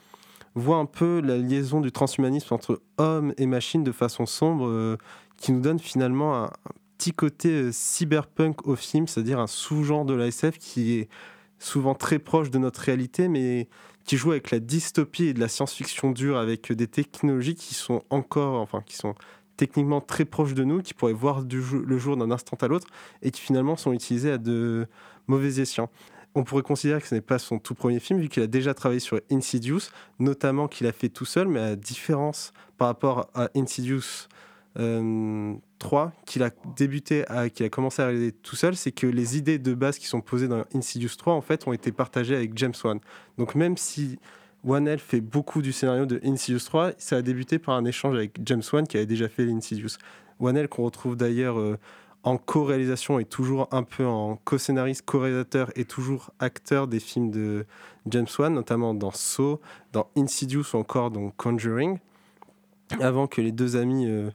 voit 0.55 0.77
un 0.77 0.85
peu 0.85 1.21
la 1.21 1.37
liaison 1.37 1.79
du 1.79 1.91
transhumanisme 1.91 2.53
entre 2.53 2.81
homme 2.97 3.33
et 3.37 3.45
machine 3.45 3.83
de 3.83 3.91
façon 3.91 4.25
sombre, 4.25 4.97
qui 5.37 5.51
nous 5.51 5.61
donne 5.61 5.79
finalement 5.79 6.43
un, 6.43 6.51
petit 7.01 7.13
côté 7.13 7.49
euh, 7.49 7.71
cyberpunk 7.71 8.67
au 8.67 8.75
film, 8.75 9.07
c'est-à-dire 9.07 9.39
un 9.39 9.47
sous-genre 9.47 10.05
de 10.05 10.13
la 10.13 10.27
SF 10.27 10.59
qui 10.59 10.99
est 10.99 11.09
souvent 11.57 11.95
très 11.95 12.19
proche 12.19 12.51
de 12.51 12.59
notre 12.59 12.79
réalité, 12.79 13.27
mais 13.27 13.69
qui 14.05 14.17
joue 14.17 14.29
avec 14.31 14.51
la 14.51 14.59
dystopie 14.59 15.25
et 15.25 15.33
de 15.33 15.39
la 15.39 15.47
science-fiction 15.47 16.11
dure, 16.11 16.37
avec 16.37 16.71
des 16.71 16.85
technologies 16.85 17.55
qui 17.55 17.73
sont 17.73 18.03
encore, 18.11 18.61
enfin, 18.61 18.83
qui 18.85 18.95
sont 18.97 19.15
techniquement 19.57 19.99
très 19.99 20.25
proches 20.25 20.53
de 20.53 20.63
nous, 20.63 20.83
qui 20.83 20.93
pourraient 20.93 21.13
voir 21.13 21.43
du 21.43 21.59
le 21.59 21.97
jour 21.97 22.17
d'un 22.17 22.29
instant 22.29 22.57
à 22.61 22.67
l'autre, 22.67 22.87
et 23.23 23.31
qui 23.31 23.41
finalement 23.41 23.77
sont 23.77 23.93
utilisées 23.93 24.33
à 24.33 24.37
de 24.37 24.87
mauvais 25.25 25.59
escients. 25.59 25.89
On 26.35 26.43
pourrait 26.43 26.61
considérer 26.61 27.01
que 27.01 27.07
ce 27.07 27.15
n'est 27.15 27.21
pas 27.21 27.39
son 27.39 27.57
tout 27.57 27.73
premier 27.73 27.99
film, 27.99 28.19
vu 28.19 28.29
qu'il 28.29 28.43
a 28.43 28.47
déjà 28.47 28.75
travaillé 28.75 28.99
sur 28.99 29.19
Insidious, 29.31 29.89
notamment 30.19 30.67
qu'il 30.67 30.85
a 30.85 30.91
fait 30.91 31.09
tout 31.09 31.25
seul, 31.25 31.47
mais 31.47 31.61
à 31.61 31.75
différence 31.75 32.53
par 32.77 32.89
rapport 32.89 33.31
à 33.33 33.49
Insidious, 33.55 34.27
3 34.73 34.81
euh, 34.83 36.07
qu'il 36.25 36.43
a 36.43 36.49
débuté, 36.77 37.25
qu'il 37.53 37.65
a 37.65 37.69
commencé 37.69 38.01
à 38.01 38.05
réaliser 38.05 38.31
tout 38.31 38.55
seul, 38.55 38.75
c'est 38.75 38.91
que 38.91 39.07
les 39.07 39.37
idées 39.37 39.59
de 39.59 39.73
base 39.73 39.97
qui 39.97 40.07
sont 40.07 40.21
posées 40.21 40.47
dans 40.47 40.63
Insidious 40.73 41.15
3 41.17 41.33
en 41.33 41.41
fait 41.41 41.67
ont 41.67 41.73
été 41.73 41.91
partagées 41.91 42.35
avec 42.35 42.57
James 42.57 42.73
Wan. 42.83 42.99
Donc 43.37 43.55
même 43.55 43.75
si 43.75 44.17
Wanel 44.63 44.99
fait 44.99 45.21
beaucoup 45.21 45.61
du 45.61 45.73
scénario 45.73 46.05
de 46.05 46.21
Insidious 46.23 46.63
3, 46.65 46.91
ça 46.97 47.17
a 47.17 47.21
débuté 47.21 47.59
par 47.59 47.75
un 47.75 47.85
échange 47.85 48.15
avec 48.15 48.39
James 48.45 48.63
Wan 48.71 48.87
qui 48.87 48.97
avait 48.97 49.05
déjà 49.05 49.27
fait 49.27 49.43
Insidious. 49.49 49.97
Wanel 50.39 50.69
qu'on 50.69 50.83
retrouve 50.83 51.15
d'ailleurs 51.15 51.59
euh, 51.59 51.77
en 52.23 52.37
co-réalisation 52.37 53.19
et 53.19 53.25
toujours 53.25 53.67
un 53.71 53.83
peu 53.83 54.05
en 54.05 54.37
co-scénariste, 54.37 55.03
co-réalisateur 55.05 55.71
et 55.75 55.85
toujours 55.85 56.31
acteur 56.39 56.87
des 56.87 56.99
films 56.99 57.31
de 57.31 57.65
James 58.07 58.27
Wan, 58.37 58.53
notamment 58.53 58.93
dans 58.93 59.11
Saw, 59.11 59.59
dans 59.91 60.07
Insidious 60.15 60.63
ou 60.73 60.77
encore 60.77 61.11
dans 61.11 61.31
Conjuring, 61.31 61.97
avant 62.99 63.27
que 63.27 63.41
les 63.41 63.51
deux 63.51 63.75
amis 63.75 64.05
euh, 64.07 64.29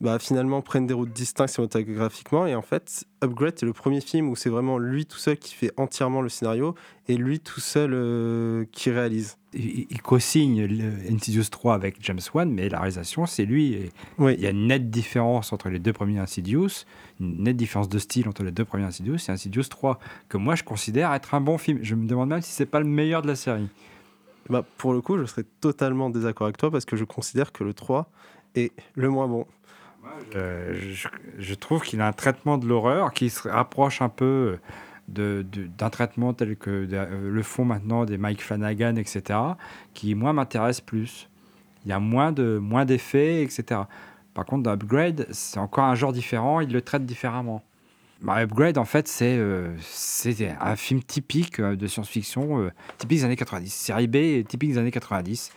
bah, 0.00 0.18
finalement 0.18 0.60
prennent 0.60 0.86
des 0.86 0.94
routes 0.94 1.12
distinctes 1.12 1.54
cinématographiquement. 1.54 2.46
Et 2.46 2.54
en 2.54 2.62
fait, 2.62 3.04
Upgrade, 3.22 3.54
c'est 3.56 3.66
le 3.66 3.72
premier 3.72 4.00
film 4.00 4.28
où 4.28 4.36
c'est 4.36 4.50
vraiment 4.50 4.78
lui 4.78 5.06
tout 5.06 5.18
seul 5.18 5.36
qui 5.38 5.54
fait 5.54 5.72
entièrement 5.76 6.20
le 6.20 6.28
scénario 6.28 6.74
et 7.08 7.16
lui 7.16 7.40
tout 7.40 7.60
seul 7.60 7.92
euh, 7.94 8.64
qui 8.72 8.90
réalise. 8.90 9.38
Il, 9.52 10.02
co-signe 10.02 10.68
Insidious 11.10 11.44
3 11.48 11.74
avec 11.74 11.96
James 12.00 12.20
Wan, 12.34 12.50
mais 12.50 12.68
la 12.68 12.78
réalisation, 12.78 13.24
c'est 13.24 13.44
lui. 13.44 13.74
Et 13.74 13.92
Il 14.18 14.40
y 14.40 14.46
a 14.46 14.50
une 14.50 14.66
nette 14.66 14.90
différence 14.90 15.52
entre 15.52 15.68
les 15.68 15.78
deux 15.78 15.92
premiers 15.92 16.18
Insidious, 16.18 16.84
une 17.20 17.44
nette 17.44 17.56
différence 17.56 17.88
de 17.88 18.00
style 18.00 18.28
entre 18.28 18.42
les 18.42 18.50
deux 18.50 18.64
premiers 18.64 18.84
Insidious 18.84 19.18
et 19.28 19.30
Insidious 19.30 19.64
3, 19.70 20.00
que 20.28 20.36
moi 20.36 20.56
je 20.56 20.64
considère 20.64 21.12
être 21.12 21.34
un 21.34 21.40
bon 21.40 21.56
film. 21.56 21.78
Je 21.82 21.94
me 21.94 22.08
demande 22.08 22.30
même 22.30 22.42
si 22.42 22.50
c'est 22.50 22.66
pas 22.66 22.80
le 22.80 22.86
meilleur 22.86 23.22
de 23.22 23.28
la 23.28 23.36
série. 23.36 23.68
Bah, 24.50 24.64
pour 24.76 24.92
le 24.92 25.00
coup, 25.00 25.16
je 25.18 25.24
serais 25.24 25.44
totalement 25.60 26.10
désaccord 26.10 26.46
avec 26.46 26.56
toi 26.56 26.70
parce 26.70 26.84
que 26.84 26.96
je 26.96 27.04
considère 27.04 27.52
que 27.52 27.64
le 27.64 27.72
3 27.74 28.10
est 28.56 28.72
le 28.94 29.08
moins 29.08 29.28
bon. 29.28 29.46
Je, 30.32 31.54
trouve 31.54 31.82
qu'il 31.82 32.00
a 32.00 32.06
un 32.06 32.12
traitement 32.12 32.58
de 32.58 32.66
l'horreur 32.66 33.12
qui 33.12 33.30
se 33.30 33.48
rapproche 33.48 34.02
un 34.02 34.08
peu 34.08 34.58
d'un 35.08 35.90
traitement 35.90 36.32
tel 36.32 36.56
que 36.56 36.88
le 36.90 37.42
font 37.42 37.64
maintenant 37.64 38.04
des 38.04 38.18
Mike 38.18 38.42
Flanagan, 38.42 38.96
etc., 38.96 39.38
qui, 39.92 40.14
moi, 40.14 40.32
m'intéresse 40.32 40.80
plus. 40.80 41.28
Il 41.84 41.90
y 41.90 41.92
a 41.92 42.00
moins 42.00 42.32
de 42.32 42.58
moins 42.58 42.84
d'effets, 42.84 43.42
etc. 43.42 43.82
Par 44.32 44.44
contre, 44.44 44.62
dans 44.64 44.72
Upgrade, 44.72 45.26
c'est 45.30 45.58
encore 45.58 45.84
un 45.84 45.94
genre 45.94 46.12
différent, 46.12 46.60
il 46.60 46.72
le 46.72 46.82
traite 46.82 47.06
différemment. 47.06 47.62
Bah, 48.20 48.40
Upgrade, 48.42 48.78
en 48.78 48.84
fait, 48.84 49.06
c'est 49.06 49.36
euh, 49.38 49.76
un 50.60 50.76
film 50.76 51.02
typique 51.02 51.60
euh, 51.60 51.76
de 51.76 51.86
science-fiction, 51.86 52.60
euh, 52.60 52.72
typique 52.98 53.18
des 53.18 53.24
années 53.24 53.36
90. 53.36 53.72
Série 53.72 54.06
B, 54.06 54.46
typique 54.46 54.70
des 54.72 54.78
années 54.78 54.90
90 54.90 55.52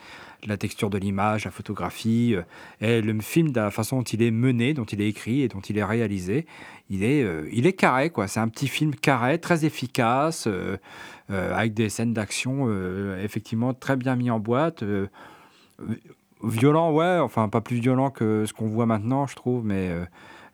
la 0.45 0.57
texture 0.57 0.89
de 0.89 0.97
l'image, 0.97 1.45
la 1.45 1.51
photographie, 1.51 2.35
euh, 2.35 2.43
et 2.81 3.01
le 3.01 3.19
film 3.21 3.51
de 3.51 3.59
la 3.59 3.71
façon 3.71 3.97
dont 3.97 4.03
il 4.03 4.21
est 4.21 4.31
mené, 4.31 4.73
dont 4.73 4.85
il 4.85 5.01
est 5.01 5.07
écrit 5.07 5.41
et 5.41 5.47
dont 5.47 5.61
il 5.61 5.77
est 5.77 5.83
réalisé, 5.83 6.45
il 6.89 7.03
est, 7.03 7.23
euh, 7.23 7.49
il 7.51 7.65
est 7.65 7.73
carré 7.73 8.09
quoi. 8.09 8.27
C'est 8.27 8.39
un 8.39 8.47
petit 8.47 8.67
film 8.67 8.93
carré, 8.95 9.39
très 9.39 9.65
efficace, 9.65 10.47
euh, 10.47 10.77
avec 11.29 11.73
des 11.73 11.89
scènes 11.89 12.13
d'action 12.13 12.69
effectivement 13.21 13.73
très 13.73 13.97
bien 13.97 14.15
mis 14.15 14.31
en 14.31 14.39
boîte. 14.39 14.83
violent, 16.41 16.93
ouais, 16.93 17.17
enfin 17.19 17.49
pas 17.49 17.59
plus 17.59 17.77
violent 17.77 18.11
que 18.11 18.45
ce 18.45 18.53
qu'on 18.53 18.67
voit 18.67 18.85
maintenant, 18.85 19.27
je 19.27 19.35
trouve, 19.35 19.65
mais 19.65 19.91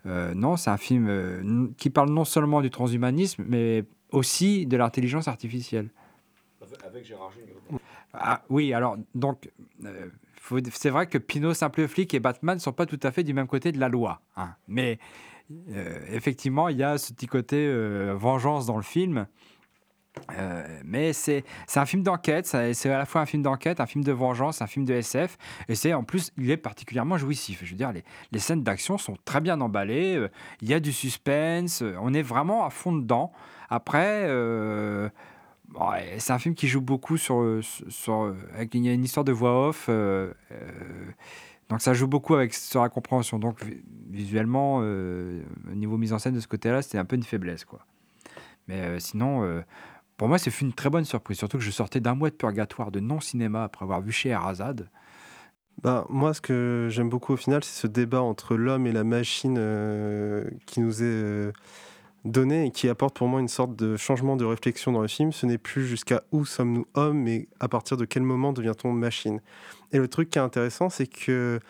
non, 0.04 0.56
c'est 0.56 0.70
un 0.70 0.76
film 0.76 1.72
qui 1.78 1.90
parle 1.90 2.10
non 2.10 2.24
seulement 2.24 2.60
du 2.60 2.70
transhumanisme, 2.70 3.44
mais 3.46 3.84
aussi 4.10 4.66
de 4.66 4.76
l'intelligence 4.76 5.28
artificielle. 5.28 5.90
Avec 6.84 7.04
Gérard 7.04 7.32
ah, 8.14 8.42
oui, 8.48 8.72
alors, 8.72 8.96
donc, 9.14 9.50
euh, 9.84 10.08
c'est 10.70 10.90
vrai 10.90 11.06
que 11.06 11.18
Pinot, 11.18 11.54
Simple 11.54 11.88
Flic 11.88 12.14
et 12.14 12.20
Batman 12.20 12.56
ne 12.56 12.60
sont 12.60 12.72
pas 12.72 12.86
tout 12.86 13.00
à 13.02 13.10
fait 13.10 13.24
du 13.24 13.34
même 13.34 13.48
côté 13.48 13.72
de 13.72 13.80
la 13.80 13.88
loi. 13.88 14.20
Hein. 14.36 14.54
Mais 14.68 14.98
euh, 15.70 15.98
effectivement, 16.10 16.68
il 16.68 16.76
y 16.76 16.84
a 16.84 16.96
ce 16.96 17.12
petit 17.12 17.26
côté 17.26 17.56
euh, 17.56 18.14
vengeance 18.16 18.66
dans 18.66 18.76
le 18.76 18.82
film. 18.82 19.26
mais 20.84 21.12
c'est 21.12 21.42
un 21.74 21.86
film 21.86 22.04
d'enquête, 22.04 22.46
c'est 22.46 22.88
à 22.88 22.98
la 22.98 23.04
fois 23.04 23.22
un 23.22 23.26
film 23.26 23.42
d'enquête, 23.42 23.80
un 23.80 23.86
film 23.86 24.04
de 24.04 24.12
vengeance, 24.12 24.62
un 24.62 24.68
film 24.68 24.84
de 24.84 24.94
SF, 24.94 25.36
et 25.68 25.74
c'est 25.74 25.92
en 25.92 26.04
plus, 26.04 26.30
il 26.38 26.52
est 26.52 26.56
particulièrement 26.56 27.18
jouissif. 27.18 27.62
Je 27.64 27.70
veux 27.70 27.76
dire, 27.76 27.90
les, 27.90 28.04
les 28.30 28.38
scènes 28.38 28.62
d'action 28.62 28.96
sont 28.96 29.16
très 29.24 29.40
bien 29.40 29.60
emballées, 29.60 30.24
il 30.60 30.68
y 30.68 30.74
a 30.74 30.78
du 30.78 30.92
suspense, 30.92 31.82
on 32.00 32.14
est 32.14 32.22
vraiment 32.22 32.64
à 32.64 32.70
fond 32.70 32.92
dedans. 32.92 33.32
Après, 33.70 34.28
c'est 36.18 36.32
un 36.32 36.38
film 36.38 36.54
qui 36.54 36.68
joue 36.68 36.80
beaucoup 36.80 37.16
sur, 37.16 37.60
sur, 37.88 38.34
il 38.72 38.84
y 38.84 38.88
a 38.88 38.92
une 38.92 39.04
histoire 39.04 39.24
de 39.24 39.32
voix 39.32 39.68
off, 39.68 39.86
euh, 39.88 40.32
euh, 40.52 40.56
donc 41.68 41.80
ça 41.80 41.94
joue 41.94 42.06
beaucoup 42.06 42.34
avec 42.34 42.54
sur 42.54 42.82
la 42.82 42.88
compréhension. 42.88 43.38
Donc 43.38 43.64
visuellement, 44.10 44.80
euh, 44.82 45.42
au 45.70 45.74
niveau 45.74 45.96
mise 45.96 46.12
en 46.12 46.18
scène 46.18 46.34
de 46.34 46.40
ce 46.40 46.48
côté-là, 46.48 46.82
c'était 46.82 46.98
un 46.98 47.04
peu 47.04 47.16
une 47.16 47.22
faiblesse, 47.22 47.64
quoi. 47.64 47.86
Mais 48.66 48.98
sinon, 48.98 49.62
pour 50.16 50.28
moi, 50.28 50.38
c'est 50.38 50.60
une 50.62 50.72
très 50.72 50.88
bonne 50.88 51.04
surprise, 51.04 51.36
surtout 51.36 51.58
que 51.58 51.64
je 51.64 51.70
sortais 51.70 52.00
d'un 52.00 52.14
mois 52.14 52.30
de 52.30 52.34
purgatoire 52.34 52.90
de 52.90 52.98
non 52.98 53.20
cinéma 53.20 53.64
après 53.64 53.84
avoir 53.84 54.00
vu 54.00 54.10
chez 54.10 54.32
Arazad. 54.32 54.88
Bah, 55.82 56.06
moi, 56.08 56.32
ce 56.32 56.40
que 56.40 56.88
j'aime 56.90 57.10
beaucoup 57.10 57.34
au 57.34 57.36
final, 57.36 57.62
c'est 57.62 57.78
ce 57.82 57.86
débat 57.86 58.22
entre 58.22 58.56
l'homme 58.56 58.86
et 58.86 58.92
la 58.92 59.04
machine 59.04 59.56
qui 60.64 60.80
nous 60.80 61.02
est 61.02 61.52
donné 62.24 62.66
et 62.66 62.70
qui 62.70 62.88
apporte 62.88 63.16
pour 63.16 63.28
moi 63.28 63.40
une 63.40 63.48
sorte 63.48 63.76
de 63.76 63.96
changement 63.96 64.36
de 64.36 64.44
réflexion 64.44 64.92
dans 64.92 65.02
le 65.02 65.08
film. 65.08 65.32
Ce 65.32 65.46
n'est 65.46 65.58
plus 65.58 65.86
jusqu'à 65.86 66.22
où 66.32 66.44
sommes-nous 66.44 66.86
hommes, 66.94 67.18
mais 67.18 67.48
à 67.60 67.68
partir 67.68 67.96
de 67.96 68.04
quel 68.04 68.22
moment 68.22 68.52
devient-on 68.52 68.92
machine. 68.92 69.40
Et 69.92 69.98
le 69.98 70.08
truc 70.08 70.30
qui 70.30 70.38
est 70.38 70.42
intéressant, 70.42 70.88
c'est 70.88 71.06
que 71.06 71.60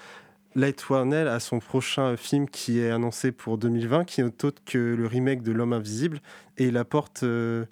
Light 0.54 0.88
Warnell 0.88 1.26
a 1.26 1.40
son 1.40 1.58
prochain 1.58 2.16
film 2.16 2.48
qui 2.48 2.78
est 2.78 2.90
annoncé 2.90 3.32
pour 3.32 3.58
2020, 3.58 4.04
qui 4.04 4.22
n'est 4.22 4.44
autre 4.44 4.62
que 4.64 4.78
le 4.78 5.06
remake 5.06 5.42
de 5.42 5.50
L'Homme 5.50 5.72
Invisible, 5.72 6.20
et 6.58 6.66
il 6.66 6.76
apporte 6.76 7.24
euh, 7.24 7.64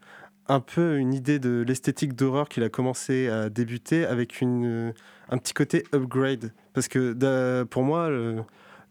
un 0.48 0.58
peu 0.58 0.98
une 0.98 1.14
idée 1.14 1.38
de 1.38 1.64
l'esthétique 1.66 2.14
d'horreur 2.14 2.48
qu'il 2.48 2.64
a 2.64 2.68
commencé 2.68 3.28
à 3.28 3.48
débuter 3.48 4.04
avec 4.04 4.40
une, 4.40 4.92
un 5.28 5.38
petit 5.38 5.54
côté 5.54 5.84
upgrade. 5.94 6.52
Parce 6.74 6.88
que 6.88 7.62
pour 7.64 7.84
moi, 7.84 8.10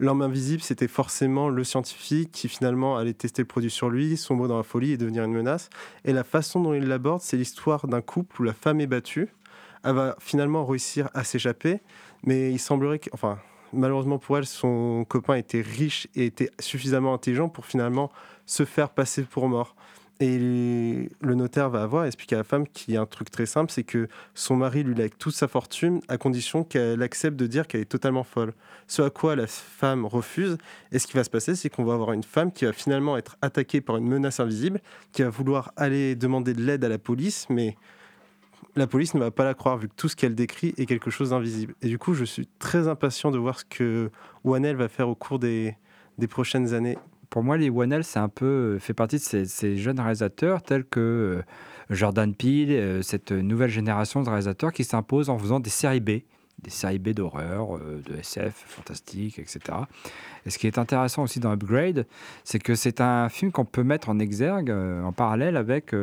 L'homme 0.01 0.23
invisible, 0.23 0.63
c'était 0.63 0.87
forcément 0.87 1.47
le 1.47 1.63
scientifique 1.63 2.31
qui 2.31 2.49
finalement 2.49 2.97
allait 2.97 3.13
tester 3.13 3.43
le 3.43 3.47
produit 3.47 3.69
sur 3.69 3.87
lui, 3.87 4.17
sombrer 4.17 4.47
dans 4.47 4.57
la 4.57 4.63
folie 4.63 4.93
et 4.93 4.97
devenir 4.97 5.23
une 5.23 5.31
menace. 5.31 5.69
Et 6.05 6.11
la 6.11 6.23
façon 6.23 6.59
dont 6.59 6.73
il 6.73 6.87
l'aborde, 6.87 7.21
c'est 7.21 7.37
l'histoire 7.37 7.87
d'un 7.87 8.01
couple 8.01 8.41
où 8.41 8.43
la 8.43 8.53
femme 8.53 8.81
est 8.81 8.87
battue. 8.87 9.29
Elle 9.83 9.93
va 9.93 10.15
finalement 10.17 10.65
réussir 10.65 11.07
à 11.13 11.23
s'échapper, 11.23 11.81
mais 12.23 12.51
il 12.51 12.57
semblerait 12.57 12.97
que, 12.97 13.11
enfin, 13.13 13.37
malheureusement 13.73 14.17
pour 14.17 14.39
elle, 14.39 14.47
son 14.47 15.05
copain 15.07 15.35
était 15.35 15.61
riche 15.61 16.07
et 16.15 16.25
était 16.25 16.49
suffisamment 16.59 17.13
intelligent 17.13 17.47
pour 17.47 17.67
finalement 17.67 18.11
se 18.47 18.65
faire 18.65 18.89
passer 18.89 19.21
pour 19.21 19.47
mort. 19.49 19.75
Et 20.21 20.37
le 20.37 21.33
notaire 21.33 21.71
va 21.71 21.81
avoir 21.81 22.05
expliqué 22.05 22.35
à 22.35 22.37
la 22.37 22.43
femme 22.43 22.67
qu'il 22.67 22.93
y 22.93 22.97
a 22.97 23.01
un 23.01 23.07
truc 23.07 23.31
très 23.31 23.47
simple, 23.47 23.71
c'est 23.71 23.83
que 23.83 24.07
son 24.35 24.55
mari 24.55 24.83
lui 24.83 24.93
lègue 24.93 25.13
toute 25.17 25.33
sa 25.33 25.47
fortune 25.47 25.99
à 26.09 26.19
condition 26.19 26.63
qu'elle 26.63 27.01
accepte 27.01 27.35
de 27.37 27.47
dire 27.47 27.67
qu'elle 27.67 27.81
est 27.81 27.85
totalement 27.85 28.23
folle. 28.23 28.53
Ce 28.85 29.01
à 29.01 29.09
quoi 29.09 29.35
la 29.35 29.47
femme 29.47 30.05
refuse. 30.05 30.59
Et 30.91 30.99
ce 30.99 31.07
qui 31.07 31.13
va 31.13 31.23
se 31.23 31.31
passer, 31.31 31.55
c'est 31.55 31.69
qu'on 31.69 31.83
va 31.83 31.95
avoir 31.95 32.13
une 32.13 32.21
femme 32.21 32.51
qui 32.51 32.65
va 32.65 32.71
finalement 32.71 33.17
être 33.17 33.35
attaquée 33.41 33.81
par 33.81 33.97
une 33.97 34.07
menace 34.07 34.39
invisible, 34.39 34.79
qui 35.11 35.23
va 35.23 35.29
vouloir 35.29 35.73
aller 35.75 36.13
demander 36.15 36.53
de 36.53 36.61
l'aide 36.61 36.85
à 36.85 36.89
la 36.89 36.99
police, 36.99 37.47
mais 37.49 37.75
la 38.75 38.85
police 38.85 39.15
ne 39.15 39.19
va 39.19 39.31
pas 39.31 39.43
la 39.43 39.55
croire 39.55 39.79
vu 39.79 39.89
que 39.89 39.95
tout 39.95 40.07
ce 40.07 40.15
qu'elle 40.15 40.35
décrit 40.35 40.75
est 40.77 40.85
quelque 40.85 41.09
chose 41.09 41.31
d'invisible. 41.31 41.73
Et 41.81 41.87
du 41.87 41.97
coup, 41.97 42.13
je 42.13 42.25
suis 42.25 42.47
très 42.59 42.87
impatient 42.87 43.31
de 43.31 43.39
voir 43.39 43.59
ce 43.59 43.65
que 43.65 44.11
Wanel 44.43 44.75
va 44.75 44.87
faire 44.87 45.09
au 45.09 45.15
cours 45.15 45.39
des, 45.39 45.75
des 46.19 46.27
prochaines 46.27 46.75
années 46.75 46.99
pour 47.31 47.43
moi, 47.43 47.57
les 47.57 47.69
Wanel, 47.69 48.03
c'est 48.03 48.19
un 48.19 48.29
peu 48.29 48.75
euh, 48.75 48.79
fait 48.79 48.93
partie 48.93 49.15
de 49.15 49.21
ces, 49.21 49.77
jeunes 49.77 49.99
réalisateurs 49.99 50.61
tels 50.61 50.83
que 50.83 50.99
euh, 50.99 51.43
Jordan 51.89 52.35
Peele, 52.35 52.71
euh, 52.71 53.01
cette 53.01 53.31
nouvelle 53.31 53.69
génération 53.69 54.21
de 54.21 54.27
réalisateurs 54.27 54.73
qui 54.73 54.83
s'imposent 54.83 55.29
en 55.29 55.39
faisant 55.39 55.61
des 55.61 55.69
séries 55.69 56.01
B, 56.01 56.09
des 56.61 56.69
séries 56.69 56.99
B 56.99 57.09
d'horreur, 57.09 57.79
de 57.79 58.17
SF, 58.17 58.65
fantastique, 58.67 59.39
etc. 59.39 59.59
Et 60.45 60.49
ce 60.49 60.59
qui 60.59 60.67
est 60.67 60.77
intéressant 60.77 61.23
aussi 61.23 61.39
dans 61.39 61.53
Upgrade, 61.53 62.05
c'est 62.43 62.59
que 62.59 62.75
c'est 62.75 62.99
un 62.99 63.29
film 63.29 63.51
qu'on 63.53 63.65
peut 63.65 63.83
mettre 63.83 64.09
en 64.09 64.19
exergue, 64.19 64.69
en 64.69 65.11
parallèle 65.11 65.57
avec 65.57 65.95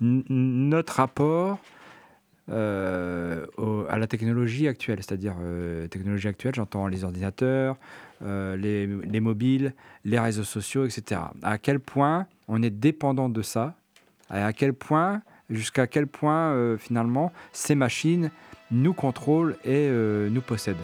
notre 0.00 0.94
rapport 0.94 1.58
à 2.48 3.98
la 3.98 4.06
technologie 4.08 4.68
actuelle. 4.68 5.00
C'est-à-dire, 5.02 5.34
technologie 5.90 6.28
actuelle, 6.28 6.54
j'entends 6.54 6.86
les 6.86 7.04
ordinateurs, 7.04 7.76
euh, 8.22 8.56
les, 8.56 9.20
mobiles, 9.20 9.74
les 10.04 10.18
réseaux 10.18 10.44
sociaux, 10.44 10.84
etc. 10.86 11.20
À 11.42 11.58
quel 11.58 11.80
point 11.80 12.26
on 12.48 12.62
est 12.62 12.70
dépendant 12.70 13.28
de 13.28 13.42
ça, 13.42 13.74
et 14.32 14.38
à 14.38 14.52
quel 14.52 14.72
point, 14.72 15.22
jusqu'à 15.50 15.86
quel 15.86 16.06
point 16.06 16.52
euh, 16.52 16.76
finalement 16.76 17.32
ces 17.52 17.74
machines 17.74 18.30
nous 18.70 18.94
contrôlent 18.94 19.56
et 19.64 19.88
euh, 19.88 20.28
nous 20.30 20.40
possèdent? 20.40 20.76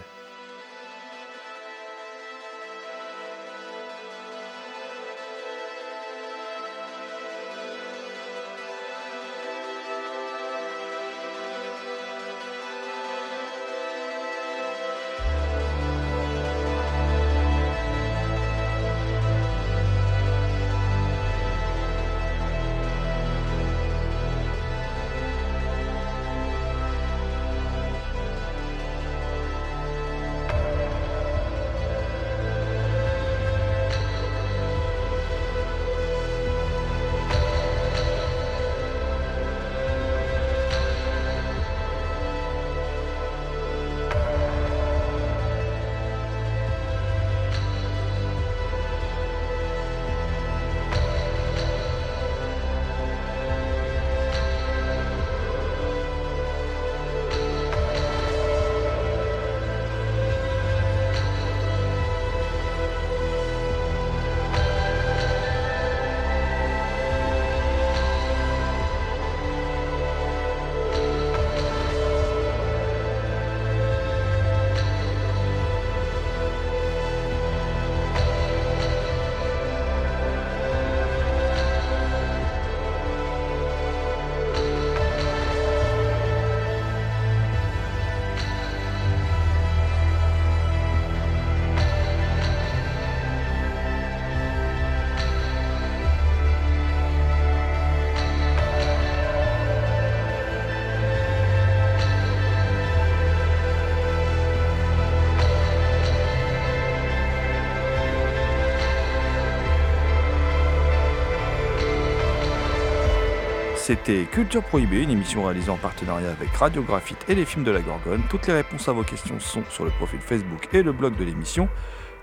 C'était 113.85 114.26
Culture 114.30 114.62
Prohibée, 114.62 115.03
une 115.03 115.11
émission 115.11 115.43
réalisée 115.43 115.72
en 115.72 115.76
partenariat 115.76 116.30
avec 116.30 116.51
Radio 116.55 116.83
Graphite 116.83 117.18
et 117.26 117.35
les 117.35 117.45
films 117.45 117.64
de 117.64 117.72
la 117.72 117.80
Gorgone. 117.80 118.22
Toutes 118.30 118.47
les 118.47 118.53
réponses 118.53 118.87
à 118.87 118.93
vos 118.93 119.03
questions 119.03 119.41
sont 119.41 119.64
sur 119.70 119.85
le 119.85 119.91
profil 119.91 120.20
Facebook 120.20 120.68
et 120.72 120.85
le 120.85 120.93
blog 120.93 121.16
de 121.16 121.24
l'émission 121.24 121.68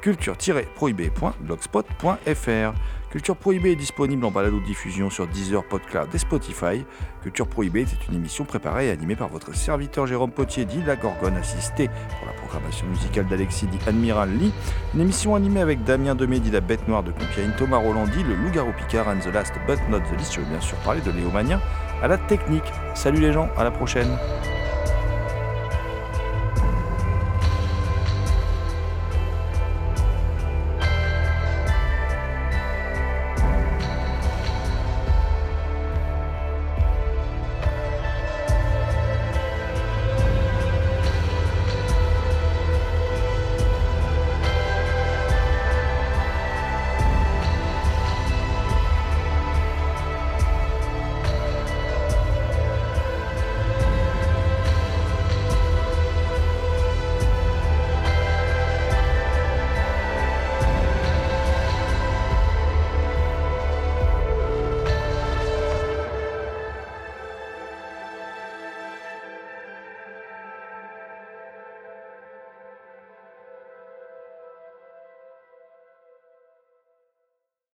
culture-prohibée.blogspot.fr. 0.01 2.73
Culture 3.09 3.35
Prohibée 3.35 3.71
est 3.71 3.75
disponible 3.75 4.23
en 4.23 4.29
balado 4.29 4.59
diffusion 4.59 5.09
sur 5.09 5.25
Deezer, 5.25 5.63
PodCloud 5.63 6.13
et 6.13 6.17
Spotify. 6.19 6.85
Culture 7.23 7.47
Prohibée 7.47 7.81
est 7.81 8.07
une 8.07 8.13
émission 8.15 8.45
préparée 8.45 8.89
et 8.89 8.91
animée 8.91 9.15
par 9.15 9.29
votre 9.29 9.55
serviteur 9.55 10.05
Jérôme 10.05 10.31
Potier 10.31 10.65
dit 10.65 10.83
La 10.85 10.95
Gorgone, 10.95 11.35
assisté 11.35 11.87
pour 11.87 12.27
la 12.27 12.33
programmation 12.33 12.85
musicale 12.85 13.25
d'Alexis 13.27 13.65
dit 13.65 13.79
Admiral 13.87 14.29
Lee. 14.37 14.53
Une 14.93 15.01
émission 15.01 15.33
animée 15.33 15.61
avec 15.61 15.83
Damien 15.83 16.13
Demé 16.13 16.39
dit 16.39 16.51
La 16.51 16.61
Bête 16.61 16.87
Noire 16.87 17.01
de 17.01 17.11
Compiègne, 17.11 17.53
Thomas 17.57 17.77
Rolandi, 17.77 18.23
Le 18.23 18.35
Loup-Garou 18.35 18.73
Picard 18.73 19.07
and 19.07 19.21
the 19.21 19.33
Last 19.33 19.53
But 19.65 19.79
Not 19.89 20.01
the 20.01 20.19
Least. 20.19 20.35
Je 20.35 20.41
veux 20.41 20.45
bien 20.45 20.61
sûr 20.61 20.77
parler 20.77 21.01
de 21.01 21.09
Léo 21.09 21.31
Mania 21.31 21.59
à 22.03 22.07
la 22.07 22.19
technique. 22.19 22.71
Salut 22.93 23.19
les 23.19 23.33
gens, 23.33 23.49
à 23.57 23.63
la 23.63 23.71
prochaine. 23.71 24.19